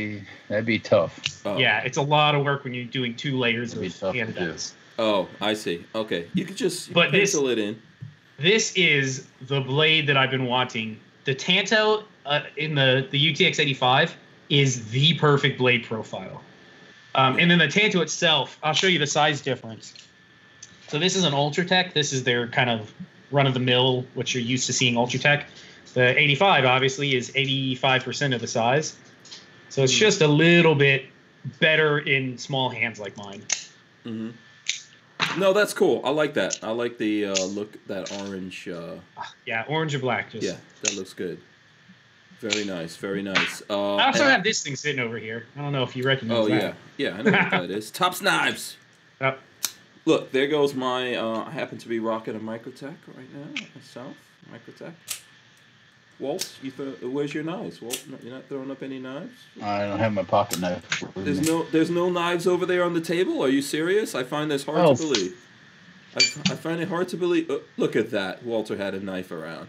[0.47, 1.19] That'd be tough.
[1.45, 1.57] Oh.
[1.57, 4.13] Yeah, it's a lot of work when you're doing two layers of That'd be tough
[4.15, 4.51] to do.
[4.53, 4.73] anodize.
[4.99, 5.85] Oh, I see.
[5.95, 7.81] Okay, you could just But this- pencil it in.
[8.37, 10.99] This is the blade that I've been wanting.
[11.25, 14.15] The Tanto uh, in the the UTX 85
[14.49, 16.41] is the perfect blade profile.
[17.13, 19.93] Um, and then the Tanto itself, I'll show you the size difference.
[20.87, 21.93] So this is an Ultratech.
[21.93, 22.91] This is their kind of
[23.31, 25.45] run of the mill, what you're used to seeing Ultratech.
[25.93, 28.95] The 85 obviously is 85% of the size.
[29.69, 31.05] So it's just a little bit
[31.59, 33.41] better in small hands like mine.
[34.05, 35.39] Mm-hmm.
[35.39, 36.01] No, that's cool.
[36.03, 36.59] I like that.
[36.63, 38.67] I like the uh, look that orange.
[38.67, 38.95] Uh,
[39.45, 40.31] Yeah, orange or black.
[40.31, 40.43] Just.
[40.43, 41.39] yeah, that looks good.
[42.39, 42.95] Very nice.
[42.97, 43.61] Very nice.
[43.69, 45.45] Uh, I also have this thing sitting over here.
[45.55, 46.75] I don't know if you recognize Oh that.
[46.97, 47.17] yeah, yeah.
[47.17, 47.91] I know what that is.
[47.91, 48.77] Tops knives.
[49.21, 49.39] Yep.
[50.05, 51.15] Look, there goes my.
[51.15, 54.15] Uh, I happen to be rocking a Microtech right now myself.
[54.51, 54.93] Microtech.
[56.19, 57.81] Walt, you th- where's your knives?
[57.81, 59.31] Walt, you're not throwing up any knives.
[59.61, 61.03] I don't have my pocket knife.
[61.15, 61.47] There's me.
[61.47, 63.43] no, there's no knives over there on the table.
[63.43, 64.13] Are you serious?
[64.13, 64.93] I find this hard Oh.
[64.95, 65.47] to believe.
[66.13, 67.49] I, I find it hard to believe.
[67.49, 68.43] Uh, look at that.
[68.43, 69.67] Walter had a knife around.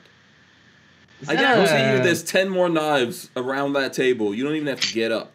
[1.27, 4.35] I that guarantee a- you, there's ten more knives around that table.
[4.35, 5.33] You don't even have to get up.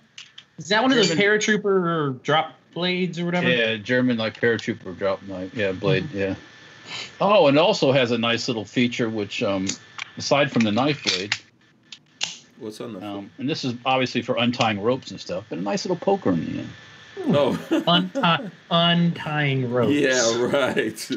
[0.60, 3.50] Is that one of those paratrooper drop blades or whatever?
[3.50, 5.52] Yeah, German like paratrooper drop knife.
[5.56, 6.08] Yeah, blade.
[6.14, 6.36] Yeah.
[7.20, 9.66] Oh, and also has a nice little feature, which um,
[10.18, 11.34] aside from the knife blade,
[12.60, 13.04] What's on the?
[13.06, 16.30] um, and this is obviously for untying ropes and stuff, but a nice little poker
[16.32, 16.70] in the end.
[17.36, 17.52] oh.
[17.88, 19.92] Unti- untying ropes.
[19.94, 21.10] Yeah, right.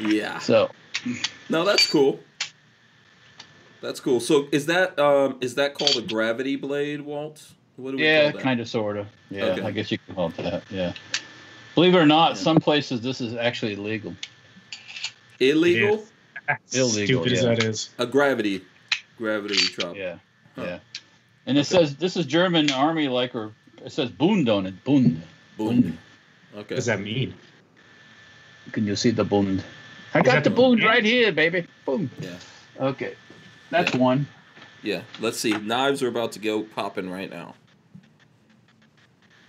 [0.00, 0.38] yeah.
[0.38, 0.70] So
[1.48, 2.20] No, that's cool.
[3.80, 4.20] That's cool.
[4.20, 7.52] So is that um is that called a gravity blade, Walt?
[7.78, 9.06] What do we yeah, kind of, sort of.
[9.30, 9.62] Yeah, Okay.
[9.62, 10.64] I guess you can call it that.
[10.68, 10.92] Yeah.
[11.76, 12.34] Believe it or not, Yeah.
[12.42, 14.16] some places this is actually illegal.
[15.38, 16.04] Illegal?
[16.72, 17.90] Illegal, Stupid as that is.
[17.98, 18.62] A gravity
[19.16, 19.96] gravity drop.
[19.96, 20.16] Yeah,
[20.56, 20.62] Huh.
[20.64, 20.78] yeah.
[21.46, 23.52] And it says this is German army like, or
[23.84, 24.82] it says Bund on it.
[24.82, 25.22] Bund.
[25.56, 25.98] Boom.
[26.54, 26.56] Okay.
[26.56, 27.32] What does that mean?
[28.72, 29.62] Can you see the Bund?
[30.14, 30.84] I got the the Bund Bund?
[30.84, 31.64] right here, baby.
[31.84, 32.10] Boom.
[32.20, 32.30] Yeah.
[32.80, 33.14] Okay,
[33.70, 34.26] that's one.
[34.82, 35.02] Yeah.
[35.20, 35.52] Let's see.
[35.52, 37.54] Knives are about to go popping right now.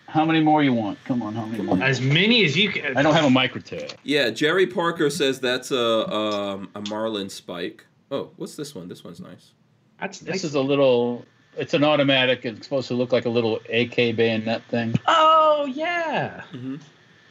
[0.09, 0.97] How many more you want?
[1.05, 1.81] Come on, how many more?
[1.83, 2.97] As many as you can.
[2.97, 3.95] I don't have a micro microtech.
[4.03, 7.85] Yeah, Jerry Parker says that's a um a Marlin spike.
[8.11, 8.87] Oh, what's this one?
[8.87, 9.51] This one's nice.
[9.99, 10.43] That's This nice.
[10.45, 11.25] is a little.
[11.57, 12.43] It's an automatic.
[12.45, 14.95] It's supposed to look like a little AK bayonet thing.
[15.07, 16.77] Oh yeah, Mm-hmm.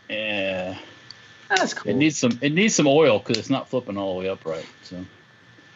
[0.08, 0.78] Yeah.
[1.48, 1.90] that's cool.
[1.90, 2.38] It needs some.
[2.42, 4.66] It needs some oil because it's not flipping all the way upright.
[4.82, 5.04] So,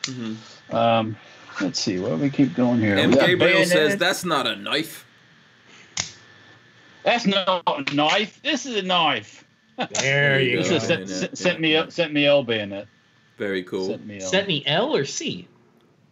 [0.03, 0.75] Mm-hmm.
[0.77, 1.17] um,
[1.61, 1.99] let's see.
[1.99, 2.97] Where do we keep going here?
[2.97, 3.11] M.
[3.13, 3.69] Gabriel bayonet.
[3.69, 5.07] says that's not a knife.
[7.05, 8.41] That's not a knife.
[8.43, 9.45] This is a knife.
[10.01, 10.77] there you Yeah, This go.
[10.77, 11.89] is sent, sent, sent me up.
[11.89, 12.87] CETME L bayonet.
[13.39, 13.89] Very cool.
[13.89, 14.31] CETME L.
[14.31, 15.49] CETME L or C.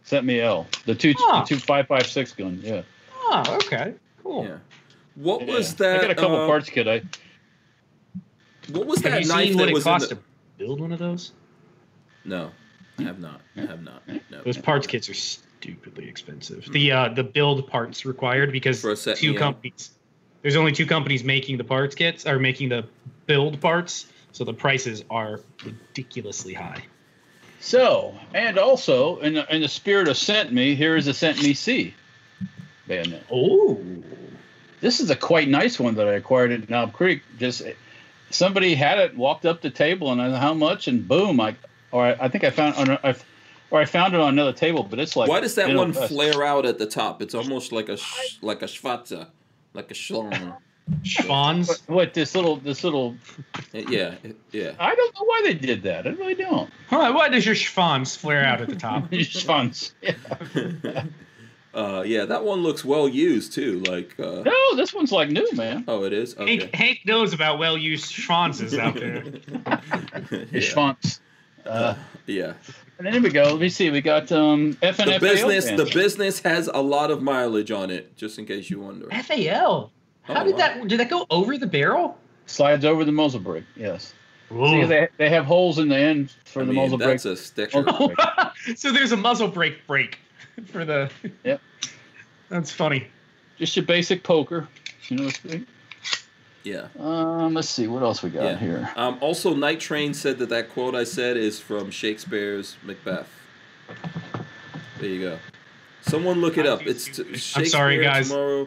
[0.05, 0.67] CETME L.
[0.85, 2.59] The two the two five five six gun.
[2.63, 2.81] Yeah.
[3.15, 3.93] Oh, okay,
[4.23, 4.45] cool.
[4.45, 4.57] Yeah.
[5.15, 5.53] What Yeah.
[5.55, 5.99] was that?
[5.99, 6.87] I got a couple uh, parts kit.
[6.87, 7.01] I
[8.71, 10.15] What was Have that you knife seen what that it was in costs the?
[10.15, 10.21] to
[10.57, 11.31] build one of those?
[12.25, 12.51] No,
[12.99, 13.41] I have not.
[13.55, 14.01] I have not.
[14.07, 14.41] No.
[14.43, 16.67] Those parts kits are stupidly expensive.
[16.71, 19.39] The uh, the build parts required because For a set two yeah.
[19.39, 19.91] companies.
[20.41, 22.85] There's only two companies making the parts kits or making the
[23.27, 26.83] build parts, so the prices are ridiculously high.
[27.59, 31.93] So, and also in the, in the spirit of CETME, here is a CETME C
[32.87, 33.23] bayonet.
[33.31, 33.79] Oh,
[34.79, 37.21] This is a quite nice one that I acquired at Knob Creek.
[37.37, 37.61] Just
[38.31, 41.55] somebody had it, walked up the table, and I know how much, and boom, I
[41.91, 43.15] or I, I think I found on a- I,
[43.69, 46.43] or I found it on another table, but it's like Why does that one flare
[46.43, 47.21] out at the top?
[47.21, 49.27] It's almost like a sh- like a schwarze,
[49.73, 50.55] like a schlong.
[51.03, 51.67] Schwans.
[51.67, 53.15] What, what this little this little
[53.71, 54.15] yeah,
[54.51, 54.73] yeah.
[54.79, 56.05] I don't know why they did that.
[56.05, 56.69] I really don't.
[56.89, 59.09] Why, why does your schwanz flare out at the top?
[59.11, 59.93] Schwanz.
[60.01, 61.03] Yeah.
[61.73, 63.79] uh, yeah, that one looks well used too.
[63.87, 65.85] Like, uh, No, this one's like new, man.
[65.87, 66.35] oh, it is.
[66.35, 66.57] Okay.
[66.57, 69.23] Hank, Hank knows about well-used schwanzes out there.
[70.51, 70.59] yeah.
[70.59, 71.19] Schwanz.
[71.65, 71.95] Uh,
[72.27, 72.53] yeah.
[72.97, 73.43] and then here we go.
[73.43, 73.89] Let me see.
[73.89, 75.05] We got um FNFAL.
[75.13, 75.79] The business, band.
[75.79, 78.15] the business has a lot of mileage on it.
[78.17, 79.07] Just in case you wonder.
[79.09, 79.91] FAL.
[80.23, 80.57] How Oh, did wow.
[80.57, 80.87] that?
[80.87, 82.17] Did that go over the barrel?
[82.47, 83.63] slides over the muzzle brake.
[83.77, 84.13] Yes.
[84.49, 87.09] See, they, they have holes in the end for I the mean, muzzle brake.
[87.11, 87.83] that's a sticker.
[87.83, 88.13] Muzzle
[88.75, 90.19] so there's a muzzle brake break
[90.65, 91.09] for the.
[91.45, 91.61] Yep.
[92.49, 93.07] That's funny.
[93.57, 94.67] Just your basic poker.
[95.07, 95.65] You know what's big?
[96.63, 96.87] Yeah.
[96.99, 98.57] Um, let's see what else we got Yeah.
[98.57, 98.89] here.
[98.95, 103.27] Um, also, Night Train said that that quote I said is from Shakespeare's Macbeth.
[104.99, 105.39] There you go.
[106.03, 106.85] Someone look it up.
[106.85, 107.31] It's t- stupid.
[107.33, 108.29] I'm Shakespeare sorry, guys.
[108.29, 108.65] tomorrow.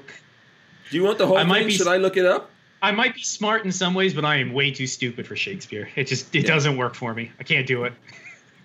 [0.90, 1.66] Do you want the whole I might thing?
[1.68, 2.50] be- Should I look it up?
[2.82, 5.88] I might be smart in some ways, but I am way too stupid for Shakespeare.
[5.96, 6.48] It just it Yeah.
[6.48, 7.30] doesn't work for me.
[7.40, 7.92] I can't do it.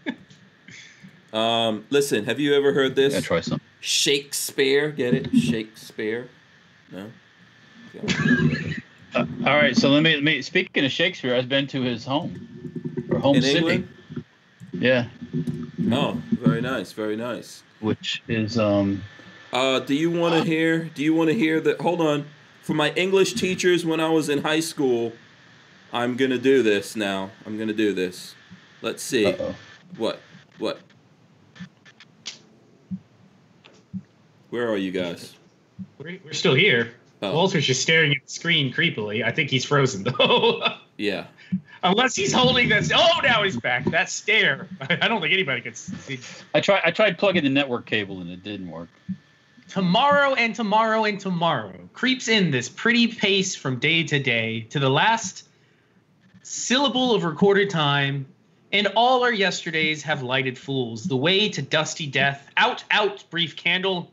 [1.32, 3.14] Um, listen, have you ever heard this?
[3.14, 3.62] Yeah, try some.
[3.82, 5.30] Shakespeare, get it?
[5.38, 6.28] Shakespeare.
[6.92, 7.12] No.
[9.16, 10.42] Uh, all right, so let me, let me.
[10.42, 13.58] Speaking of Shakespeare, I've been to his home or home In city.
[13.58, 13.88] England?
[14.74, 15.08] Yeah,
[15.92, 17.64] Oh, very nice, very nice.
[17.80, 19.04] which is um.
[19.52, 20.86] Uh, do you want to hear?
[20.86, 21.82] Do you want to hear that?
[21.82, 22.26] Hold on.
[22.62, 25.14] For my English teachers when I was in high school,
[25.92, 27.32] I'm gonna do this now.
[27.48, 28.36] I'm gonna do this.
[28.84, 29.26] Let's see.
[29.26, 29.56] Uh-oh.
[29.98, 30.20] What?
[30.60, 30.80] What?
[34.52, 35.36] Where are you guys?
[35.98, 36.94] We're, we're still here.
[37.22, 37.34] Oh.
[37.34, 39.24] Walter's just staring at the screen creepily.
[39.24, 40.64] I think he's frozen though.
[40.98, 41.28] Yeah.
[41.84, 42.92] Unless he's holding this.
[42.94, 43.86] Oh, now he's back.
[43.86, 44.68] That stare.
[44.82, 46.20] I don't think anybody could see.
[46.54, 46.82] I tried.
[46.84, 48.90] I tried plugging the network cable and it didn't work.
[49.70, 54.80] Tomorrow and tomorrow and tomorrow creeps in this pretty pace from day to day to
[54.80, 55.48] the last
[56.42, 58.26] syllable of recorded time,
[58.74, 61.04] and all our yesterdays have lighted fools.
[61.04, 62.50] The way to dusty death.
[62.58, 64.12] Out, out, brief candle.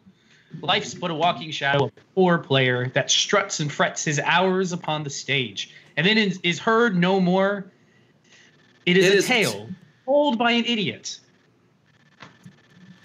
[0.63, 4.73] Life's but a walking shadow of a poor player that struts and frets his hours
[4.73, 7.71] upon the stage, and then is, is heard no more.
[8.87, 9.69] It is It a is- tale
[10.05, 11.19] told by an idiot.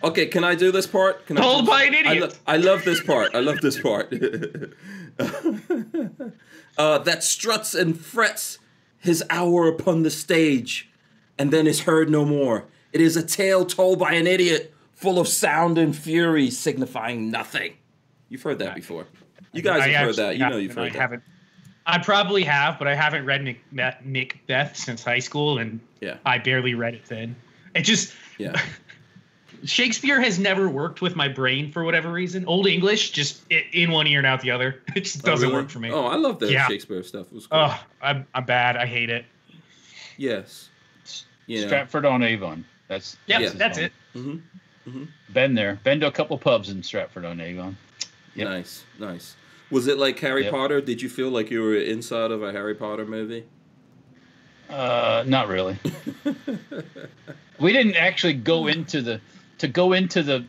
[0.04, 1.28] Okay, can I do this part?
[1.28, 2.32] Can Told I, by an I, idiot.
[2.32, 3.36] lo- I love this part.
[3.36, 4.12] I love this part.
[6.78, 8.58] uh, that struts and frets
[9.00, 10.90] his hour upon the stage,
[11.38, 12.66] and then is heard no more.
[12.94, 17.74] It is a tale told by an idiot, full of sound and fury, signifying nothing.
[18.30, 19.08] You've heard that before.
[19.52, 20.38] You guys I have heard actually that.
[20.38, 21.00] You know you've and I heard that.
[21.00, 21.24] haven't.
[21.86, 26.18] I probably have, but I haven't read Nick, Macbeth since high school, and Yeah.
[26.26, 27.36] I barely read it then.
[27.76, 28.62] It just Yeah.
[29.64, 32.46] Shakespeare has never worked with my brain for whatever reason.
[32.46, 34.82] Old English, just in one ear and out the other.
[34.96, 35.62] It just Oh, doesn't really?
[35.62, 35.92] work for me.
[35.92, 36.68] Oh, I love the Yeah.
[36.68, 37.28] Shakespeare stuff.
[37.28, 37.60] It was cool.
[37.60, 38.78] Oh, I'm, I'm bad.
[38.78, 39.26] I hate it.
[40.18, 40.70] yes.
[41.48, 41.66] Yeah.
[41.68, 42.64] Stratford on Avon.
[42.88, 43.50] That's Yep, Yeah.
[43.50, 43.86] his that's home.
[43.86, 43.92] it.
[44.16, 44.38] Mm-hmm.
[44.92, 45.80] Hmm Been there.
[45.84, 47.78] Been to a couple pubs in Stratford on Avon.
[48.36, 48.48] Yep.
[48.48, 49.36] Nice, nice.
[49.70, 50.52] Was it like Harry Yep.
[50.52, 50.82] Potter?
[50.82, 53.46] Did you feel like you were inside of a Harry Potter movie?
[54.70, 55.78] Uh, not really.
[57.60, 59.20] we didn't actually go into the
[59.60, 60.46] to go into the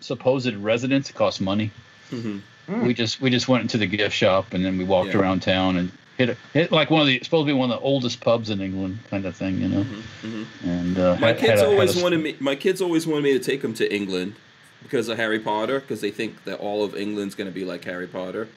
[0.00, 1.10] supposed residence.
[1.10, 1.70] It cost money.
[2.10, 2.38] hmm
[2.82, 5.18] We just we just went into the gift shop and then we walked Yeah.
[5.20, 7.84] around town and hit hit like one of the supposed to be one of the
[7.84, 9.82] oldest pubs in England kind of thing, you know.
[9.82, 12.36] hmm And uh, My had- kids had a- always a- wanted me.
[12.40, 14.34] My kids always wanted me to take them to England
[14.82, 17.84] because of Harry Potter, because they think that all of England's going to be like
[17.84, 18.48] Harry Potter.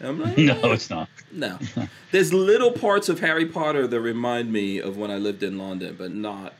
[0.00, 1.08] I'm like, No, "Eh, it's not.
[1.32, 1.58] no.
[2.12, 5.96] There's little parts of Harry Potter that remind me of when I lived in London,
[5.98, 6.54] but not.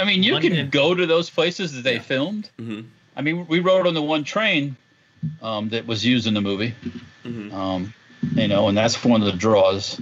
[0.00, 0.52] I mean, you London.
[0.54, 2.00] can go to those places that they Yeah.
[2.02, 2.50] filmed.
[2.58, 2.80] hmm
[3.16, 4.76] I mean, we rode on the one train
[5.40, 6.74] um, that was used in the movie.
[7.22, 7.94] hmm Um,
[8.34, 10.00] you know, and that's one of the draws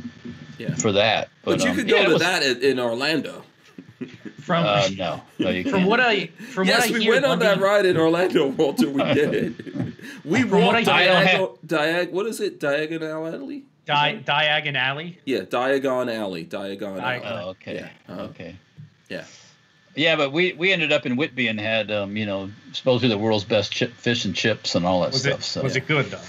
[0.59, 0.75] Yeah.
[0.77, 1.29] for that.
[1.45, 3.43] But, you um, could go yeah, to was- that in, in Orlando.
[4.41, 7.25] From Uh, no, no, you from what I from yes, what I we hear, went
[7.25, 8.91] on that ride in Orlando, Walter.
[8.91, 9.97] We did.
[10.25, 12.11] we From what walked I- I diagonal, diag.
[12.11, 12.61] What is it?
[12.61, 13.65] Diagonal alley.
[13.87, 15.19] Di- Diagon Alley.
[15.25, 16.45] Yeah, Diagon Alley.
[16.45, 17.01] Diagon Diagon.
[17.01, 17.43] Alley.
[17.45, 17.75] Oh, okay.
[17.77, 18.23] Yeah, uh-huh.
[18.25, 18.57] Okay.
[19.09, 19.25] Yeah.
[19.95, 23.19] Yeah, but we, we ended up in Whitby and had um, you know supposedly the
[23.19, 25.39] world's best chip, fish and chips and all that Was stuff.
[25.39, 26.21] it so was it good though?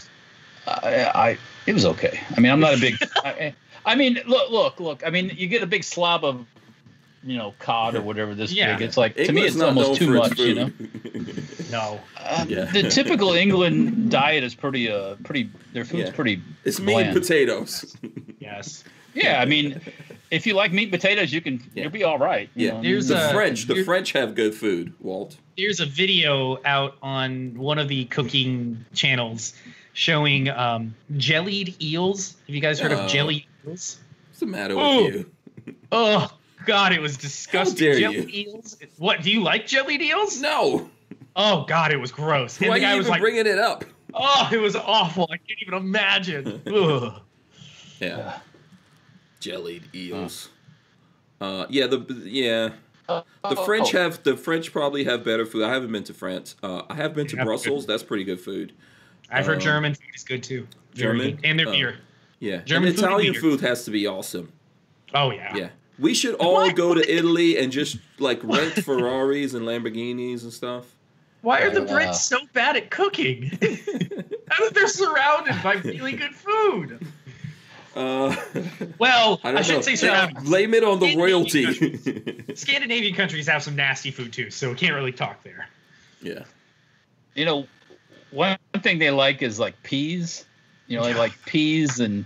[0.67, 2.19] I, I it was okay.
[2.35, 2.95] I mean, I'm not a big.
[3.17, 3.53] I,
[3.85, 5.05] I mean, look, look, look.
[5.05, 6.45] I mean, you get a big slob of,
[7.23, 8.75] you know, cod or whatever this Yeah.
[8.77, 8.87] big.
[8.87, 10.39] It's like to me, it's almost too for its much.
[10.39, 10.71] You know.
[11.71, 11.99] No.
[12.17, 12.65] Uh, Yeah.
[12.65, 15.49] The typical England diet is pretty, uh, pretty.
[15.73, 16.15] Their food's Yeah.
[16.15, 16.41] pretty.
[16.63, 17.09] it's meat bland.
[17.09, 17.95] and potatoes.
[18.39, 18.83] Yes.
[19.15, 19.81] Yeah, I mean,
[20.29, 21.59] if you like meat and potatoes, you can.
[21.73, 21.83] Yeah.
[21.83, 22.49] You'll be all right.
[22.55, 22.81] you Yeah, know.
[22.81, 23.65] Here's the a- French.
[23.65, 25.37] The French have good food, Walt.
[25.57, 29.53] There's a video out on one of the cooking channels
[29.95, 32.35] showing um, jellied eels.
[32.45, 33.05] Have you guys heard Oh.
[33.05, 33.97] of jellied eels?
[34.29, 35.05] What's the matter Oh.
[35.05, 35.31] with you?
[35.91, 36.29] Oh
[36.67, 37.77] God, it was disgusting.
[37.87, 38.77] dare jellied eels.
[38.97, 39.23] What?
[39.23, 40.39] Do you like jellied eels?
[40.41, 40.89] No.
[41.35, 42.59] Oh God, it was gross.
[42.59, 43.83] And Why the are guy you was like, bringing it up?
[44.13, 45.27] "Oh, it was awful.
[45.31, 46.61] I can't even imagine."
[47.99, 48.39] Yeah.
[49.39, 50.49] Jellied eels.
[51.39, 52.69] Uh, yeah, the yeah.
[53.07, 54.01] The Oh, French oh.
[54.01, 55.63] have the French probably have better food.
[55.63, 56.55] I haven't been to France.
[56.63, 57.43] Uh, I have been to Yeah.
[57.45, 57.85] Brussels.
[57.85, 58.73] That's pretty good food.
[59.31, 60.67] I've heard Um, German food is good too.
[60.93, 61.39] German?
[61.43, 61.71] and their Oh.
[61.71, 61.97] beer.
[62.39, 64.51] Yeah, German and food and Italian food has to be awesome.
[65.13, 65.55] Oh yeah.
[65.55, 65.69] Yeah,
[65.99, 66.75] we should all What?
[66.75, 70.85] go to Italy and just like rent Ferraris and Lamborghinis and stuff.
[71.41, 73.51] Why are the Uh, Brits so bad at cooking?
[74.49, 76.99] How they're surrounded by really good food.
[77.95, 78.35] Uh,
[78.97, 80.43] Well, I I, shouldn't say surrounded.
[80.43, 82.53] Blame it on the Indian royalty.
[82.53, 85.69] Scandinavian countries have some nasty food too, so we can't really talk there.
[86.21, 86.43] yeah.
[87.35, 87.67] you know,
[88.35, 90.45] one thing they like is like peas.
[90.87, 92.25] You know, they like peas and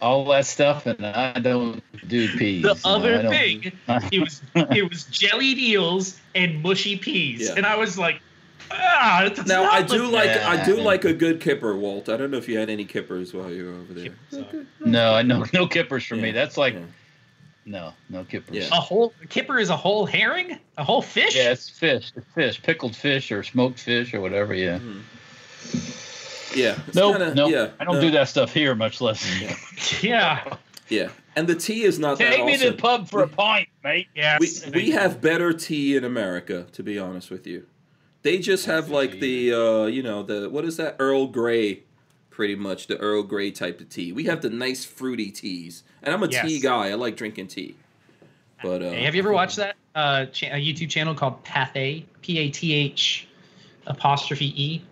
[0.00, 2.62] all that stuff, and I don't do peas.
[2.62, 3.72] The you know, other thing,
[4.12, 7.54] it was it was jellied eels and mushy peas, Yeah.
[7.56, 8.20] and I was like,
[8.70, 9.24] ah.
[9.24, 12.08] it does Now not I do look like I do like a good kipper, Walt.
[12.08, 14.14] I don't know if you had any kippers while you were over there.
[14.30, 16.30] Kippers, No, I know no kippers for me.
[16.30, 16.80] That's like yeah.
[17.64, 18.56] no, no kippers.
[18.56, 18.68] Yeah.
[18.72, 21.36] A whole kipper is a whole herring, a whole fish.
[21.36, 22.12] Yeah, it's fish.
[22.14, 24.54] It's fish, pickled fish or smoked fish or whatever.
[24.54, 24.78] Yeah.
[26.54, 26.78] Yeah.
[26.86, 27.50] it's Nope, kinda- nope.
[27.52, 30.02] Yeah, I don't no, do that stuff here, much less.
[30.02, 30.56] yeah.
[30.88, 33.68] Yeah, and the tea is not that Take me to the pub for a pint,
[33.84, 34.08] mate.
[34.16, 34.64] Yes.
[34.64, 37.66] we we have better tea in America, to be honest with you.
[38.22, 41.82] They just have like the uh, you know the what is that Earl Grey,
[42.30, 44.12] pretty much the Earl Grey type of tea.
[44.12, 46.88] We have the nice fruity teas, and I'm a tea guy.
[46.88, 47.76] I like drinking tea.
[48.62, 52.04] But uh, Hey, have you ever watched that uh, cha- a YouTube channel called Pathé?
[52.22, 53.28] P A T H
[53.86, 54.82] apostrophe E.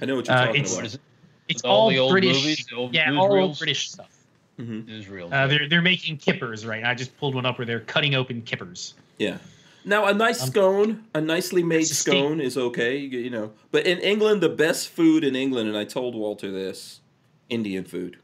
[0.00, 0.76] I know what you're Uh, talking it's- about.
[0.82, 1.00] What is it?
[1.48, 2.36] It's all all, the old British.
[2.42, 3.40] movies, the old yeah, newsreels?
[3.42, 4.10] all British stuff.
[4.58, 4.88] Mhm.
[4.90, 5.28] Israel.
[5.32, 6.82] Uh, they're they're making kippers right.
[6.82, 6.90] now.
[6.90, 8.94] I just pulled one up where they're cutting open kippers.
[9.18, 9.38] Yeah.
[9.84, 12.14] Now a nice Um, scone, a nicely made it's steak.
[12.14, 13.52] scone is okay, you, you know.
[13.70, 17.00] But in England, the best food in England, and I told Walter this,
[17.48, 18.16] Indian food.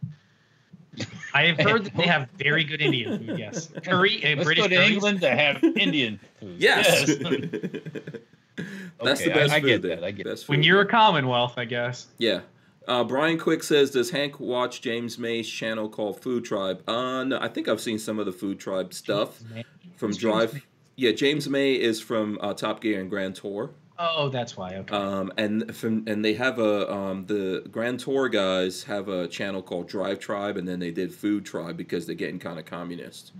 [1.34, 3.38] I have heard that they have very good Indian food.
[3.38, 4.90] Yes, curry and Let's British go to curries.
[4.92, 6.56] England to have Indian food.
[6.58, 7.08] Yes.
[7.08, 7.16] Yes.
[9.02, 9.96] That's Okay, the best I, I food get there.
[9.96, 10.04] that.
[10.04, 10.86] I get Best When you're a.
[10.86, 12.08] Commonwealth, I guess.
[12.18, 12.40] Yeah.
[12.86, 17.38] Uh, Brian Quick says, "Does Hank watch James May's channel called Food Tribe?" Uh, no,
[17.40, 19.38] I think I've seen some of the Food Tribe stuff
[19.96, 20.54] from James Drive.
[20.54, 20.62] May?
[20.96, 23.70] Yeah, James May is from uh, Top Gear and Grand Tour.
[23.98, 24.76] Oh, that's why.
[24.76, 24.94] Okay.
[24.94, 29.62] Um, and from and they have a um, the Grand Tour guys have a channel
[29.62, 33.32] called Drive Tribe, and then they did Food Tribe because they're getting kind of communist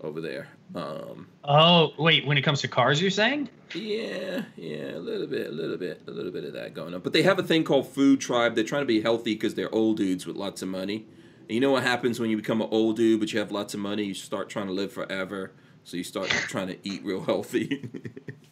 [0.00, 0.48] over there.
[0.74, 2.26] Um, oh, wait.
[2.26, 3.48] When it comes to cars, you're saying?
[3.74, 7.00] yeah, yeah, a little bit, a little bit, a little bit of that going on.
[7.00, 8.54] But they have a thing called Food Tribe.
[8.54, 11.06] They're trying to be healthy because they're old dudes with lots of money.
[11.48, 13.74] And you know what happens when you become an old dude, but you have lots
[13.74, 14.04] of money?
[14.04, 15.52] You start trying to live forever.
[15.84, 17.88] So you start trying to eat real healthy.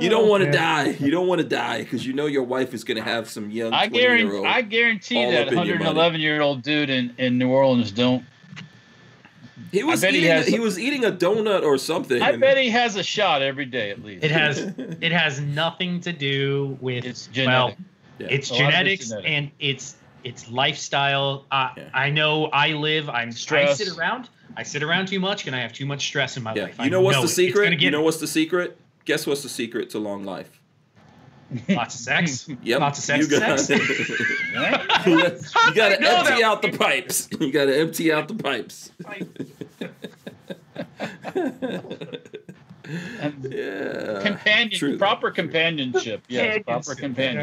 [0.00, 0.90] you don't want to die.
[1.00, 3.50] You don't want to die because you know your wife is going to have some
[3.50, 4.44] young I guarantee.
[4.46, 5.84] I guarantee that up in your money.
[5.96, 8.24] 111 year old dude in, in New Orleans don't.
[9.72, 10.30] He was bet he eating.
[10.30, 12.22] has- he was eating a donut or something.
[12.22, 14.24] I bet he has a shot every day at least.
[14.24, 17.74] It has it has nothing to do with It's well.
[18.18, 18.28] Yeah.
[18.30, 19.30] it's A lot of it's genetics genetic.
[19.30, 21.44] and it's it's lifestyle.
[21.50, 21.88] Uh, Yeah.
[21.92, 23.08] I know I live.
[23.08, 24.28] I'm I sit around.
[24.56, 26.62] I sit around too much, and I have too much stress in my Yeah.
[26.64, 26.76] life.
[26.82, 27.30] You know what's know the it.
[27.34, 27.80] Secret?
[27.80, 28.78] You know what's the secret?
[29.06, 30.60] Guess what's the secret to long life?
[31.68, 32.48] lots of sex.
[32.62, 32.80] Yep.
[32.80, 33.30] Lots of sex.
[33.30, 33.88] You got sex.
[34.08, 36.42] you got to I empty that.
[36.44, 37.28] out the pipes.
[37.40, 38.90] You got to empty out the pipes.
[43.42, 44.20] yeah.
[44.22, 44.98] Companion, True.
[44.98, 46.22] proper companionship.
[46.28, 46.98] Yes, proper Companionship,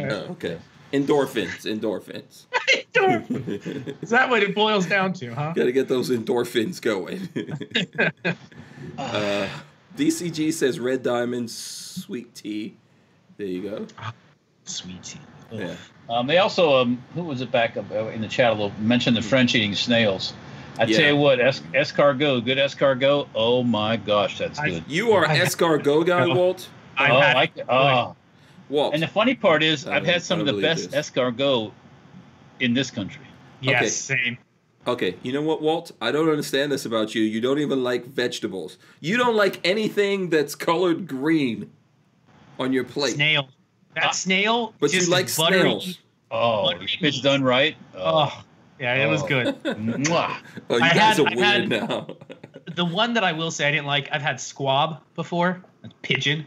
[0.09, 0.25] companionship.
[0.29, 0.59] Oh, okay.
[0.91, 1.65] Endorphins.
[1.65, 2.45] Endorphins.
[4.03, 5.53] Is that what it boils down to, huh?
[5.55, 7.29] got to get those endorphins going.
[8.97, 9.47] uh,
[9.97, 12.75] DCG says red diamond sweet tea.
[13.37, 13.87] There you go.
[14.65, 15.19] Sweet tea.
[15.51, 15.75] Yeah.
[16.09, 18.71] Um, they also, um, who was it back up uh, in the chat a little,
[18.79, 20.33] mentioned the French eating snails.
[20.79, 20.97] I Yeah.
[20.97, 23.27] tell you what, es- escargot, good escargot.
[23.35, 24.83] Oh my gosh, that's I- good.
[24.87, 26.67] You are I- escargot guy, Walt.
[26.97, 28.15] I've oh, had- I, oh.
[28.69, 28.93] Walt.
[28.95, 31.09] And the funny part is, I I've don't- had some I of the best this.
[31.11, 31.71] escargot
[32.59, 33.21] in this country.
[33.61, 33.89] Yes, Okay.
[34.23, 34.37] same.
[34.85, 35.91] Okay, you know what, Walt?
[36.01, 37.21] I don't understand this about you.
[37.21, 38.77] You don't even like vegetables.
[38.99, 41.71] You don't like anything that's colored green
[42.59, 43.13] on your plate.
[43.15, 43.47] Snail.
[43.95, 44.11] That Ah.
[44.11, 44.73] snail.
[44.79, 45.99] But you like buttery- snails.
[46.31, 47.75] Oh, Buttery if it's done right.
[47.95, 48.43] Oh,
[48.79, 49.27] yeah, it was Oh.
[49.27, 49.63] good.
[49.63, 50.35] Mwah.
[50.69, 52.07] Oh, you I guys had- are I've weird had- now.
[52.75, 55.61] The one that I will say I didn't like, I've had squab before.
[55.81, 56.45] That's pigeon.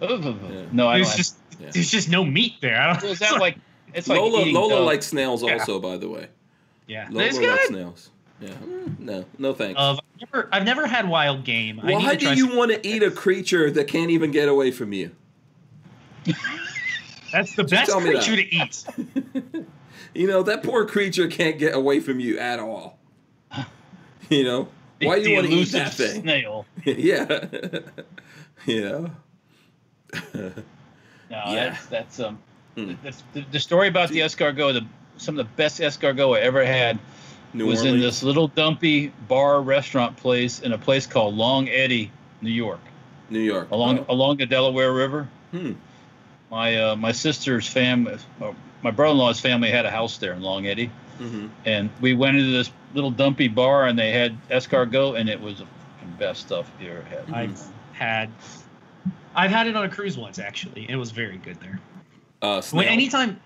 [0.00, 1.70] No, I There's just Yeah.
[1.72, 2.80] there's just no meat there.
[2.80, 3.58] I don't, is that like?
[3.92, 4.86] It's like Lola eating Lola dove.
[4.86, 5.52] likes snails Yeah.
[5.54, 6.28] also, by the way.
[6.90, 7.68] Yeah, it's likes good.
[7.68, 8.10] snails.
[8.40, 8.48] Yeah.
[8.50, 9.78] Mm, No, no thanks.
[9.78, 11.78] Of I've never, I've never had wild game.
[11.82, 14.70] I need Why do you want to eat a creature that can't even get away
[14.70, 15.10] from you?
[17.32, 18.84] That's the best creature to eat.
[20.12, 22.98] You know, that poor creature can't get away from you at all.
[24.28, 24.68] You know?
[25.02, 26.22] Why do you want to eat that thing?
[26.22, 26.66] Snail.
[26.84, 27.40] yeah.
[28.66, 29.08] yeah.
[30.34, 30.52] No,
[31.30, 31.54] Yeah.
[31.54, 32.38] that's that's um.
[32.76, 32.92] Hmm.
[33.02, 34.86] That's, the, the story about the escargot, the
[35.20, 36.98] some of the best escargot I ever had
[37.52, 37.94] New was Orleans.
[37.96, 42.10] in this little dumpy bar restaurant place in a place called Long Eddy,
[42.40, 42.80] New York,
[43.28, 43.70] New York.
[43.70, 44.06] along Oh.
[44.14, 45.28] along the Delaware River.
[45.50, 45.72] Hmm.
[46.50, 48.52] My uh, my sister's family, uh,
[48.82, 52.50] my brother-in-law's family had a house there in Long Eddy, hmm and we went into
[52.50, 55.66] this little dumpy bar, and they had escargot, and it was the
[56.18, 57.32] best stuff you ever had.
[57.32, 58.30] I've had,
[59.34, 60.86] I've had it on a cruise once actually.
[60.88, 61.78] It was very good there.
[62.42, 63.38] Uh, When, anytime,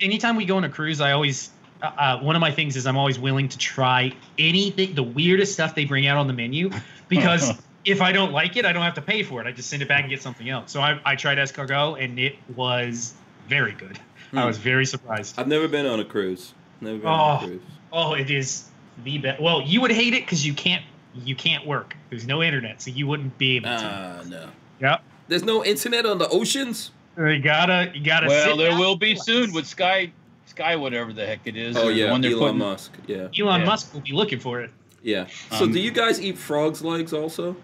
[0.00, 1.50] anytime we go on a cruise, I always
[1.82, 5.52] uh, uh, one of my things is I'm always willing to try anything, the weirdest
[5.52, 6.70] stuff they bring out on the menu,
[7.08, 7.52] because
[7.84, 9.46] if I don't like it, I don't have to pay for it.
[9.46, 10.72] I just send it back and get something else.
[10.72, 13.14] So I, I tried escargot and it was
[13.48, 13.98] very good.
[14.32, 14.46] I Hmm.
[14.46, 15.38] was very surprised.
[15.38, 16.52] I've never been on a cruise.
[16.80, 17.46] Never been on a Oh.
[17.46, 17.62] cruise.
[17.92, 18.68] Oh, it is
[19.04, 19.40] the best.
[19.40, 20.82] Well, you would hate it because you can't
[21.14, 21.96] you can't work.
[22.10, 23.74] There's no internet, so you wouldn't be able to.
[23.74, 24.48] Ah, no.
[24.80, 25.02] Yep.
[25.28, 26.90] There's no internet on the oceans.
[27.18, 28.26] You gotta you gotta.
[28.28, 30.12] Well, sit there down will be soon with Sky,
[30.46, 31.76] Sky, whatever the heck it is.
[31.76, 32.92] Oh or the yeah, one Elon putting- Musk.
[33.06, 33.66] Yeah, Elon Yeah.
[33.66, 34.70] Musk will be looking for it.
[35.02, 35.26] yeah.
[35.52, 37.56] So Um, do you guys eat frogs' legs also?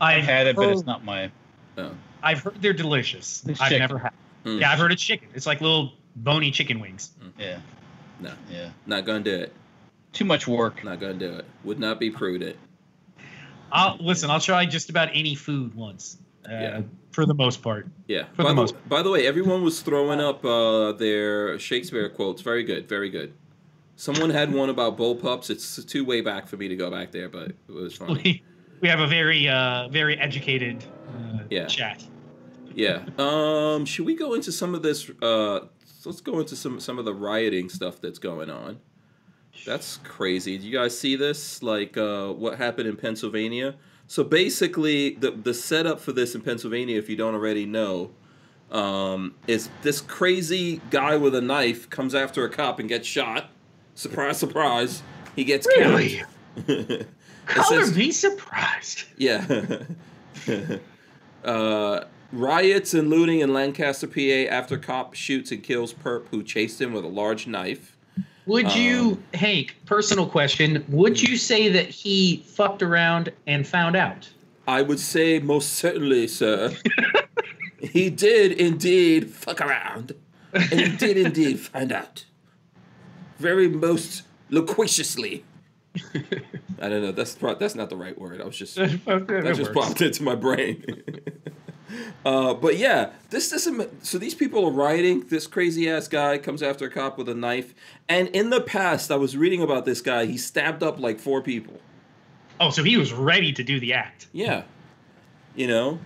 [0.00, 1.30] I've had it, but it's not my.
[1.76, 1.90] No.
[2.22, 3.44] I've heard they're delicious.
[3.48, 3.80] It's I've chicken.
[3.80, 4.12] never had.
[4.44, 4.60] Mm.
[4.60, 5.28] Yeah, I've heard it's chicken.
[5.34, 7.10] It's like little bony chicken wings.
[7.38, 7.58] Yeah.
[8.20, 8.32] No.
[8.50, 8.70] Yeah.
[8.86, 9.52] Not gonna do it.
[10.12, 10.84] Too much work.
[10.84, 11.44] Not gonna do it.
[11.64, 12.56] Would not be prudent.
[13.72, 14.30] I'll listen.
[14.30, 16.18] I'll try just about any food once.
[16.48, 16.80] Uh, Yeah.
[17.12, 17.86] For the most part.
[18.08, 18.24] Yeah.
[18.34, 22.08] For by, the the, most- by the way, everyone was throwing up uh, their Shakespeare
[22.08, 22.42] quotes.
[22.42, 22.88] Very good.
[22.88, 23.34] Very good.
[23.96, 25.48] Someone had one about bull pups.
[25.50, 28.20] It's too way back for me to go back there, but it was funny.
[28.24, 28.42] We,
[28.80, 31.66] we have a very uh, very educated uh, Yeah.
[31.66, 32.04] chat.
[32.74, 33.04] Yeah.
[33.18, 33.84] Um.
[33.84, 35.08] Should we go into some of this?
[35.22, 35.60] Uh.
[36.04, 38.78] Let's go into some some of the rioting stuff that's going on.
[39.64, 40.58] That's crazy.
[40.58, 41.62] Do you guys see this?
[41.62, 43.76] Like, uh, what happened in Pennsylvania?
[44.06, 48.10] So basically, the the setup for this in Pennsylvania, if you don't already know,
[48.70, 53.50] um, is this crazy guy with a knife comes after a cop and gets shot.
[53.94, 55.02] Surprise, surprise.
[55.36, 56.22] He gets Really?
[57.46, 59.04] Color says- me surprised.
[59.16, 59.44] yeah.
[61.44, 66.80] uh, riots and looting in Lancaster, PA after cop shoots and kills perp who chased
[66.80, 67.93] him with a large knife.
[68.46, 69.76] Would you, Um, Hank?
[69.86, 70.84] Personal question.
[70.88, 74.28] Would you say that he fucked around and found out?
[74.68, 76.74] I would say most certainly, sir.
[77.80, 80.12] he did indeed fuck around.
[80.52, 82.24] And he did indeed find out.
[83.38, 85.44] Very most loquaciously.
[86.80, 87.12] I don't know.
[87.12, 88.40] That's pro- that's not the right word.
[88.40, 90.84] I was just that just popped into my brain.
[92.26, 94.04] uh, but yeah, this doesn't.
[94.04, 95.26] So these people are rioting.
[95.28, 97.74] This crazy ass guy comes after a cop with a knife.
[98.08, 100.26] And in the past, I was reading about this guy.
[100.26, 101.80] He stabbed up like four people.
[102.58, 104.28] Oh, so he was ready to do the act.
[104.32, 104.64] Yeah,
[105.54, 106.00] you know.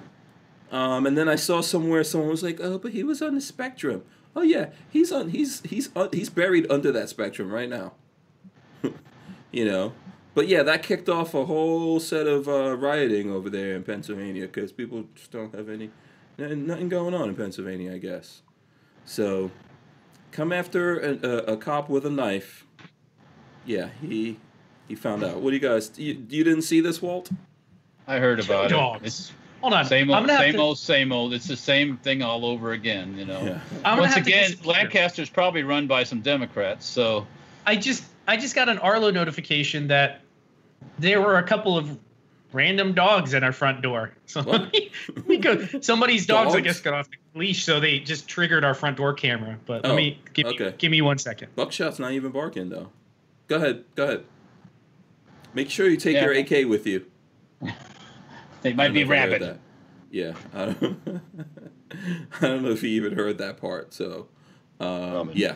[0.71, 3.41] Um, and then I saw somewhere someone was like, "Oh, but he was on the
[3.41, 4.05] spectrum."
[4.37, 5.31] Oh yeah, he's on.
[5.31, 7.93] He's he's uh, he's buried under that spectrum right now.
[9.53, 9.93] You know.
[10.35, 14.47] But yeah, that kicked off a whole set of uh, rioting over there in Pennsylvania
[14.47, 15.91] because people just don't have any
[16.39, 18.43] nothing going on in Pennsylvania, I guess.
[19.05, 19.51] So,
[20.31, 22.67] come after a, a, a cop with a knife.
[23.67, 24.39] Yeah, he
[24.87, 25.41] he found out.
[25.41, 25.91] What do you guys?
[25.97, 27.31] You, you didn't see this, Walt?
[28.07, 29.03] I heard about dogs.
[29.03, 29.07] it.
[29.07, 29.85] It's Hold on.
[29.85, 31.35] same I'm old, same to, old, same old.
[31.35, 33.17] It's the same thing all over again.
[33.19, 33.43] You know.
[33.43, 33.61] Yeah.
[33.85, 34.73] I'm gonna Once have to again, disappear.
[34.73, 37.27] Lancaster's probably run by some Democrats, so
[37.67, 40.21] I just I just got an Arlo notification that
[40.99, 41.99] there were a couple of
[42.53, 44.13] random dogs at our front door.
[44.29, 45.67] So let me, let me go.
[45.81, 49.15] Somebody's dogs, I guess, got off the leash, so they just triggered our front door
[49.15, 49.59] camera.
[49.65, 51.57] But Oh, let me give me give me one second.
[51.57, 52.91] Buckshot's not even barking though.
[53.49, 53.85] Go ahead.
[53.95, 54.25] Go ahead.
[55.55, 56.25] Make sure you take Yeah.
[56.27, 57.07] your AK with you.
[58.61, 59.59] they might be know if I heard rabid.
[60.11, 61.01] Yeah, I don't.
[62.43, 63.95] I don't know if you even heard that part.
[63.95, 64.29] So,
[64.79, 65.55] um, yeah,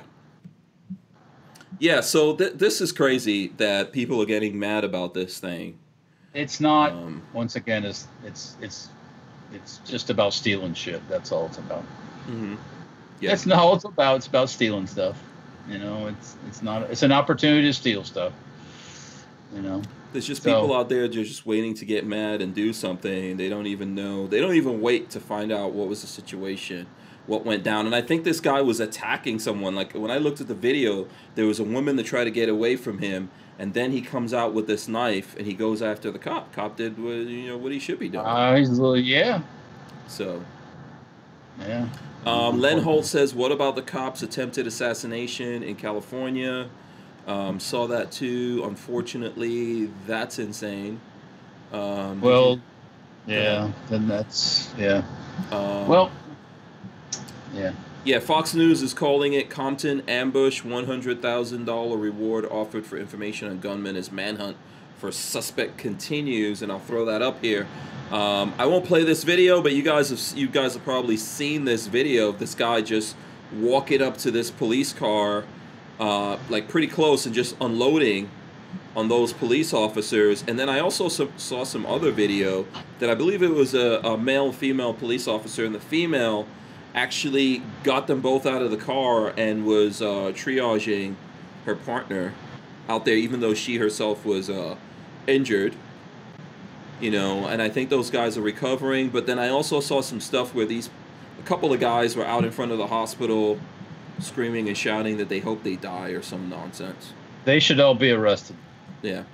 [1.78, 2.00] yeah.
[2.00, 5.78] So th- this is crazy that people are getting mad about this thing.
[6.34, 6.92] It's not.
[6.92, 8.88] Um, once again, it's it's it's
[9.52, 11.06] it's just about stealing shit.
[11.08, 11.84] That's all it's about.
[12.28, 12.56] mhm.
[13.20, 13.30] Yeah.
[13.30, 14.16] That's not all it's about.
[14.16, 15.22] It's about stealing stuff.
[15.68, 16.90] You know, it's it's not.
[16.90, 18.32] It's an opportunity to steal stuff.
[19.54, 19.82] You know.
[20.12, 23.36] There's just So- people out there just waiting to get mad and do something.
[23.36, 24.26] They don't even know.
[24.26, 26.86] They don't even wait to find out what was the situation,
[27.26, 27.86] what went down.
[27.86, 29.74] And I think this guy was attacking someone.
[29.74, 32.48] Like when I looked at the video, there was a woman that tried to get
[32.48, 36.10] away from him, and then he comes out with this knife and he goes after
[36.10, 36.52] the cop.
[36.52, 38.26] Cop did what you know what he should be doing.
[38.26, 39.42] Uh, he's a little, yeah,
[40.08, 40.42] so.
[41.60, 41.88] yeah.
[42.24, 46.68] Um, Len Holt says, "What about the cops' attempted assassination in California?"
[47.26, 48.62] Um, saw that too.
[48.64, 51.00] Unfortunately, that's insane.
[51.72, 52.60] Um, Well,
[53.26, 53.70] yeah.
[53.88, 55.02] Then that's yeah.
[55.50, 56.10] um, Well,
[57.52, 57.72] yeah.
[58.04, 58.18] yeah.
[58.18, 60.64] Fox News is calling it Compton ambush.
[60.64, 64.56] One hundred thousand dollar reward offered for information on gunman as manhunt
[64.98, 66.62] for suspect continues.
[66.62, 67.66] And I'll throw that up here.
[68.10, 71.64] Um, I won't play this video, but you guys have you guys have probably seen
[71.64, 73.16] this video of this guy just
[73.54, 75.44] walking up to this police car,
[75.98, 78.28] uh, like pretty close, and just unloading
[78.94, 80.44] on those police officers.
[80.46, 82.66] And then I also saw some other video
[82.98, 86.46] that I believe it was a, a male female police officer, and the female
[86.94, 91.14] actually got them both out of the car and was uh, triaging
[91.64, 92.34] her partner
[92.88, 94.76] out there, even though she herself was uh,
[95.26, 95.74] injured.
[97.00, 99.08] You know, and I think those guys are recovering.
[99.08, 100.88] But then I also saw some stuff where these,
[101.38, 103.58] a couple of guys were out in front of the hospital,
[104.20, 107.12] screaming and shouting that they hope they die or some nonsense.
[107.44, 108.56] They should all be arrested.
[109.02, 109.24] Yeah.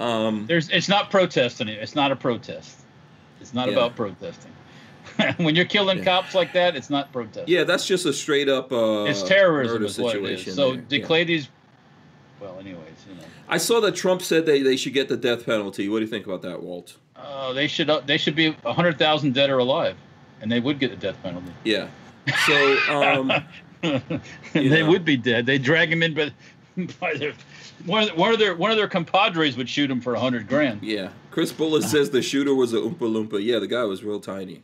[0.00, 1.68] Um, There's, it's not protesting.
[1.68, 2.76] It's not a protest.
[3.40, 3.74] It's not Yeah.
[3.74, 4.50] about protesting.
[5.38, 6.04] when you're killing Yeah.
[6.04, 7.48] cops like that, it's not protest.
[7.48, 10.52] yeah, that's just a straight up uh, it's terrorism is what it situation.
[10.52, 10.72] So.
[10.72, 10.80] Yeah.
[10.88, 11.48] Declades.
[12.40, 12.78] Well, anyways,
[13.08, 15.88] you know, I saw that Trump said they, they should get the death penalty.
[15.88, 16.96] What do you think about that, Walt?
[17.16, 19.96] uh, they should uh, they should be hundred thousand dead or alive,
[20.42, 21.50] and they would get the death penalty.
[21.64, 21.88] Yeah.
[22.46, 23.32] So, um,
[24.52, 24.88] they know.
[24.90, 25.46] would be dead.
[25.46, 26.32] They drag him in, but
[27.00, 27.32] by their
[27.86, 30.46] one of, one of their one of their compadres would shoot him for a hundred
[30.48, 30.82] grand.
[30.82, 31.10] yeah.
[31.30, 33.42] Chris Bullis says the shooter was a Oompa Loompa.
[33.42, 34.62] Yeah, the guy was real tiny.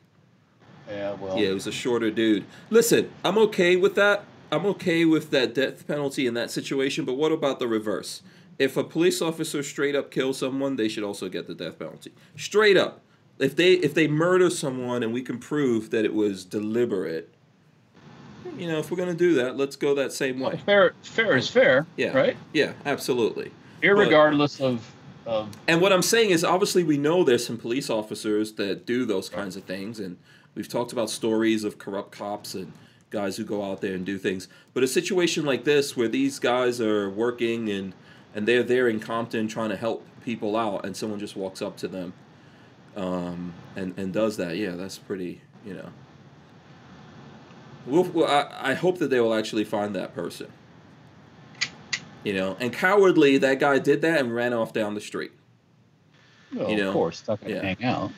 [0.88, 2.44] Yeah, well, Yeah, it was a shorter dude.
[2.70, 4.24] Listen, I'm okay with that.
[4.50, 8.22] I'm okay with that death penalty in that situation, but what about the reverse?
[8.59, 12.12] If a police officer straight up kills someone, they should also get the death penalty.
[12.36, 13.00] Straight up.
[13.38, 17.32] If they if they murder someone and we can prove that it was deliberate,
[18.59, 20.60] you know, if we're gonna do that, let's go that same way.
[20.66, 21.86] fair fair is fair.
[21.96, 22.16] Yeah.
[22.16, 22.36] Right.
[22.52, 23.52] Yeah, absolutely.
[23.82, 24.86] Irregardless of
[25.26, 29.04] of And what I'm saying is, obviously, we know there's some police officers that do
[29.04, 30.18] those kinds of things, and
[30.54, 32.72] we've talked about stories of corrupt cops and
[33.10, 34.48] guys who go out there and do things.
[34.74, 37.94] But a situation like this, where these guys are working and
[38.34, 41.76] and they're there in Compton trying to help people out, and someone just walks up
[41.78, 42.14] to them,
[42.96, 45.90] um, and and does that, yeah, that's pretty, you know.
[47.84, 50.46] We'll, well, I, I hope that they will actually find that person.
[52.24, 55.32] You know, and cowardly, that guy did that and ran off down the street.
[56.54, 57.62] well, You know, of course, not gonna yeah.
[57.62, 58.12] hang out.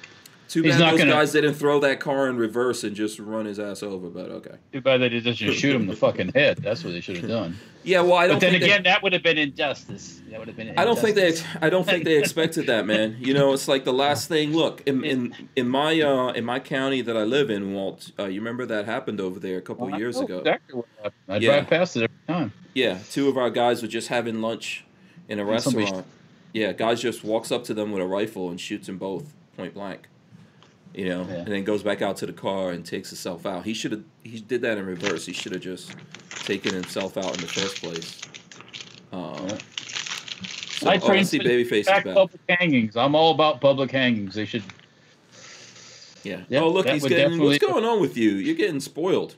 [0.48, 3.18] Too He's bad not those gonna- guys didn't throw that car in reverse and just
[3.18, 4.56] run his ass over, but okay.
[4.72, 6.58] Too bad they didn't just shoot him in the fucking head.
[6.58, 7.56] That's what they should have done.
[7.86, 10.22] Yeah, well, I don't But then think they- again, that would have been injustice.
[10.30, 10.72] That would have been.
[10.78, 11.34] I don't think they.
[11.60, 13.18] I don't think they expected that, man.
[13.20, 14.54] You know, it's like the last thing.
[14.54, 18.10] Look, in in, in my uh, in my county that I live in, Walt.
[18.18, 20.38] Uh, you remember that happened over there a couple Well, I years know ago.
[20.38, 21.14] Exactly what happened.
[21.28, 21.50] I Yeah.
[21.58, 22.52] drive past it every time.
[22.72, 24.86] Yeah, two of our guys were just having lunch
[25.28, 26.06] in a And somebody- restaurant.
[26.54, 29.74] Yeah, guys just walks up to them with a rifle and shoots them both point
[29.74, 30.08] blank.
[30.94, 31.34] You know, Yeah.
[31.38, 33.64] and then goes back out to the car and takes himself out.
[33.64, 34.04] He should have.
[34.22, 35.26] He did that in reverse.
[35.26, 35.92] He should have just
[36.30, 38.20] taken himself out in the first place.
[39.12, 39.58] Um, Yeah.
[40.78, 42.14] so I train obviously, to babyface is back back.
[42.14, 42.96] public hangings.
[42.96, 44.34] I'm all about public hangings.
[44.36, 44.62] They should.
[46.22, 46.42] Yeah.
[46.48, 47.40] Yep, oh, look, he's would getting.
[47.40, 48.30] What's going on with you?
[48.30, 49.34] You're getting spoiled.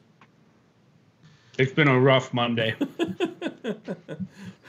[1.59, 2.75] It's been a rough Monday.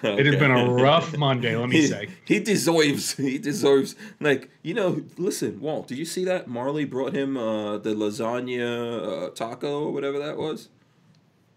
[0.03, 2.09] It has been a rough Monday, let me he, say.
[2.25, 3.15] he deserves.
[3.15, 3.95] He deserves.
[4.19, 5.01] Like you know.
[5.17, 5.87] Listen, Walt.
[5.87, 10.37] Did you see that Marley brought him uh, the lasagna uh, taco or whatever that
[10.37, 10.69] was?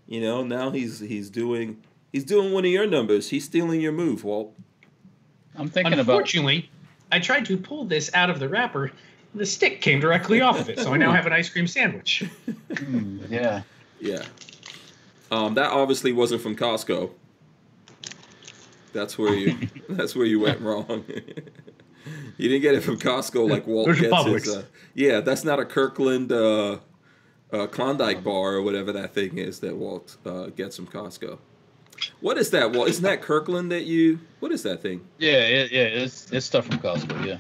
[0.07, 0.43] You know.
[0.43, 3.31] Now he's he's doing he's doing one of your numbers.
[3.31, 4.55] He's stealing your move, Walt.
[5.57, 6.01] I'm thinking about.
[6.01, 6.71] Unfortunately,
[7.13, 8.93] I tried to pull this out of the wrapper.
[9.35, 12.25] The stick came directly off of it, so I now have an ice cream sandwich.
[12.71, 13.63] Hmm, yeah.
[14.01, 14.25] Yeah.
[15.31, 17.11] Um, that obviously wasn't from Costco.
[18.93, 19.69] That's where you.
[19.89, 21.05] that's where you went wrong.
[22.37, 24.57] you didn't get it from Costco like Walt There's gets his.
[24.57, 24.65] Uh,
[24.95, 26.79] yeah, that's not a Kirkland uh,
[27.53, 31.39] uh, Klondike bar or whatever that thing is that Walt uh, gets from Costco.
[32.21, 32.89] What is that, Walt?
[32.89, 34.21] Isn't that Kirkland that you?
[34.41, 35.05] What is that thing?
[35.19, 37.27] Yeah, it, yeah, it's it's stuff from Costco.
[37.27, 37.39] Yeah,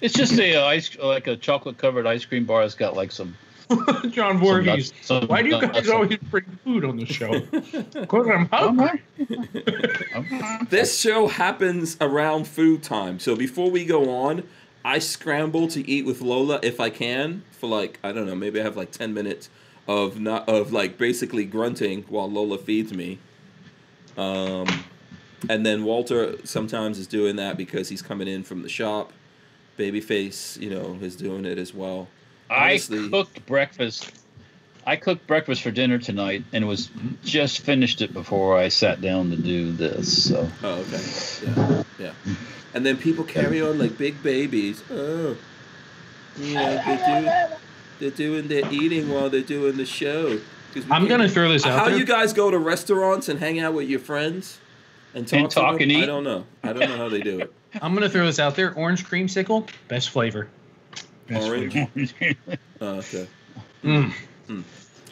[0.00, 2.62] it's just a uh, ice like a chocolate covered ice cream bar.
[2.62, 3.36] It's got like some.
[4.10, 7.40] John some nuts- some Why do you nuts- guys always bring food on the show?
[7.92, 9.02] Because I'm I'm hungry.
[9.28, 13.18] not- I'm not- This show happens around food time.
[13.18, 14.42] So before we go on,
[14.84, 18.60] I scramble to eat with Lola if I can for like I don't know, maybe
[18.60, 19.48] I have like 10 minutes
[19.88, 23.18] of not of like basically grunting while Lola feeds me.
[24.16, 24.66] Um
[25.48, 29.12] and then Walter sometimes is doing that because he's coming in from the shop.
[29.78, 32.08] Babyface, you know, is doing it as well.
[32.50, 32.78] I
[33.10, 34.10] cooked breakfast.
[34.86, 36.90] I cooked breakfast for dinner tonight, and was
[37.24, 40.24] just finished it before I sat down to do this.
[40.28, 41.02] So Oh, okay.
[41.46, 41.82] Yeah.
[41.98, 42.12] Yeah.
[42.74, 44.82] And then people carry on like big babies.
[44.90, 45.36] Oh.
[46.38, 46.96] yeah, know, they
[47.50, 47.56] do,
[48.00, 50.38] they're doing their eating while they're doing the show.
[50.74, 51.96] 'Cause we I'm gonna throw this out How there.
[51.98, 54.58] you guys go to restaurants and hang out with your friends
[55.14, 55.90] and talk, And to talk them?
[55.90, 56.44] and I don't know.
[56.64, 57.52] I don't know how they do it.
[57.80, 58.74] I'm gonna throw this out there.
[58.74, 60.48] Orange creamsicle, best flavor.
[61.26, 62.14] Best Orange?
[62.80, 63.26] Oh, okay.
[63.82, 64.12] Mm.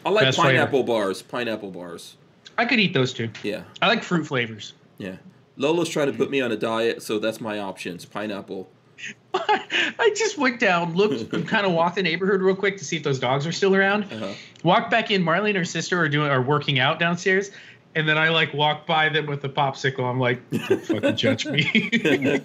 [0.05, 0.49] I like Best flavor.
[0.49, 1.21] pineapple bars.
[1.21, 2.17] Pineapple bars.
[2.57, 3.29] I could eat those too.
[3.41, 3.63] Yeah.
[3.81, 4.73] I like fruit flavors.
[4.97, 5.15] Yeah.
[5.57, 8.69] Lola's trying to put me on a diet, so that's my options: pineapple
[9.33, 13.03] I just went down, looked, kind of walked the neighborhood real quick to see if
[13.03, 14.05] those dogs are still around.
[14.05, 14.33] Uh-huh.
[14.63, 15.23] Walked back in.
[15.23, 17.51] Marley and her sister are doing are working out downstairs,
[17.95, 20.03] and then I like walk by them with the popsicle.
[20.09, 22.41] I'm like, don't fucking judge me.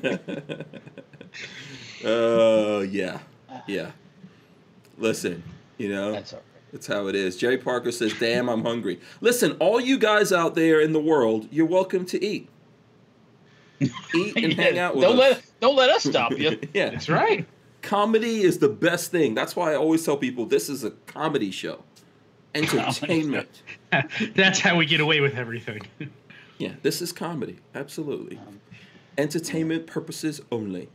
[2.05, 3.19] Uh, yeah,
[3.67, 3.91] yeah.
[4.99, 5.43] Listen,
[5.77, 6.73] you know, That's all right.
[6.73, 7.37] that's how it is.
[7.37, 11.49] Jerry Parker says, "Damn, I'm hungry." Listen, all you guys out there in the world,
[11.53, 12.49] you're welcome to eat.
[13.81, 15.19] Eat and hang out with don't us.
[15.21, 16.59] let don't let us stop you.
[16.75, 17.47] yeah, That's right.
[17.81, 19.35] comedy is the best thing.
[19.37, 21.85] That's why I always tell people this is a comedy show,
[22.57, 23.63] entertainment.
[24.35, 25.83] That's how we get away with everything.
[26.59, 27.61] yeah, this is comedy.
[27.73, 28.61] Absolutely, um,
[29.17, 30.89] entertainment purposes only.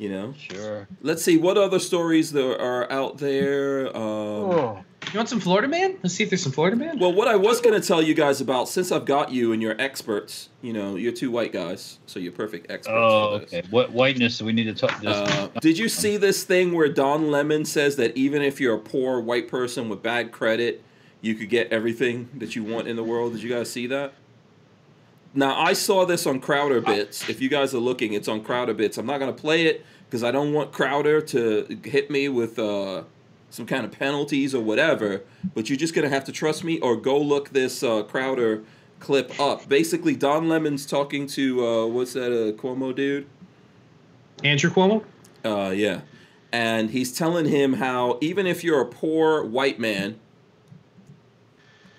[0.00, 0.32] You know.
[0.38, 0.88] Sure.
[1.02, 3.94] Let's see what other stories there are out there.
[3.94, 4.78] Um,
[5.12, 5.98] You want some Florida man?
[6.02, 6.98] Let's see if there's some Florida man.
[6.98, 9.60] Well, what I was going to tell you guys about, since I've got you and
[9.60, 12.96] you're experts, you know, you're two white guys, so you're perfect experts.
[12.98, 13.52] Oh, for this.
[13.54, 13.68] okay.
[13.68, 15.02] What whiteness do we need to talk?
[15.02, 18.76] Just, Uh, did you see this thing where Don Lemon says that even if you're
[18.76, 20.82] a poor white person with bad credit,
[21.20, 23.34] you could get everything that you want in the world?
[23.34, 24.14] Did you guys see that?
[25.32, 27.28] Now, I saw this on Crowder Bits.
[27.28, 28.98] If you guys are looking, it's on Crowder Bits.
[28.98, 32.58] I'm not going to play it because I don't want Crowder to hit me with
[32.58, 33.04] uh,
[33.48, 35.22] some kind of penalties or whatever.
[35.54, 38.64] But you're just going to have to trust me or go look this uh, Crowder
[38.98, 39.68] clip up.
[39.68, 43.26] Basically, Don Lemon's talking to, uh, what's that, uh, Cuomo dude?
[44.42, 45.04] Andrew Cuomo.
[45.44, 46.00] Uh, yeah.
[46.52, 50.18] And he's telling him how even if you're a poor white man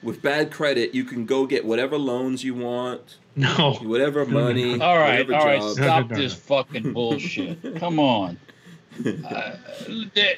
[0.04, 3.74] with bad credit, you can go get whatever loans you want, No.
[3.84, 5.62] whatever money, all right, whatever all right.
[5.62, 5.72] job.
[5.74, 7.76] Stop No, no, no, this fucking bullshit.
[7.80, 8.38] Come on.
[9.06, 9.56] Uh,
[10.16, 10.36] that-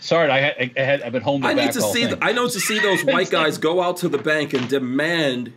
[0.00, 2.06] sorry, I had, I had I've been holding I back need to see.
[2.06, 2.18] thing.
[2.20, 5.52] I know to see those white guys go out to the bank and demand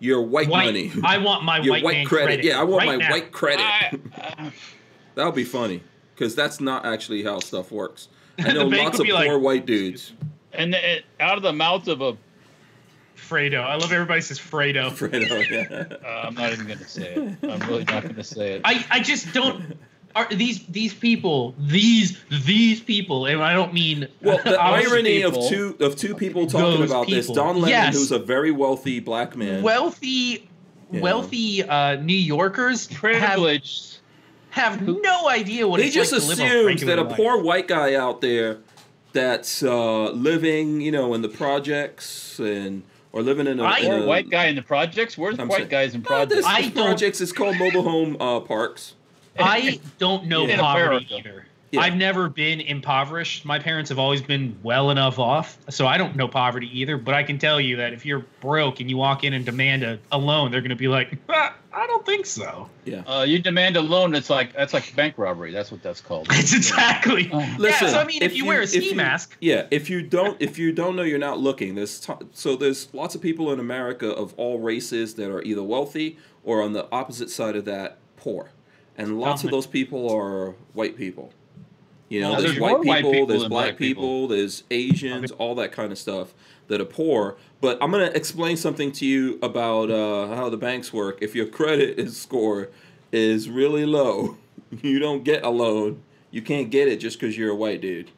[0.00, 0.66] your white, White.
[0.66, 2.44] money, I want my your white, white man credit.
[2.44, 3.10] Yeah, I want right my now.
[3.10, 3.60] white credit.
[3.64, 4.50] I- uh,
[5.14, 5.82] that would be funny
[6.14, 8.08] because that's not actually how stuff works.
[8.38, 10.12] I know lots of poor like- white dudes.
[10.52, 12.16] and it, out of the mouth of a
[13.18, 13.62] Fredo.
[13.62, 14.90] I love everybody says Fredo.
[14.96, 15.96] Fredo, yeah.
[16.06, 17.38] Uh, I'm not even going to say it.
[17.42, 18.62] I'm really not going to say it.
[18.64, 19.76] I, I just don't.
[20.16, 25.22] Are these these people these these people and I don't mean Well, the obvious irony
[25.22, 27.26] of two of two people talking Those about this.
[27.28, 27.94] Don Lemon, Yes.
[27.94, 29.62] who's a very wealthy black man.
[29.62, 30.48] wealthy
[30.90, 31.00] Yeah.
[31.02, 33.98] wealthy uh, New Yorkers have, Privileged.
[34.50, 37.16] have no idea what he it's just like to live a assumes that a life.
[37.16, 38.58] poor white guy out there
[39.12, 42.82] that's uh, living, you know, in the projects and
[43.12, 45.16] or living in a, I- in a white guy in the projects?
[45.18, 46.46] Where's I'm white saying- guys in this, projects?
[46.46, 48.94] I this don't- projects is called mobile home uh, parks.
[49.38, 51.46] I don't know In poverty either.
[51.70, 51.80] Yeah.
[51.80, 53.44] I've never been impoverished.
[53.44, 56.96] My parents have always been well enough off, so I don't know poverty either.
[56.96, 59.82] But I can tell you that if you're broke and you walk in and demand
[59.82, 63.02] a, a loan, they're going to be like, "Ah, "I don't think so." Yeah.
[63.06, 64.14] Uh, you demand a loan.
[64.14, 65.52] It's like that's like bank robbery.
[65.52, 66.28] That's what that's called.
[66.28, 67.24] That's exactly.
[67.28, 70.00] Listen, yeah, so I mean, if, you, wear a ski you- mask, Yeah, if you
[70.02, 71.74] don't, if you don't know, you're not looking.
[71.74, 75.62] There's t- so there's lots of people in America of all races that are either
[75.62, 78.52] wealthy or on the opposite side of that, poor,
[78.96, 81.30] and lots of those people are white people.
[82.08, 84.28] You know, there's, there's white more white people, people there's black black people, people.
[84.28, 86.32] there's Asians, all that kind of stuff
[86.68, 87.36] that are poor.
[87.60, 91.18] But I'm gonna explain something to you about uh, how the banks work.
[91.20, 92.68] If your credit is score
[93.12, 94.36] is really low,
[94.82, 96.02] you don't get a loan.
[96.30, 98.10] You can't get it just because you're a white dude.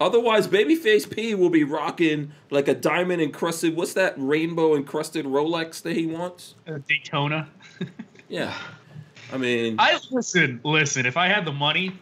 [0.00, 3.76] Otherwise, Babyface P will be rocking like a diamond encrusted.
[3.76, 6.54] What's that rainbow encrusted Rolex that he wants?
[6.66, 7.48] uh, Daytona.
[8.28, 8.54] Yeah,
[9.30, 11.04] I mean, I listen, listen.
[11.04, 11.92] If I had the money,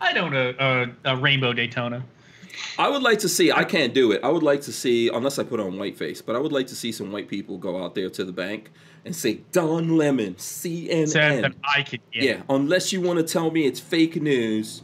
[0.00, 2.04] I'd own a, a, a rainbow Daytona.
[2.78, 3.52] I would like to see.
[3.52, 4.20] I can't do it.
[4.22, 6.74] I would like to see, unless I put on whiteface, but I would like to
[6.74, 8.70] see some white people go out there to the bank
[9.04, 11.42] and say Don Lemon, CNN.
[11.42, 12.22] That I could get.
[12.22, 14.82] Yeah, unless you want to tell me it's fake news,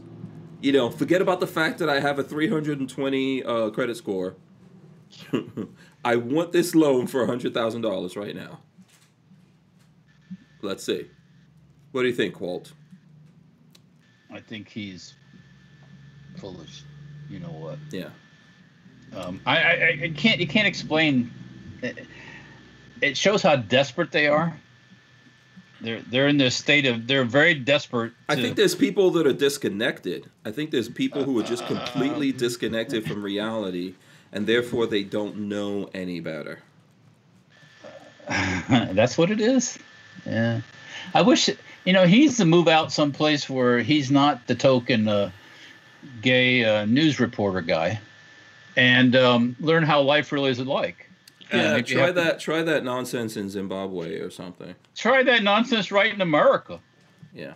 [0.61, 4.37] you know, forget about the fact that I have a 320 uh, credit score.
[6.05, 8.61] I want this loan for $100,000 right now.
[10.63, 11.11] Let's see.
[11.91, 12.73] What do you think, Walt?
[14.33, 15.15] I think he's
[16.39, 16.83] foolish.
[17.29, 17.79] you know what?
[17.91, 18.09] Yeah.
[19.15, 20.41] Um, I, I, I- can't.
[20.41, 21.31] You can't explain.
[21.83, 22.07] It,
[23.01, 24.57] it shows how desperate they are.
[25.81, 28.13] They're they're in this state of they're very desperate.
[28.29, 30.31] I think there's people that are disconnected.
[30.45, 33.95] I think there's people who are just completely disconnected from reality,
[34.33, 36.61] and therefore they don't know any better.
[38.29, 39.79] That's what it is.
[40.25, 40.61] Yeah.
[41.15, 41.51] I wish
[41.85, 45.31] you know he's needs to move out someplace where he's not the token uh,
[46.21, 48.01] gay uh, news reporter guy,
[48.77, 51.09] and um, learn how life really is like.
[51.53, 52.41] Yeah, maybe try have to- that.
[52.41, 54.75] Try that nonsense in Zimbabwe or something.
[54.97, 56.81] Try that nonsense right in America.
[57.35, 57.53] Yeah.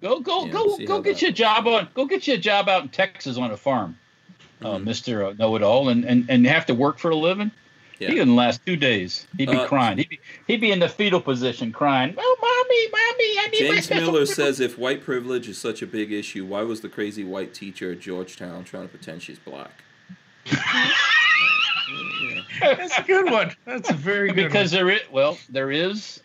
[0.00, 2.38] Go go Yeah, go go get that- you a job on go get you a
[2.38, 3.98] job out in Texas on a farm,
[4.62, 4.84] uh, Mhm.
[4.84, 7.50] Mister Know It All, and, and and have to work for a living.
[8.00, 8.08] Yeah.
[8.08, 9.26] He wouldn't last two days.
[9.36, 9.98] He'd be Uh, crying.
[9.98, 12.14] He'd be, he'd be in the fetal position, crying.
[12.16, 15.82] Oh, mommy, mommy, I need my James special Miller says if white privilege is such
[15.82, 19.38] a big issue, why was the crazy white teacher at Georgetown trying to pretend she's
[19.38, 19.84] black?
[22.60, 23.52] That's a good one.
[23.66, 24.46] That's a very good one.
[24.48, 26.20] because there is well there is.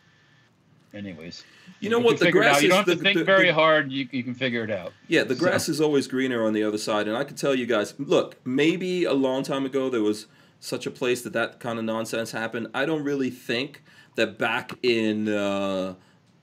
[0.94, 1.44] Anyways,
[1.82, 2.20] You know can what?
[2.20, 2.52] The figure it out.
[2.52, 3.92] grass You don't have the, to think the- very the- hard.
[3.92, 4.94] You you can figure it out.
[5.08, 7.54] Yeah, the So- grass is always greener on the other side, and I can tell
[7.56, 7.94] you guys.
[7.98, 10.28] Look, maybe a long time ago there was
[10.60, 12.68] such a place that that kind of nonsense happened.
[12.74, 13.84] I don't really think
[14.16, 15.96] that back in uh,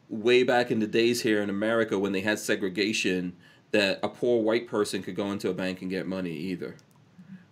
[0.08, 3.34] way back in the days here in America when they had segregation,
[3.70, 6.76] that a poor white person could go into a bank and get money either.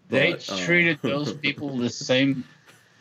[0.08, 2.44] They But, uh, treated those people the same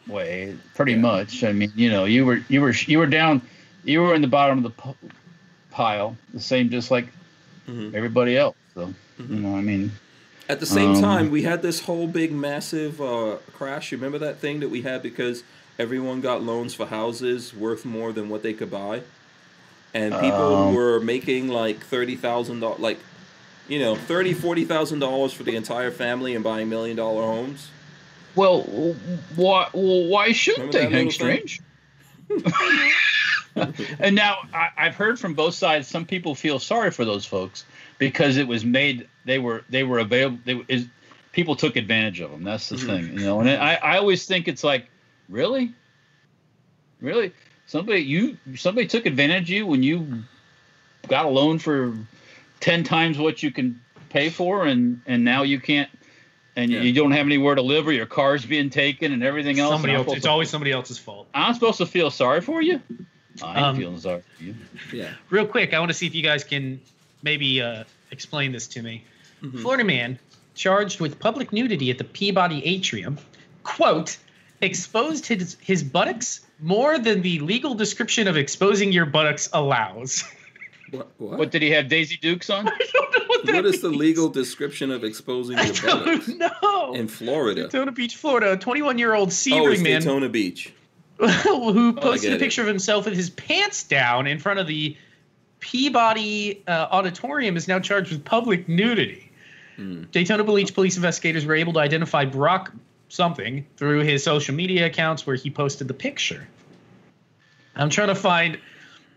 [0.08, 1.00] way, pretty Yeah.
[1.00, 1.44] much.
[1.44, 3.42] I mean, you know, you were you were you were down,
[3.84, 5.10] you were in the bottom of the p-
[5.72, 7.08] pile, the same just like
[7.68, 7.94] Mhm.
[7.94, 8.56] everybody else.
[8.74, 9.30] So Mhm.
[9.30, 9.92] you know, I mean,
[10.50, 13.92] At the same Um, time, we had this whole big, massive uh, crash.
[13.92, 15.44] You remember that thing that we had because
[15.78, 19.04] everyone got loans for houses worth more than what they could buy,
[19.94, 22.98] and people Um, were making like thirty thousand dollars, like
[23.68, 27.70] you know, thirty, forty thousand dollars for the entire family and buying million dollar homes.
[28.36, 28.62] well,
[29.36, 31.12] why well, why shouldn't Remember they, that Hank?
[31.12, 31.62] Strange?
[34.00, 35.88] and now I, I've heard from both sides.
[35.88, 37.66] Some people feel sorry for those folks
[37.98, 39.08] because it was made.
[39.30, 40.40] They were they were available.
[40.44, 40.88] They is
[41.34, 42.44] people took advantage of them.
[42.44, 42.86] That's the Mhm.
[42.88, 43.40] thing, you know.
[43.42, 44.88] And I I always think it's like,
[45.30, 45.72] really,
[47.00, 47.32] really,
[47.68, 50.24] somebody you somebody took advantage of you when you
[51.08, 51.96] got a loan for
[52.60, 53.80] ten times what you can
[54.10, 55.90] pay for, and and now you can't.
[56.56, 56.82] And Yeah.
[56.82, 59.72] you don't have anywhere to live, or your car's being taken, and everything else.
[59.72, 60.12] Somebody else.
[60.12, 61.30] It's to- always somebody else's fault.
[61.34, 62.82] I'm supposed to feel sorry for you.
[63.44, 64.56] I'm Um, feeling sorry for you.
[64.92, 65.12] Yeah.
[65.30, 66.82] Real quick, I want to see if you guys can
[67.24, 69.04] maybe uh, explain this to me.
[69.44, 69.62] Mhm.
[69.62, 70.20] Florida man
[70.56, 73.18] charged with public nudity at the Peabody Atrium,
[73.64, 74.18] quote,
[74.62, 80.24] exposed his, his buttocks more than the legal description of exposing your buttocks allows.
[80.92, 81.08] What?
[81.20, 81.38] What?
[81.38, 82.68] What did he have Daisy Dukes on?
[82.68, 86.26] I don't know what that what is the legal description of exposing I your buttocks
[86.26, 86.94] don't know.
[86.96, 87.62] in Florida?
[87.66, 90.74] Daytona Beach, Florida, a 21 year old Oh, Sebring it's man Daytona Beach.
[91.20, 92.40] who posted get a it.
[92.40, 94.98] picture of himself with his pants down in front of the
[95.60, 99.29] Peabody uh, Auditorium is now charged with public nudity.
[99.80, 100.04] Hmm.
[100.12, 102.74] Daytona Beach police investigators were able to identify Brock
[103.08, 106.46] something through his social media accounts where he posted the picture.
[107.78, 108.60] I'm trying to find.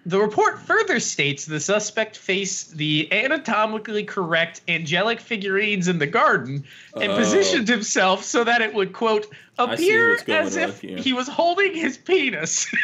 [0.07, 6.65] The report further states the suspect faced the anatomically correct angelic figurines in the garden
[7.01, 7.17] and Oh.
[7.17, 9.27] positioned himself so that it would, quote,
[9.59, 12.73] appear as if he was holding his penis.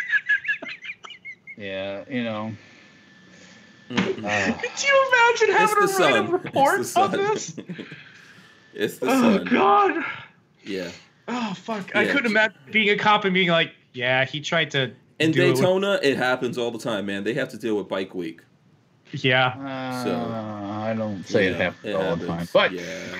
[1.57, 2.53] Yeah, you know.
[3.91, 4.25] Mhm.
[4.25, 4.59] ah.
[4.61, 6.31] Could you imagine having to write a sun.
[6.31, 7.19] report It's the of sun.
[7.21, 7.57] this?
[8.75, 9.45] it's the Oh, sun.
[9.47, 10.05] God.
[10.65, 10.91] Yeah.
[11.29, 11.95] Oh, fuck.
[11.97, 14.93] I couldn't imagine being a cop and being like, yeah, he tried to.
[15.19, 17.25] In do it with- Daytona, it happens all the time, man.
[17.25, 18.41] They have to deal with Bike Week.
[19.13, 19.47] Yeah.
[19.49, 20.33] Uh, So-
[20.91, 23.19] I don't say it Yeah, happens all the time, but yeah.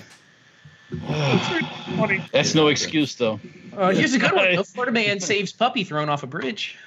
[2.31, 3.39] That's no excuse though.
[3.75, 4.55] Uh, here's a good one.
[4.55, 4.63] though.
[4.63, 6.77] Florida man saves puppy thrown off a bridge.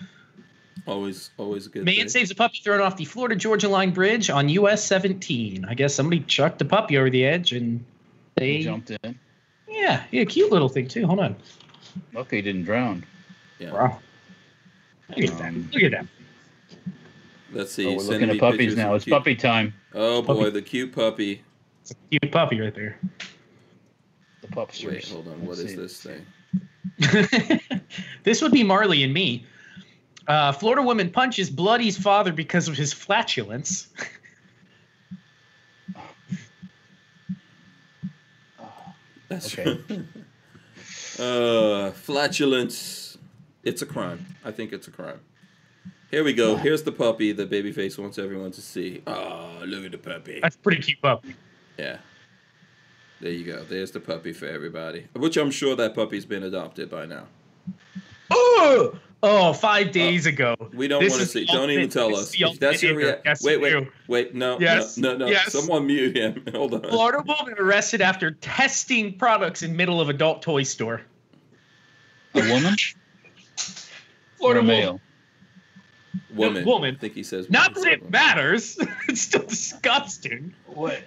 [0.86, 1.84] Always, always a good.
[1.84, 2.08] Man thing.
[2.08, 5.64] saves a puppy thrown off the Florida Georgia Line Bridge on US 17.
[5.68, 7.84] I guess somebody chucked a puppy over the edge and
[8.36, 8.58] they.
[8.58, 9.18] He jumped in.
[9.68, 11.06] Yeah, yeah, cute little thing too.
[11.06, 11.36] Hold on.
[12.12, 13.04] Lucky he didn't drown.
[13.58, 13.72] Yeah.
[13.72, 13.98] Wow.
[15.10, 15.48] Look at that.
[15.48, 16.06] Um, Look at that.
[17.52, 17.86] Let's see.
[17.86, 18.94] Oh, we're looking at puppies now.
[18.94, 19.74] It's cute- puppy time.
[19.94, 20.50] Oh boy, Puppy.
[20.50, 21.42] the cute puppy.
[21.82, 22.98] It's a cute puppy right there.
[24.40, 24.86] The pupsters.
[24.88, 25.40] Wait, hold on.
[25.46, 25.76] What Let's is see.
[25.76, 27.70] this thing?
[28.24, 29.44] this would be Marley and me.
[30.28, 33.88] Uh, Florida woman punches Bloody's father because of his flatulence.
[39.28, 39.80] That's Okay.
[41.18, 43.18] uh, flatulence.
[43.64, 44.26] It's a crime.
[44.44, 45.20] I think it's a crime.
[46.10, 46.56] Here we go.
[46.56, 49.02] Here's the puppy that Babyface wants everyone to see.
[49.06, 50.40] Oh, look at the puppy.
[50.42, 51.34] That's pretty cute puppy.
[51.78, 51.98] Yeah.
[53.20, 53.62] There you go.
[53.62, 55.06] There's the puppy for everybody.
[55.14, 57.28] Which I'm sure that puppy's been adopted by now.
[58.30, 60.56] Oh, oh, five uh, days ago.
[60.72, 61.44] We don't want to see.
[61.44, 62.34] the Don't even tell us.
[62.34, 63.22] If that's your ultimate reaction.
[63.24, 64.34] Yes, wait, wait, wait.
[64.34, 65.26] No, Yes, no, no, no.
[65.26, 65.52] yes.
[65.52, 66.44] Someone mute him.
[66.54, 66.82] Hold on.
[66.82, 71.02] Florida woman arrested after testing products in middle of adult toy store.
[72.34, 72.74] A woman?
[74.38, 75.00] Florida or a male?
[76.34, 76.64] Woman.
[76.64, 76.96] woman.
[76.96, 77.50] I think he says.
[77.50, 78.78] Not that it matters.
[79.08, 80.54] it's still disgusting.
[80.66, 80.98] What?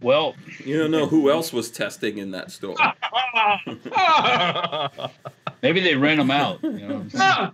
[0.00, 0.34] Well,
[0.64, 2.76] You don't know who else was testing in that store.
[5.62, 6.62] Maybe they rent them out.
[6.62, 7.06] You know?
[7.14, 7.52] Oh God,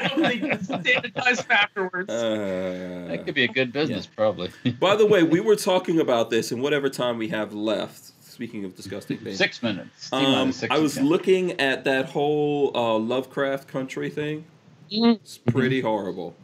[0.00, 2.08] I don't think it's sanitized afterwards.
[2.08, 4.50] Uh, that could be a good business, probably.
[4.80, 8.12] by the way, we were talking about this in whatever time we have left.
[8.24, 10.12] Speaking of disgusting things, Six minutes.
[10.12, 11.10] Um, six I was seconds.
[11.10, 14.44] looking at that whole uh, Lovecraft Country thing.
[14.90, 16.36] It's pretty horrible.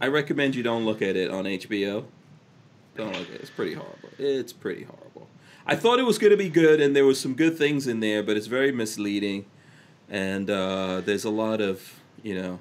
[0.00, 2.04] I recommend you don't look at it on HBO.
[2.94, 3.40] Don't look at it.
[3.40, 4.10] It's pretty horrible.
[4.18, 5.28] It's pretty horrible.
[5.66, 8.00] I thought it was going to be good, and there was some good things in
[8.00, 9.46] there, but it's very misleading,
[10.10, 12.58] and uh, there's a lot of you know,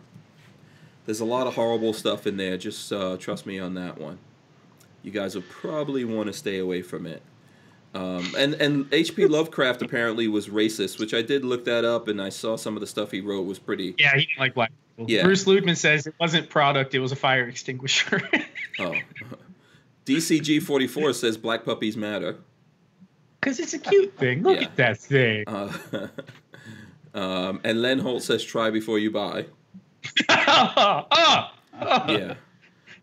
[1.05, 2.57] there's a lot of horrible stuff in there.
[2.57, 4.19] Just uh, trust me on that one.
[5.03, 7.21] You guys will probably want to stay away from it.
[7.95, 9.25] Um, and and H.P.
[9.27, 12.81] Lovecraft apparently was racist, which I did look that up, and I saw some of
[12.81, 13.93] the stuff he wrote was pretty.
[13.99, 15.11] Yeah, he didn't like black people.
[15.11, 15.23] Yeah.
[15.23, 18.21] Bruce Ludman says it wasn't product; it was a fire extinguisher.
[18.79, 18.95] Oh,
[20.05, 22.37] DCG forty four says black puppies matter.
[23.39, 24.41] Because it's a cute thing.
[24.41, 24.65] Look Yeah.
[24.65, 25.43] at that thing.
[25.47, 25.71] Uh,
[27.13, 29.45] um, and Len Holt says try before you buy.
[30.29, 31.53] Ah!
[32.07, 32.35] Yeah.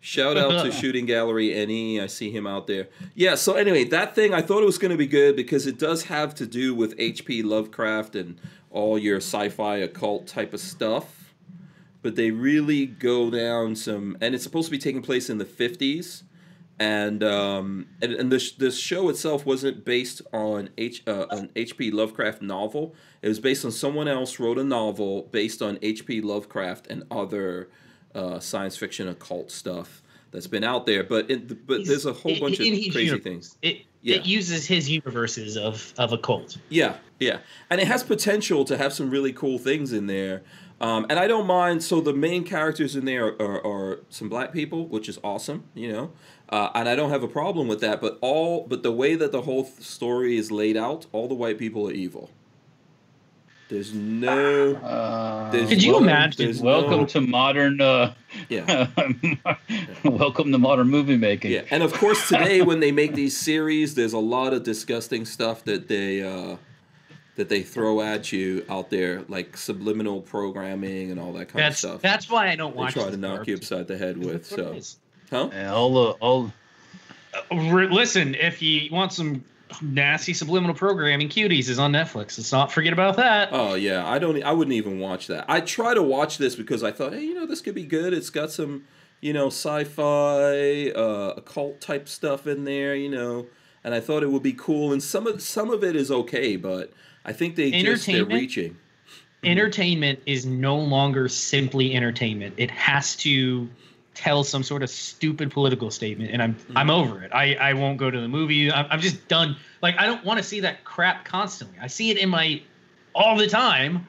[0.00, 2.00] Shout out to Shooting Gallery NE.
[2.00, 2.88] I see him out there.
[3.14, 5.78] Yeah, so anyway, that thing I thought it was going to be good because it
[5.78, 7.42] does have to do with H.P.
[7.42, 8.38] Lovecraft and
[8.70, 11.34] all your sci-fi occult type of stuff.
[12.00, 15.44] But they really go down some and it's supposed to be taking place in the
[15.44, 16.22] 50s.
[16.80, 21.90] And um and, and this this show itself wasn't based on H uh, an H.P.
[21.90, 22.94] Lovecraft novel.
[23.20, 26.22] It was based on someone else wrote a novel based on H.P.
[26.22, 27.68] Lovecraft and other
[28.14, 31.04] uh, science fiction occult stuff that's been out there.
[31.04, 33.58] But it, but there's a whole In- bunch of crazy things.
[33.60, 34.16] It Yeah.
[34.16, 36.56] it uses his universes of of a cult.
[36.70, 40.42] Yeah, yeah, and it has potential to have some really cool things in there.
[40.80, 41.82] Um, and I don't mind.
[41.82, 45.64] So the main characters in there are, are, are some black people, which is awesome,
[45.74, 46.12] you know.
[46.50, 48.00] Uh, and I don't have a problem with that.
[48.00, 51.34] But all, but the way that the whole th- story is laid out, all the
[51.34, 52.28] white people are evil.
[53.68, 54.74] There's no.
[54.74, 57.80] Uh, There's Could you welcome- imagine- welcome no- to modern.
[57.80, 58.14] Uh,
[58.48, 58.88] Yeah.
[60.04, 61.52] welcome to modern movie making.
[61.52, 65.24] Yeah, and of course today when they make these series, there's a lot of disgusting
[65.24, 66.56] stuff that they uh,
[67.36, 71.84] that they throw at you out there, like subliminal programming and all that kind That's
[71.84, 72.02] of stuff.
[72.02, 72.94] that's why I don't watch.
[72.94, 73.10] they watch.
[73.10, 74.32] try to knock you upside the head with.
[74.32, 74.96] That's So, it is.
[75.30, 75.50] Huh?
[75.52, 76.52] And all the all.
[77.50, 79.44] Uh, re- Listen, if you want some
[79.80, 82.36] nasty subliminal programming, Cuties is on Netflix.
[82.38, 83.50] Let's not forget about that.
[83.52, 84.42] Oh yeah, I don't.
[84.42, 85.44] I wouldn't even watch that.
[85.48, 88.12] I try to watch this because I thought, hey, you know, this could be good.
[88.12, 88.84] It's got some,
[89.20, 93.46] you know, sci-fi, uh, occult type stuff in there, you know,
[93.84, 94.92] and I thought it would be cool.
[94.92, 96.92] And some of some of it is okay, but
[97.24, 98.76] I think they just they're reaching.
[99.44, 102.54] entertainment is no longer simply entertainment.
[102.56, 103.68] It has to
[104.20, 106.90] tell some sort of stupid political statement, and I'm I'm Mm-hmm.
[106.90, 107.32] over it.
[107.32, 108.70] I I won't go to the movie.
[108.70, 109.56] I'm, I'm just done.
[109.82, 111.78] Like I don't want to see that crap constantly.
[111.80, 112.62] I see it in my
[113.14, 114.06] all the time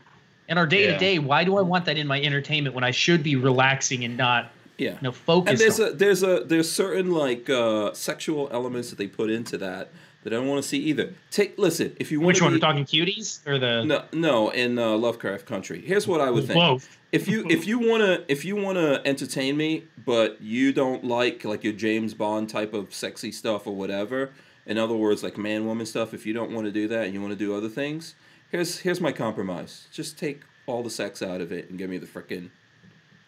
[0.49, 1.17] in our day to day.
[1.19, 4.51] Why do I want that in my entertainment when I should be relaxing and not
[4.77, 4.91] Yeah.
[4.91, 5.51] you know focused?
[5.51, 9.29] and there's on a there's a there's certain like uh, sexual elements that they put
[9.31, 9.91] into that
[10.23, 11.13] that I don't want to see either.
[11.31, 12.53] Take listen if you want Which to one?
[12.53, 15.81] be, We're talking cuties or the No, no, in uh, Lovecraft Country.
[15.81, 16.83] Here's what I would think.
[17.11, 21.63] If you if you wanna if you wanna entertain me, but you don't like like
[21.63, 24.29] your James Bond type of sexy stuff or whatever,
[24.65, 26.13] in other words, like man woman stuff.
[26.13, 28.15] If you don't want to do that and you want to do other things,
[28.49, 29.87] here's here's my compromise.
[29.91, 32.49] Just take all the sex out of it and give me the frickin'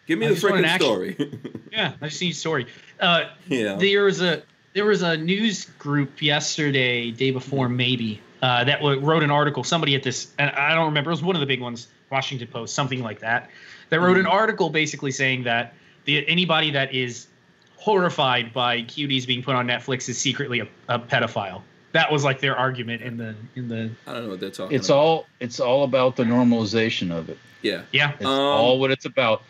[0.06, 1.16] give me I the frickin' story.
[1.72, 2.66] Yeah, I just need a story.
[3.00, 3.74] Uh, yeah.
[3.74, 4.44] there was a
[4.74, 9.64] there was a news group yesterday, day before maybe, uh, that w- wrote an article.
[9.64, 11.10] Somebody at this, and I don't remember.
[11.10, 13.50] It was one of the big ones, Washington Post, something like that.
[13.90, 15.74] That wrote an article basically saying that
[16.04, 17.28] the anybody that is
[17.76, 21.62] horrified by cuties being put on Netflix is secretly a, a pedophile.
[21.92, 24.76] That was like their argument in the in the I don't know what they're talking
[24.76, 24.98] It's about.
[24.98, 27.38] all it's all about the normalization of it.
[27.62, 27.82] yeah.
[27.92, 28.12] yeah.
[28.14, 29.42] It's Um, all what it's about.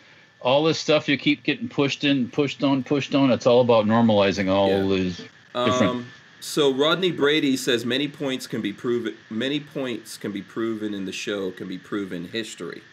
[0.45, 3.31] All this stuff you keep getting pushed in, pushed on, pushed on.
[3.31, 4.95] It's all about normalizing all Yeah.
[4.95, 5.17] these.
[5.55, 5.81] Different.
[5.91, 6.05] Um,
[6.39, 9.15] so Rodney Brady says many points can be proven.
[9.31, 12.83] Many points can be proven in the show can be proven history.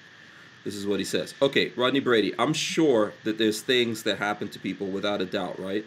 [0.64, 1.34] This is what he says.
[1.42, 2.32] Okay, Rodney Brady.
[2.38, 5.84] I'm sure that there's things that happen to people without a doubt, right?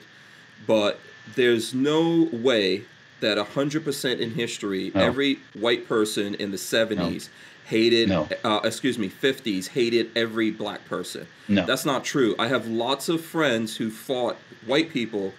[0.67, 0.99] But
[1.33, 2.83] there's no way
[3.21, 5.01] that 100% in history, No.
[5.01, 7.29] every white person in the 70s
[7.65, 8.27] hated, No.
[8.43, 11.27] uh, excuse me, 50s hated every black person.
[11.47, 11.65] No.
[11.65, 12.35] That's not true.
[12.39, 15.33] I have lots of friends who fought white people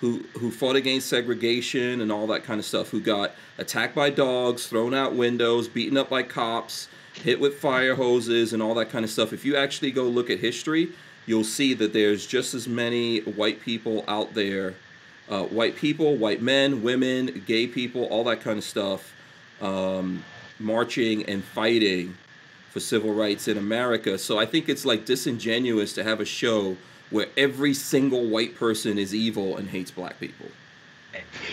[0.00, 4.08] who who fought against segregation and all that kind of stuff, who got attacked by
[4.08, 8.88] dogs, thrown out windows, beaten up by cops, hit with fire hoses and all that
[8.88, 9.32] kind of stuff.
[9.34, 10.88] If you actually go look at history,
[11.26, 14.74] you'll see that there's just as many white people out there,
[15.28, 19.12] uh, white people, white men, women, gay people, all that kind of stuff,
[19.60, 20.24] um,
[20.60, 22.16] marching and fighting
[22.70, 24.16] for civil rights in America.
[24.18, 26.76] So I think it's like disingenuous to have a show
[27.10, 30.46] where every single white person is evil and hates black people.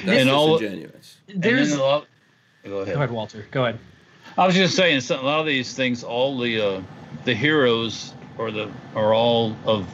[0.06, 1.18] That's And all- disingenuous.
[1.28, 1.72] And There's.
[1.72, 2.08] then a lot-
[2.64, 2.94] go ahead.
[2.94, 3.46] Go ahead, Walter.
[3.50, 3.80] Go ahead.
[4.38, 6.82] I was just saying, so a lot of these things, all the uh,
[7.26, 9.88] the heroes or the are all of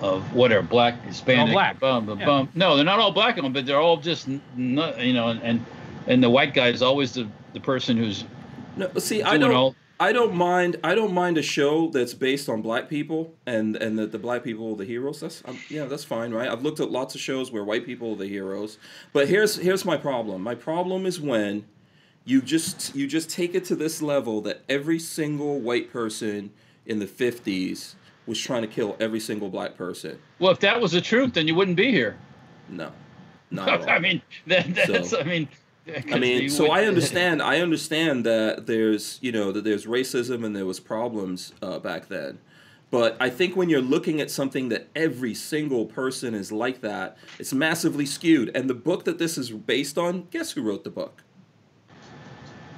[0.00, 1.78] of whatever black, Hispanic, all black.
[1.80, 2.26] Bum, bum, Yeah.
[2.26, 2.48] bum.
[2.54, 5.42] No, they're not all black on, them, but they're all just not, you know, and,
[5.42, 5.64] and
[6.08, 8.24] and the white guy is always the the person who's
[8.76, 9.52] No, see, I don't.
[9.54, 9.74] all.
[10.00, 10.76] I don't mind.
[10.84, 14.44] I don't mind a show that's based on black people and and that the black
[14.44, 15.18] people are the heroes.
[15.20, 16.48] That's um, yeah, that's fine, right?
[16.48, 18.78] I've looked at lots of shows where white people are the heroes,
[19.12, 20.42] but here's here's my problem.
[20.42, 21.64] My problem is when
[22.24, 26.50] you just you just take it to this level that every single white person
[26.86, 27.94] in the '50s
[28.24, 30.18] was trying to kill every single black person.
[30.38, 32.16] Well, if that was the truth, then you wouldn't be here.
[32.68, 32.92] No,
[33.50, 33.88] not.
[33.88, 35.10] I mean, that, that's.
[35.10, 35.48] So- I mean.
[35.96, 37.40] I 'cause mean, so I understand.
[37.42, 42.08] I understand that there's, you know, that there's racism and there was problems uh, back
[42.08, 42.38] then.
[42.90, 47.18] But I think when you're looking at something that every single person is like that,
[47.38, 48.50] it's massively skewed.
[48.54, 51.22] And the book that this is based on, guess who wrote the book?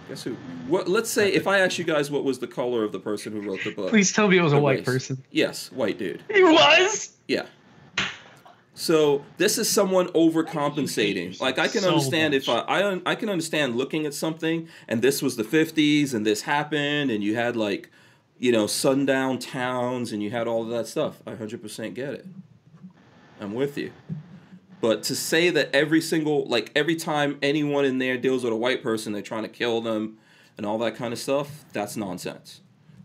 [0.09, 0.35] Guess who?
[0.67, 0.89] What?
[0.89, 3.43] Let's say if I ask you guys what was the color of the person who
[3.49, 3.91] wrote the book.
[3.91, 4.85] Please tell me it was a The white race.
[4.87, 5.23] person.
[5.31, 6.25] Yes, white dude.
[6.33, 7.13] He was.
[7.29, 7.47] Yeah.
[8.75, 11.41] So this is someone overcompensating.
[11.41, 12.61] Like I can So understand if I.
[12.61, 17.11] I I can understand looking at something and this was the 50s and this happened
[17.11, 17.91] and you had like
[18.39, 21.23] you know sundown towns and you had all of that stuff.
[21.27, 22.27] I 100% get it.
[23.41, 23.93] I'm with you.
[24.81, 28.57] But to say that every single like every time anyone in there deals with a
[28.57, 30.19] white person they're trying to kill them
[30.57, 32.61] and all that kind of stuff, that's nonsense.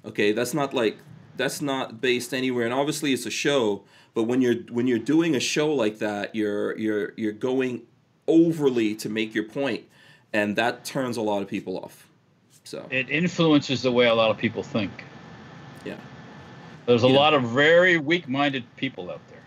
[0.05, 0.99] Okay, that's not like
[1.35, 3.83] that's not based anywhere and obviously it's a show,
[4.15, 7.83] but when you're when you're doing a show like that, you're you're you're going
[8.27, 9.83] overly to make your point
[10.33, 12.07] and that turns a lot of people off.
[12.63, 14.91] So, it influences the way a lot of people think.
[15.85, 15.97] yeah.
[16.87, 17.13] There's a Yeah.
[17.19, 19.43] lot of very weak-minded people out there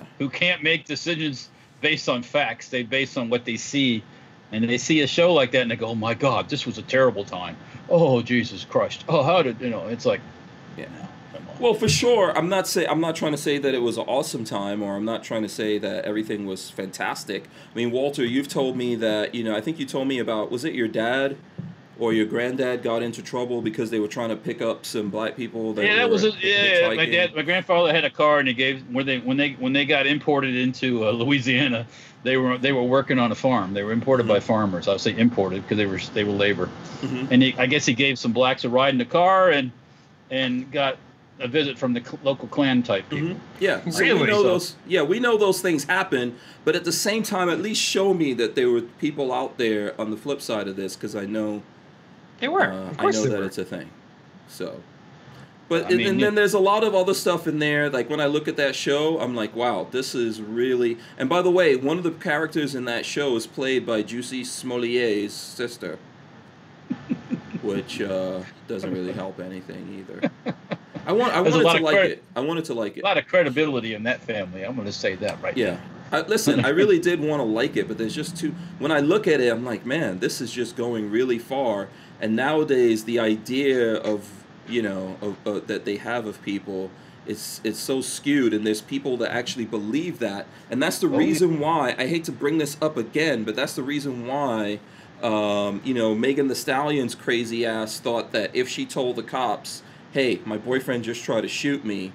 [0.00, 0.06] Yeah.
[0.18, 1.48] who can't make decisions
[1.80, 2.68] based on facts.
[2.68, 4.02] They base on what they see,
[4.50, 6.78] and they see a show like that and they go, "Oh my God, this was
[6.78, 7.56] a terrible time."
[7.88, 9.04] Oh Jesus Christ!
[9.08, 9.86] Oh, how did you know?
[9.86, 10.20] It's like,
[10.76, 10.86] Yeah.
[10.86, 11.08] come on.
[11.60, 14.04] Well, for sure, I'm not say I'm not trying to say that it was an
[14.06, 17.44] awesome time, or I'm not trying to say that everything was fantastic.
[17.72, 19.56] I mean, Walter, you've told me that you know.
[19.56, 21.36] I think you told me about was it your dad
[21.98, 25.36] or your granddad got into trouble because they were trying to pick up some black
[25.36, 25.72] people.
[25.72, 26.94] That yeah, that was a, yeah.
[26.94, 29.72] My dad, my grandfather had a car, and he gave when they when they when
[29.72, 31.86] they got imported into uh, Louisiana,
[32.22, 33.74] they were they were working on a farm.
[33.74, 34.86] They were imported by farmers.
[34.86, 36.70] I would say imported because they were they were labor.
[37.00, 37.32] Mhm.
[37.32, 39.72] And he, I guess he gave some blacks a ride in the car, and
[40.30, 40.98] and got
[41.40, 43.28] a visit from the cl- local Klan type people.
[43.28, 43.36] Mhm.
[43.60, 44.74] Yeah, so we know So- those.
[44.86, 46.34] Yeah, we know those things happen,
[46.64, 49.94] but at the same time, at least show me that there were people out there
[50.00, 51.62] on the flip side of this, because I know
[52.40, 52.62] They were.
[52.62, 53.44] Uh, of I know they that were.
[53.46, 53.90] it's a thing.
[54.48, 54.80] So,
[55.68, 57.88] but I and, mean, and you- then there's a lot of other stuff in there.
[57.90, 60.98] Like when I look at that show, I'm like, wow, this is really.
[61.18, 64.42] And by the way, one of the characters in that show is played by Juicy
[64.44, 65.98] Smollett's sister,
[67.62, 70.30] which uh, doesn't really help anything either.
[71.08, 71.32] I want.
[71.32, 72.22] I wanted to like it.
[72.36, 73.00] I wanted to like it.
[73.00, 74.62] A lot of credibility in that family.
[74.62, 75.80] I'm going to say that right Yeah.
[76.12, 78.54] I, listen, I really did want to like it, but there's just too.
[78.78, 81.88] When I look at it, I'm like, man, this is just going really far.
[82.20, 86.90] And nowadays, the idea of you know of, uh, that they have of people,
[87.26, 91.12] it's it's so skewed, and there's people that actually believe that, and that's the Oh,
[91.12, 91.18] yeah.
[91.18, 94.80] reason why I hate to bring this up again, but that's the reason why.
[95.22, 99.82] Um, you know, Megan Thee Stallion's crazy ass thought that if she told the cops,
[100.12, 102.12] "Hey, my boyfriend just tried to shoot me,"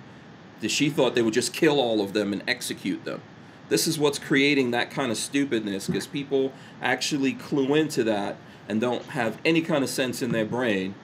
[0.67, 3.21] she thought they would just kill all of them and execute them.
[3.69, 8.37] This is what's creating that kind of stupidness because people actually clue into that
[8.69, 10.95] and don't have any kind of sense in their brain.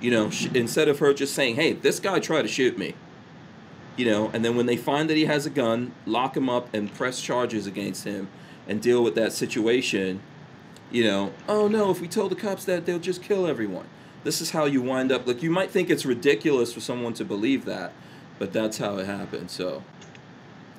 [0.00, 2.94] You know, instead of her just saying, "Hey, this guy tried to shoot me,"
[3.96, 6.72] you know, and then when they find that he has a gun, lock him up
[6.74, 8.28] and press charges against him
[8.68, 10.20] and deal with that situation.
[10.90, 13.86] You know, oh no, if we told the cops that, they'll just kill everyone.
[14.24, 15.26] This is how you wind up.
[15.26, 17.92] Like you might think it's ridiculous for someone to believe that,
[18.38, 19.50] but that's how it happened.
[19.50, 19.82] So,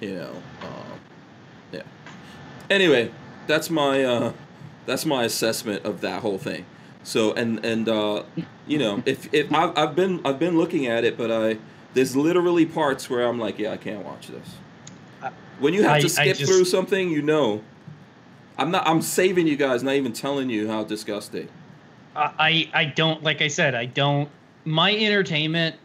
[0.02, 0.32] you know,
[0.62, 1.00] um,
[1.72, 1.84] yeah.
[2.70, 3.12] Anyway,
[3.48, 4.34] that's my uh,
[4.86, 6.66] that's my assessment of that whole thing.
[7.04, 8.24] So and and uh,
[8.68, 11.58] you know, if if I've, I've been I've been looking at it, but I
[11.94, 14.56] there's literally parts where I'm like, yeah, I can't watch this.
[15.60, 17.62] When you have I- to skip just- through something, you know.
[18.58, 18.88] I'm not.
[18.88, 21.50] I'm saving you guys, not even telling you how disgusting.
[22.16, 24.30] I I don't like I said I don't
[24.64, 25.76] my entertainment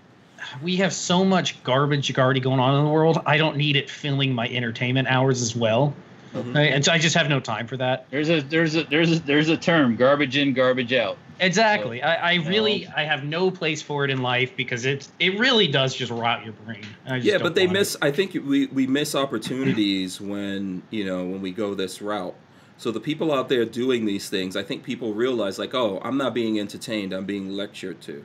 [0.62, 3.90] we have so much garbage already going on in the world I don't need it
[3.90, 5.94] filling my entertainment hours as well
[6.32, 6.55] mm-hmm.
[6.55, 6.73] Right?
[6.73, 8.07] And so I just have no time for that.
[8.11, 11.19] There's a there's a there's a there's a term garbage in garbage out.
[11.40, 12.02] Exactly.
[12.02, 12.48] I, I no.
[12.48, 16.12] really I have no place for it in life because it's it really does just
[16.12, 16.85] rot your brain.
[17.20, 17.81] Yeah, but they want it.
[17.81, 17.97] miss.
[18.02, 22.35] I think we we miss opportunities when you know when we go this route.
[22.81, 26.16] So the people out there doing these things, I think people realize like, oh, I'm
[26.16, 27.12] not being entertained.
[27.12, 28.24] I'm being lectured to.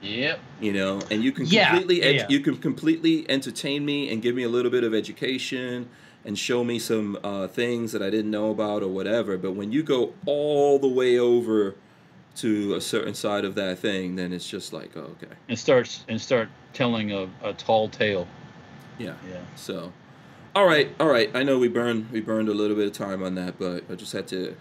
[0.00, 0.38] Yep.
[0.58, 2.26] You know, and you can Yeah, completely edu- yeah.
[2.30, 5.90] you can completely entertain me and give me a little bit of education
[6.24, 9.36] and show me some uh, things that I didn't know about or whatever.
[9.36, 11.74] But when you go all the way over
[12.36, 16.06] to a certain side of that thing, then it's just like, oh, okay, And starts
[16.08, 18.26] and start telling a, a tall tale.
[18.98, 19.12] yeah.
[19.30, 19.40] Yeah.
[19.56, 19.92] So,
[20.54, 21.30] all right, all right.
[21.34, 23.94] I know we burned we burned a little bit of time on that, but I
[23.94, 24.56] just had to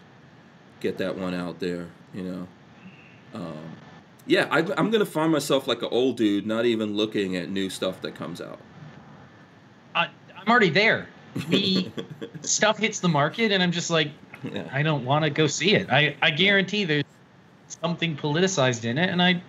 [0.80, 1.88] get that one out there.
[2.14, 2.48] You know.
[3.34, 3.76] Um,
[4.26, 7.70] yeah, I, I'm gonna find myself like an old dude, not even looking at new
[7.70, 8.60] stuff that comes out.
[9.95, 11.07] I, I'm already there.
[11.49, 11.91] The
[12.41, 14.11] stuff hits the market, and I'm just like,
[14.44, 14.68] Yeah.
[14.72, 15.90] I don't want to go see it.
[15.91, 17.03] I, I guarantee there's
[17.68, 19.41] something politicized in it, and I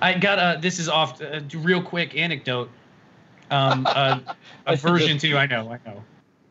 [0.00, 2.70] I got a this is off a real quick anecdote.
[3.52, 4.20] Um, a,
[4.66, 5.36] a version two.
[5.36, 6.02] I know, I know.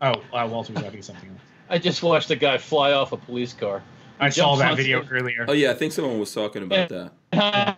[0.02, 1.30] Oh, uh, Walter was having something.
[1.30, 1.40] else.
[1.70, 3.82] I just watched a guy fly off a police car.
[4.20, 5.12] I saw that video stage.
[5.12, 5.46] earlier.
[5.48, 6.90] Oh yeah, I think someone was talking about
[7.34, 7.78] that.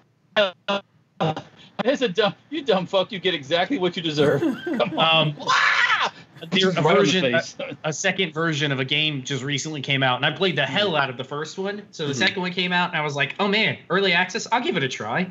[1.86, 3.12] It's a dumb, you dumb fuck.
[3.12, 4.42] You get exactly what you deserve.
[4.64, 5.30] Come on.
[5.30, 7.42] Um, a right on the version, a,
[7.86, 10.96] a second version of a game just recently came out, and I played the hell
[10.96, 11.82] out of the first one.
[11.92, 12.18] So the Mhm.
[12.18, 14.48] second one came out, and I was like, "Oh man, early access!
[14.52, 15.28] I'll give it a try."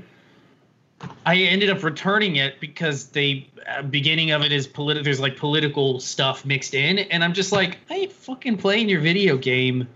[1.25, 5.05] I ended up returning it because the uh, beginning of it is political.
[5.05, 9.01] There's like political stuff mixed in, and I'm just like, I ain't fucking playing your
[9.01, 9.87] video game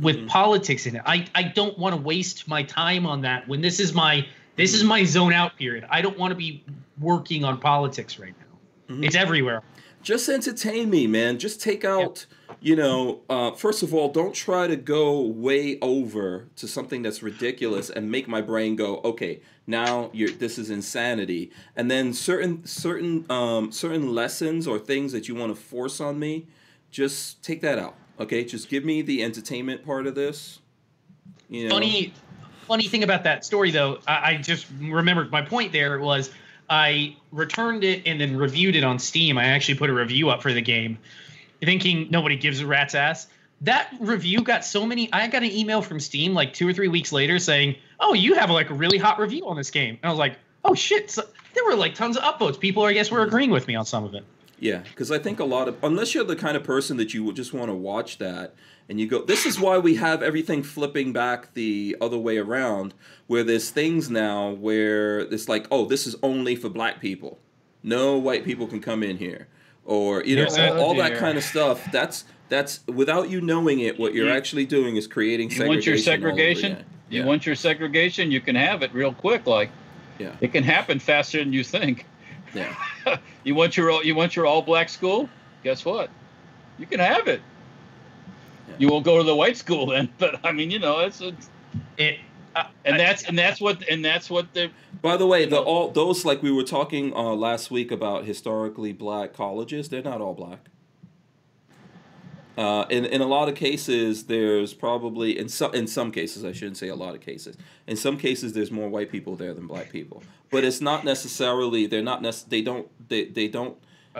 [0.00, 0.28] with Mhm.
[0.28, 1.02] politics in it.
[1.04, 4.26] I I don't want to waste my time on that when this is my
[4.56, 5.84] this is my zone out period.
[5.90, 6.62] I don't want to be
[7.00, 8.94] working on politics right now.
[8.96, 9.04] Mhm.
[9.04, 9.62] It's everywhere.
[10.00, 11.38] just entertain me, man.
[11.38, 12.24] Just take out,
[12.60, 17.20] you know, uh, first of all, don't try to go way over to something that's
[17.20, 21.52] ridiculous and make my brain go, okay, now you're this is insanity.
[21.76, 26.18] And then certain certain um, certain lessons or things that you want to force on
[26.18, 26.46] me,
[26.90, 27.94] just take that out.
[28.18, 30.58] Okay, just give me the entertainment part of this.
[31.50, 32.12] You know, funny
[32.66, 36.30] funny thing about that story though I, I just remembered my point there was
[36.68, 40.42] i returned it and then reviewed it on steam i actually put a review up
[40.42, 40.98] for the game
[41.62, 43.26] thinking nobody gives a rat's ass
[43.62, 46.88] that review got so many i got an email from steam like two or three
[46.88, 49.98] weeks later saying oh you have like a really hot review on this game.
[50.02, 51.22] And i was like oh shit so
[51.54, 52.58] there were like tons of upvotes.
[52.58, 54.24] People i guess were agreeing with me on some of it.
[54.60, 57.22] Yeah, because I think a lot of unless you're the kind of person that you
[57.24, 58.54] would just want to watch that
[58.88, 62.94] and you go, this is why we have everything flipping back the other way around,
[63.26, 67.38] where there's things now where it's like, oh, this is only for black people,
[67.82, 69.46] no white people can come in here,
[69.84, 71.86] or you know, Yes, all, all that kind of stuff.
[71.92, 75.86] That's that's without you knowing it, what you're You- actually doing is creating You want
[75.86, 76.84] your segregation.
[77.10, 77.16] All over segregation?
[77.16, 77.16] again.
[77.16, 77.26] You Yeah.
[77.26, 78.30] want your segregation?
[78.30, 79.46] You can have it real quick.
[79.46, 79.70] Like,
[80.18, 80.32] Yeah.
[80.40, 82.06] it can happen faster than you think.
[82.54, 82.74] Yeah.
[83.44, 85.28] You want your all- you want your all black school?
[85.64, 86.10] Guess what?
[86.78, 87.40] You can have it.
[88.68, 88.74] Yeah.
[88.78, 91.48] You won't go to the white school then, but I mean, you know, it's, it's
[91.96, 92.18] it
[92.56, 94.70] uh, and that's and that's what and that's what the
[95.00, 98.92] By the way, the all those like we were talking uh, last week about historically
[98.92, 100.68] black colleges, they're not all black.
[102.58, 106.50] Uh, in in a lot of cases, there's probably in some in some cases I
[106.52, 107.56] shouldn't say a lot of cases.
[107.86, 110.24] In some cases, there's more white people there than black people.
[110.50, 113.78] But it's not necessarily they're not nec- they don't they they don't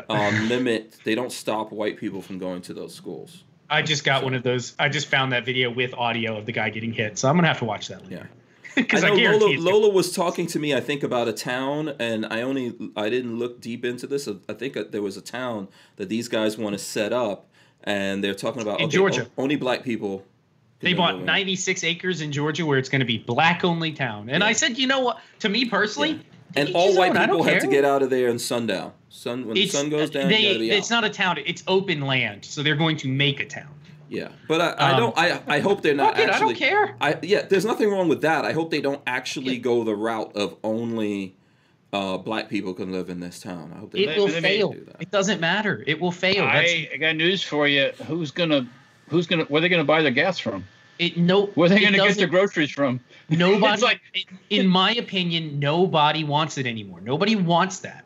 [0.08, 3.42] um, limit they don't stop white people from going to those schools.
[3.68, 4.74] I just got one of those.
[4.78, 7.48] I just found that video with audio of the guy getting hit, so I'm gonna
[7.48, 8.18] have to watch that Yeah.
[8.18, 8.30] later.
[8.76, 10.72] Because I I, know guarantee Lola, Lola was talking to me.
[10.72, 14.28] I think about a town, and I only I didn't look deep into this.
[14.48, 15.66] I think there was a town
[15.96, 17.47] that these guys want to set up,
[17.84, 19.26] and they're talking about In okay, Georgia.
[19.36, 20.24] o- only black people.
[20.80, 24.30] They bought 96 acres in Georgia where it's going to be black only town.
[24.30, 25.18] And I said, you know what?
[25.40, 26.18] To me personally, Yeah.
[26.54, 28.92] and all white own, people have to get out of there in sundown.
[29.08, 31.38] Sun when It's, the sun goes down, they, it's not a town.
[31.44, 32.44] It's open land.
[32.44, 33.74] So they're going to make a town.
[34.10, 35.18] Yeah, but I, I Um, don't.
[35.18, 36.94] I I hope they're not it, I don't care.
[37.00, 38.44] I yeah, there's nothing wrong with that.
[38.46, 41.36] I hope they don't actually go the route of only
[41.92, 43.72] uh, black people can live in this town.
[43.74, 44.72] I hope they It Let- will let fail.
[44.72, 44.86] do.
[45.00, 45.82] It doesn't matter.
[45.86, 46.44] It will fail.
[46.44, 47.90] I, I got news for you.
[48.06, 48.68] Who's gonna
[49.08, 50.64] who's gonna where they gonna buy their gas from?
[50.98, 51.46] it no.
[51.46, 53.00] Where are they gonna get their groceries from?
[53.30, 53.72] Nobody.
[53.72, 54.00] It's like-
[54.50, 57.00] in my opinion, nobody wants it anymore.
[57.00, 58.04] Nobody wants that.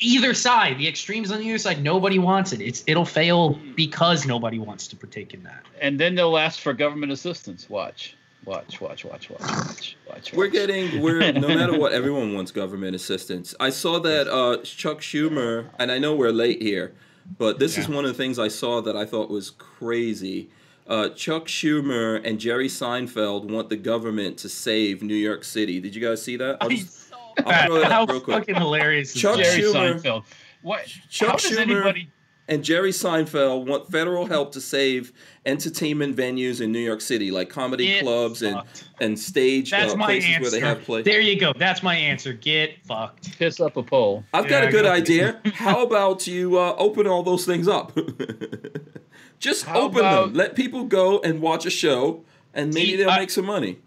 [0.00, 2.60] Either side, the extremes on the other side, nobody wants it.
[2.60, 5.62] It's it'll fail because nobody wants to partake in that.
[5.80, 7.70] And then they'll ask for government assistance.
[7.70, 8.16] Watch.
[8.46, 10.32] Watch, watch, watch, watch, watch, watch.
[10.32, 13.54] We're getting we're no matter what everyone wants government assistance.
[13.58, 16.94] I saw that uh, Chuck Schumer and I know we're late here,
[17.38, 20.48] But this is one of the things I saw that I thought was crazy.
[20.86, 25.80] Uh, Chuck Schumer and Jerry Seinfeld want the government to save New York City.
[25.80, 26.58] Did you guys see that?
[26.60, 27.12] I'll just-
[27.44, 28.36] I'll throw it up how real quick.
[28.38, 29.36] fucking hilarious is Chuck?
[29.38, 30.24] Jerry Schumer- Seinfeld.
[30.62, 30.86] What?
[31.10, 32.08] Chuck how does Schumer- anybody?
[32.48, 35.12] And Jerry Seinfeld want federal help to save
[35.44, 38.84] entertainment venues in New York City, like comedy Get clubs and, fucked.
[39.00, 40.42] and stage That's uh, my places answer.
[40.42, 41.02] where they have play.
[41.02, 41.52] There you go.
[41.56, 42.32] That's my answer.
[42.32, 43.38] Get fucked.
[43.38, 44.24] Piss up a pole.
[44.32, 44.90] I've got a good go.
[44.92, 45.40] idea.
[45.54, 47.96] How about you uh, open all those things up?
[49.38, 50.34] Just How open about- them.
[50.34, 52.24] Let people go and watch a show,
[52.54, 53.78] and maybe See, they'll I- make some money.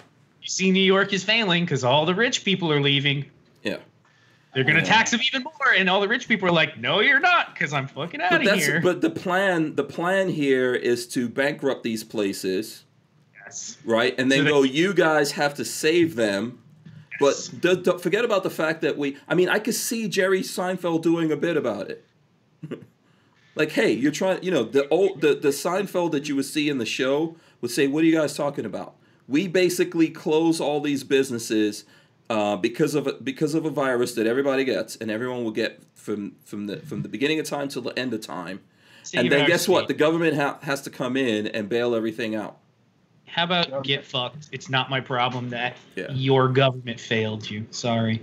[0.42, 3.26] You see, New York is failing because all the rich people are leaving.
[4.54, 7.20] They're gonna tax them even more, and all the rich people are like, "No, you're
[7.20, 9.76] not, because I'm fucking out of here." but the plan.
[9.76, 12.84] The plan here is to bankrupt these places,
[13.36, 13.78] yes.
[13.86, 14.16] right?
[14.18, 14.64] And then So they- go.
[14.64, 16.60] You guys have to save them.
[17.22, 17.50] Yes.
[17.52, 19.18] But do, don't forget about the fact that we.
[19.28, 22.04] I mean, I could see Jerry Seinfeld doing a bit about it.
[23.56, 24.44] like, hey, you're trying.
[24.44, 27.70] You know, the old the the Seinfeld that you would see in the show would
[27.72, 28.96] say, "What are you guys talking about?
[29.28, 31.86] We basically close all these businesses
[32.30, 35.82] uh, because of a, because of a virus that everybody gets, and everyone will get
[35.96, 38.60] from from the from the beginning of time till the end of time.
[39.04, 39.88] Save and then guess what?
[39.88, 42.58] The government ha- has to come in and bail everything out.
[43.26, 44.50] How about get fucked?
[44.52, 46.12] It's not my problem that Yeah.
[46.12, 47.66] your government failed you.
[47.72, 48.22] Sorry.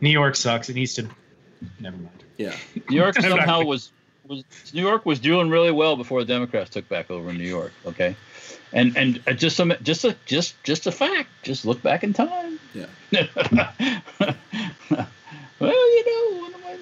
[0.00, 0.68] New York sucks.
[0.68, 1.08] It needs to.
[1.80, 2.24] Never mind.
[2.36, 2.54] Yeah.
[2.88, 3.92] New York somehow was
[4.26, 7.48] was New York was doing really well before the Democrats took back over in New
[7.48, 7.72] York.
[7.86, 8.14] Okay,
[8.72, 11.28] and and uh, just some just a just just a fact.
[11.42, 12.57] Just look back in time.
[13.10, 13.28] Yeah.
[15.60, 16.40] well, you know.
[16.40, 16.76] What am I,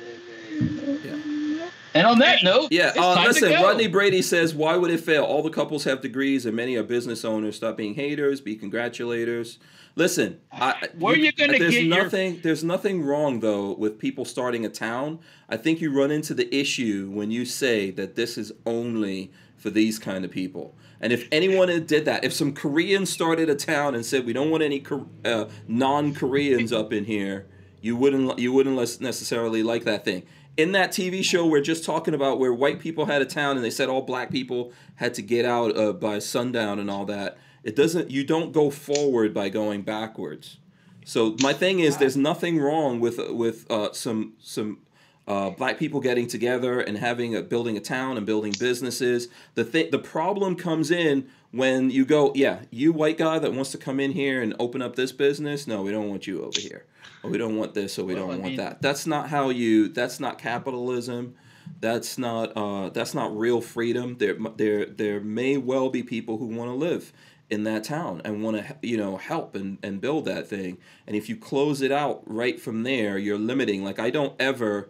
[1.94, 3.62] And on that note, Yeah, it's uh, time to listen, go.
[3.62, 5.24] Rodney Brady says, why would it fail?
[5.24, 7.56] All the couples have degrees and many are business owners.
[7.56, 9.58] Stop being haters, be congratulators.
[9.94, 14.26] Listen, I, Where you gonna there's get your- nothing there's nothing wrong though with people
[14.26, 15.20] starting a town.
[15.48, 19.70] I think you run into the issue when you say that this is only for
[19.70, 20.74] these kind of people.
[21.00, 24.50] And if anyone did that, if some Koreans started a town and said we don't
[24.50, 24.84] want any
[25.24, 27.46] uh, non-Koreans up in here,
[27.80, 30.24] you wouldn't you wouldn't necessarily like that thing.
[30.56, 33.64] In that TV show, we're just talking about where white people had a town and
[33.64, 37.36] they said all black people had to get out uh, by sundown and all that.
[37.62, 38.10] It doesn't.
[38.10, 40.58] You don't go forward by going backwards.
[41.04, 44.78] So my thing is, there's nothing wrong with with uh, some some
[45.26, 49.28] uh, black people getting together and having a building a town and building businesses.
[49.54, 53.72] The thing, the problem comes in when you go, yeah, you white guy that wants
[53.72, 55.66] to come in here and open up this business.
[55.66, 56.84] No, we don't want you over here.
[57.22, 58.82] Or we don't want this, or we Well, don't I want mean- that.
[58.82, 59.88] That's not how you.
[59.88, 61.34] That's not capitalism.
[61.80, 62.52] That's not.
[62.56, 64.16] Uh, that's not real freedom.
[64.18, 67.12] There, there, there may well be people who want to live
[67.50, 70.76] in that town and want to you know help and, and build that thing
[71.06, 74.88] and if you close it out right from there you're limiting like i don't ever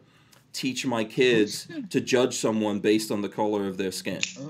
[0.56, 4.48] teach my kids to judge someone based on the color of their skin uh,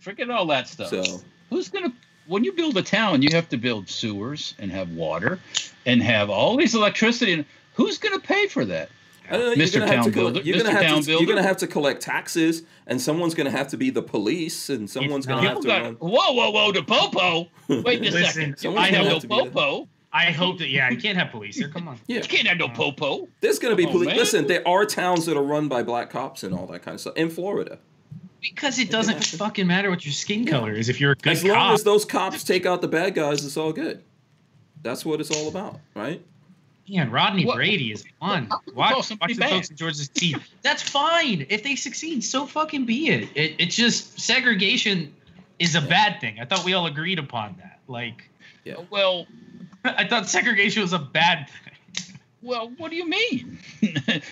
[0.00, 0.88] Forget all that stuff.
[0.90, 1.20] so
[1.50, 1.92] Who's gonna?
[2.26, 5.38] When you build a town, you have to build sewers and have water,
[5.84, 7.32] and have all these electricity.
[7.34, 7.44] And
[7.74, 8.88] who's gonna pay for that?
[9.30, 9.56] Know, Mr.
[9.56, 10.72] you're gonna Town collect- Builder- you're gonna Mr.
[10.72, 13.90] have Town to you're gonna have to collect taxes and someone's gonna have to be
[13.90, 17.48] the police and someone's gonna have People to got run whoa, whoa, whoa, the popo.
[17.68, 18.78] Wait a Listen, second.
[18.78, 19.88] I have no have to be the- popo.
[20.12, 21.68] I hope that yeah, you can't have police here.
[21.68, 21.98] Come on.
[22.06, 23.28] yeah You can't have no popo.
[23.40, 26.42] there's gonna be Oh, police listen there are towns that are run by black cops
[26.42, 27.78] and all that kind of stuff in florida
[28.40, 30.88] Because it doesn't fucking matter what your skin color is.
[30.88, 33.44] If you're a good as long cop, as those cops take out the bad guys
[33.44, 34.02] it's all good
[34.82, 36.22] that's what it's all about right
[36.88, 38.46] man, Rodney What- Brady is fun.
[38.48, 39.50] how can you Watch, watch the bad?
[39.50, 40.36] folks at Georgia succeed.
[40.62, 41.44] That's fine.
[41.48, 43.28] If they succeed, so fucking be it.
[43.34, 43.56] it.
[43.58, 45.12] It's just segregation
[45.58, 46.38] is a bad thing.
[46.40, 47.80] I thought we all agreed upon that.
[47.88, 48.30] Like,
[48.64, 48.74] yeah.
[48.90, 49.26] Well,
[49.98, 52.16] I thought segregation was a bad thing.
[52.42, 53.58] well, what do you mean?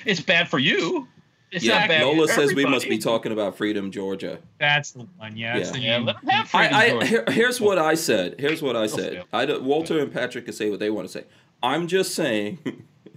[0.04, 1.08] it's bad for you.
[1.50, 4.90] It's yeah not bad nola for says we must be talking about freedom georgia That's
[4.90, 5.36] the one.
[5.36, 5.56] Yeah.
[5.56, 5.72] That's Yeah.
[5.72, 6.74] the Yeah, let them have freedom.
[6.74, 8.36] I, I here, here's what I said.
[8.40, 9.22] Here's what I said.
[9.32, 11.24] I Walter and Patrick can say what they want to say.
[11.62, 12.58] I'm just saying,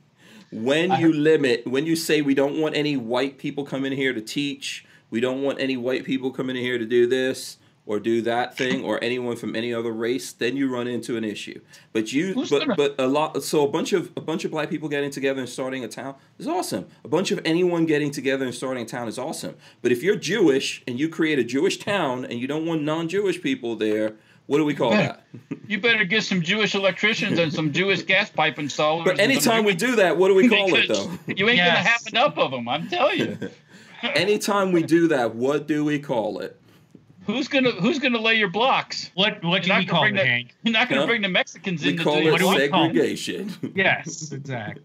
[0.51, 4.13] when I you limit, when you say we don't want any white people coming here
[4.13, 7.57] to teach, we don't want any white people coming in here to do this
[7.87, 11.23] or do that thing, or anyone from any other race, then you run into an
[11.23, 11.59] issue.
[11.93, 13.41] But you, Who's but but a lot.
[13.43, 16.15] So a bunch of a bunch of black people getting together and starting a town
[16.37, 16.85] is awesome.
[17.03, 19.55] A bunch of anyone getting together and starting a town is awesome.
[19.81, 23.41] But if you're Jewish and you create a Jewish town and you don't want non-Jewish
[23.41, 24.13] people there,
[24.47, 25.07] what do we call Yeah.
[25.07, 25.23] that?
[25.67, 29.03] You better get some Jewish electricians and some Jewish gas pipe installers.
[29.05, 31.11] But anytime we do that, what do we call it though?
[31.27, 31.67] You ain't Yes.
[31.77, 32.67] gonna have enough of them.
[32.69, 33.37] I'm telling you.
[34.03, 36.59] anytime we do that, what do we call it?
[37.27, 39.11] Who's gonna Who's gonna lay your blocks?
[39.13, 40.55] What What do You're we not gonna call bring it, the- Hank?
[40.63, 41.07] You're not gonna Huh?
[41.07, 42.87] bring the Mexicans We in to call do your it do we call it?
[42.87, 43.53] segregation.
[43.75, 44.83] Yes, exactly.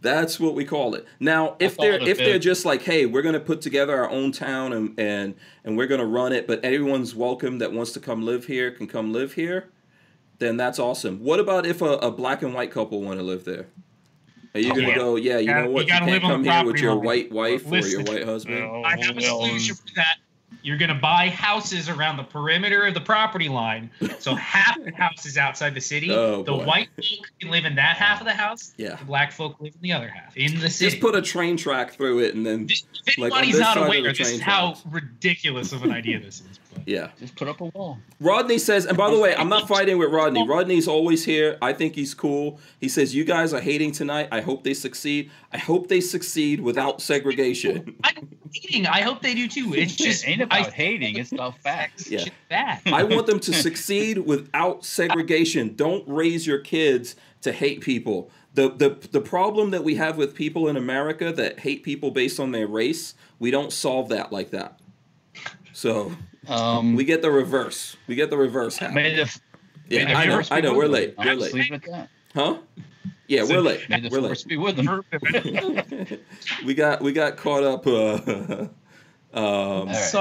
[0.00, 1.06] That's what we call it.
[1.20, 4.08] Now, if they're it a if they're just like, hey, we're gonna put together our
[4.10, 5.34] own town and and
[5.64, 8.86] and we're gonna run it, but everyone's welcome that wants to come live here can
[8.86, 9.68] come live here,
[10.38, 11.18] then that's awesome.
[11.22, 13.66] What about if a, a black and white couple want to live there?
[14.54, 14.94] Are you oh, gonna Yeah.
[14.96, 15.16] go?
[15.16, 15.82] Yeah, you Gotta- know what?
[15.84, 18.62] You, gotta can't live come here with your white wife or your white husband.
[18.86, 20.16] I have a solution for that.
[20.62, 23.90] You're gonna buy houses around the perimeter of the property line.
[24.18, 26.10] So half the house is outside the city.
[26.10, 26.64] Oh, the boy.
[26.64, 28.72] white folk can live in that half of the house.
[28.76, 28.96] Yeah.
[28.96, 30.90] The black folk live in the other half in the city.
[30.90, 33.82] Just put a train track through it and then This- if like, anybody's not side
[33.82, 34.82] of the aware, this is how tracks.
[34.90, 36.58] ridiculous of an idea this is.
[36.72, 37.10] But yeah.
[37.20, 37.98] Just put up a wall.
[38.18, 40.48] Rodney says, and by the way, I'm not fighting with Rodney.
[40.48, 41.58] Rodney's always here.
[41.60, 42.58] I think he's cool.
[42.80, 44.28] He says, You guys are hating tonight.
[44.32, 45.30] I hope they succeed.
[45.52, 47.94] I hope they succeed without segregation.
[48.04, 48.86] I'm hating.
[48.86, 49.72] I hope they do too.
[49.76, 51.16] It's just it ain't about I, hating.
[51.16, 52.10] It's about facts.
[52.10, 52.18] Yeah.
[52.18, 52.86] Just.
[52.86, 55.74] I want them to succeed without segregation.
[55.74, 58.30] Don't raise your kids to hate people.
[58.54, 62.38] The, the, the problem that we have with people in America that hate people based
[62.38, 64.78] on their race, we don't solve that like that.
[65.72, 66.12] So
[66.48, 67.96] Um, we get the reverse.
[68.06, 69.16] We get the reverse may happen.
[69.16, 69.40] the,
[69.88, 70.42] Yeah, may I know.
[70.50, 70.74] I know.
[70.74, 71.14] We're late.
[71.16, 71.54] We're late.
[71.54, 72.08] leave it at that.
[72.34, 72.58] Huh?
[73.32, 73.88] Yeah, we're late.
[73.88, 74.48] May the We're force late.
[74.50, 76.12] be with them.
[76.66, 77.86] we got we got caught up.
[77.86, 78.66] Uh,
[79.32, 79.96] um, right.
[79.96, 80.20] So-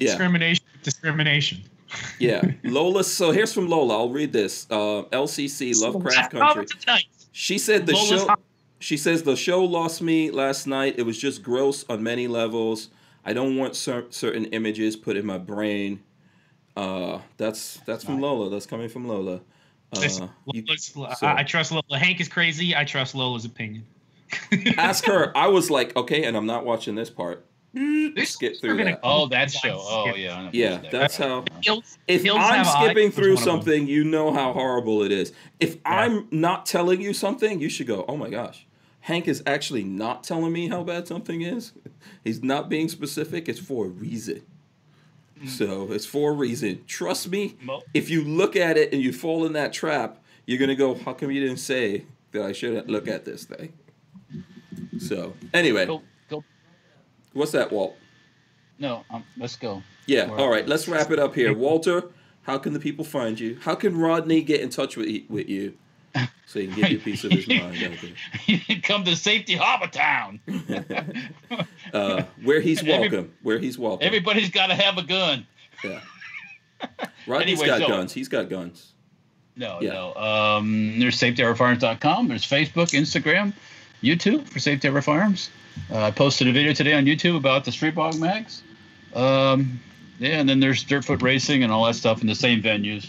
[0.00, 0.64] yeah, Discrimination.
[0.82, 1.58] Discrimination.
[2.18, 2.42] yeah.
[2.64, 3.04] Lola.
[3.04, 3.96] So here's from Lola.
[3.98, 4.66] I'll read this.
[4.70, 6.66] Uh, LCC Lovecraft Country.
[7.32, 8.26] She said the Lola's show.
[8.26, 8.40] hot.
[8.80, 10.94] She says the show lost me last night.
[10.98, 12.88] It was just gross on many levels.
[13.24, 16.00] I don't want cer- certain images put in my brain.
[16.76, 18.50] Uh, that's that's from Lola.
[18.50, 19.40] That's coming from Lola.
[19.96, 21.98] Uh, Listen, you- Lola's- so- I, I trust Lola.
[21.98, 22.76] Hank is crazy.
[22.76, 23.84] I trust Lola's opinion.
[24.76, 25.36] ask her.
[25.36, 27.44] I was like, okay, and I'm not watching this part.
[27.72, 29.00] This- Skip through gonna- that.
[29.02, 29.78] Oh, that show.
[29.80, 30.50] Oh, yeah.
[30.52, 30.90] Yeah, that.
[30.90, 31.44] that's how.
[32.06, 33.62] If I'm skipping through one of them.
[33.62, 35.32] something, you know how horrible it is.
[35.60, 38.66] If I'm not telling you something, you should go, oh my gosh.
[39.00, 41.72] Hank is actually not telling me how bad something is.
[42.24, 43.48] He's not being specific.
[43.48, 44.42] It's for a reason.
[45.46, 46.84] So it's for a reason.
[46.86, 47.56] Trust me,
[47.94, 50.94] if you look at it and you fall in that trap, you're going to go,
[50.94, 53.72] how come you didn't say that I shouldn't look at this thing?
[54.98, 56.44] So, anyway, Go, go.
[57.32, 57.96] what's that, Walt?
[58.78, 59.82] No, um, let's go.
[60.06, 60.30] Yeah.
[60.30, 60.66] All right.
[60.66, 61.52] Let's wrap it up here.
[61.52, 62.10] Walter,
[62.42, 63.58] how can the people find you?
[63.62, 65.74] How can Rodney get in touch with with you
[66.46, 67.92] so he can give you a piece of his mind out
[68.46, 68.78] there?
[68.82, 70.40] Come to Safety Harbor Town.
[71.92, 73.32] Uh, where he's Every- welcome.
[73.42, 74.06] Where he's welcome.
[74.06, 75.46] Everybody's got to have a gun.
[75.82, 76.00] yeah.
[77.26, 78.12] Rodney's Anyway, got so- guns.
[78.12, 78.92] He's got guns.
[79.56, 79.92] No, Yeah.
[79.94, 80.14] no.
[80.14, 82.28] Um, there's safetyharborfirearms.com.
[82.28, 83.54] There's Facebook, Instagram,
[84.02, 85.50] YouTube for Safety Harbor Firearms.
[85.90, 88.62] Uh, I posted a video today on YouTube about the Stribog Mags.
[89.14, 89.80] Um,
[90.18, 93.08] yeah, and then there's Dirtfoot Racing and all that stuff in the same venues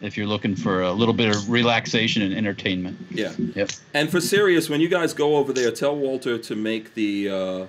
[0.00, 2.98] if you're looking for a little bit of relaxation and entertainment.
[3.10, 3.32] Yeah.
[3.36, 3.70] Yep.
[3.94, 7.28] And for serious, when you guys go over there, tell Walter to make the.
[7.28, 7.66] Uh,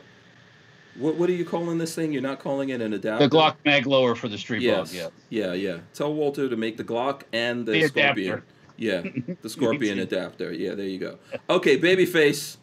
[0.96, 2.12] what what are you calling this thing?
[2.12, 3.28] You're not calling it an adapter.
[3.28, 4.94] The Glock Mag lower for the Street Yes.
[4.94, 5.54] Yeah, yeah.
[5.54, 5.78] yeah.
[5.94, 8.34] Tell Walter to make the Glock and the, The Scorpion.
[8.34, 8.44] adapter.
[8.78, 9.02] Yeah,
[9.42, 10.52] the Scorpion adapter.
[10.52, 11.18] Yeah, there you go.
[11.50, 12.58] Okay, Babyface.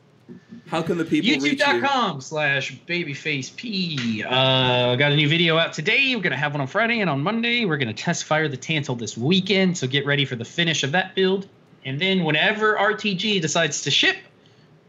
[0.68, 1.64] How can the people reach you?
[1.66, 4.24] YouTube.com slash babyfaceP.
[4.24, 6.14] Uh, got a new video out today.
[6.16, 7.64] We're going to have one on Friday and on Monday.
[7.64, 9.78] We're going to test fire the Tantal this weekend.
[9.78, 11.48] So get ready for the finish of that build.
[11.84, 14.16] And then whenever RTG decides to ship,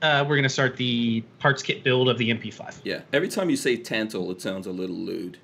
[0.02, 2.80] uh, we're going to start the parts kit build of the MP5.
[2.84, 3.02] Yeah.
[3.14, 5.38] Every time you say Tantal, it sounds a little lewd.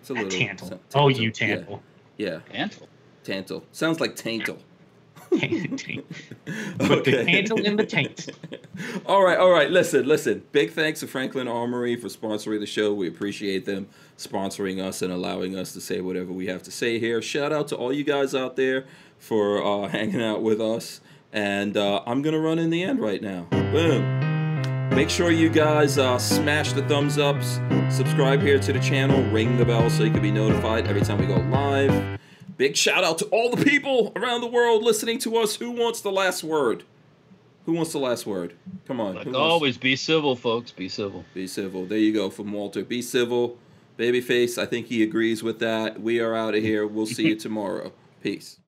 [0.00, 0.68] It's a little Tantal.
[0.70, 1.80] so- Oh, you Tantal.
[2.18, 2.66] Yeah, yeah.
[2.66, 2.86] Antle.
[3.24, 3.62] Tantal.
[3.70, 4.58] Sounds like Tantal.
[5.30, 8.30] Put the Tantal in the taint.
[9.06, 9.70] all right, all right.
[9.70, 10.42] Listen, listen.
[10.50, 12.92] Big thanks to Franklin Armory for sponsoring the show.
[12.92, 16.98] We appreciate them sponsoring us and allowing us to say whatever we have to say
[16.98, 17.22] here.
[17.22, 18.86] Shout out to all you guys out there
[19.18, 21.00] for uh, hanging out with us.
[21.32, 23.46] And uh, I'm gonna run in the end right now.
[23.50, 24.30] Boom.
[24.90, 29.56] Make sure you guys uh, smash the thumbs ups, subscribe here to the channel, ring
[29.56, 32.19] the bell so you can be notified every time we go live.
[32.60, 35.56] Big shout out to all the people around the world listening to us.
[35.56, 36.84] Who wants the last word?
[37.64, 38.52] Who wants the last word?
[38.86, 39.14] Come on.
[39.14, 40.70] Like who wants- always, be civil, folks.
[40.70, 41.24] Be civil.
[41.32, 41.86] Be civil.
[41.86, 42.84] There you go from Walter.
[42.84, 43.56] Be civil.
[43.98, 46.02] Babyface, I think he agrees with that.
[46.02, 46.86] We are out of here.
[46.86, 47.94] We'll see you tomorrow.
[48.22, 48.58] Peace.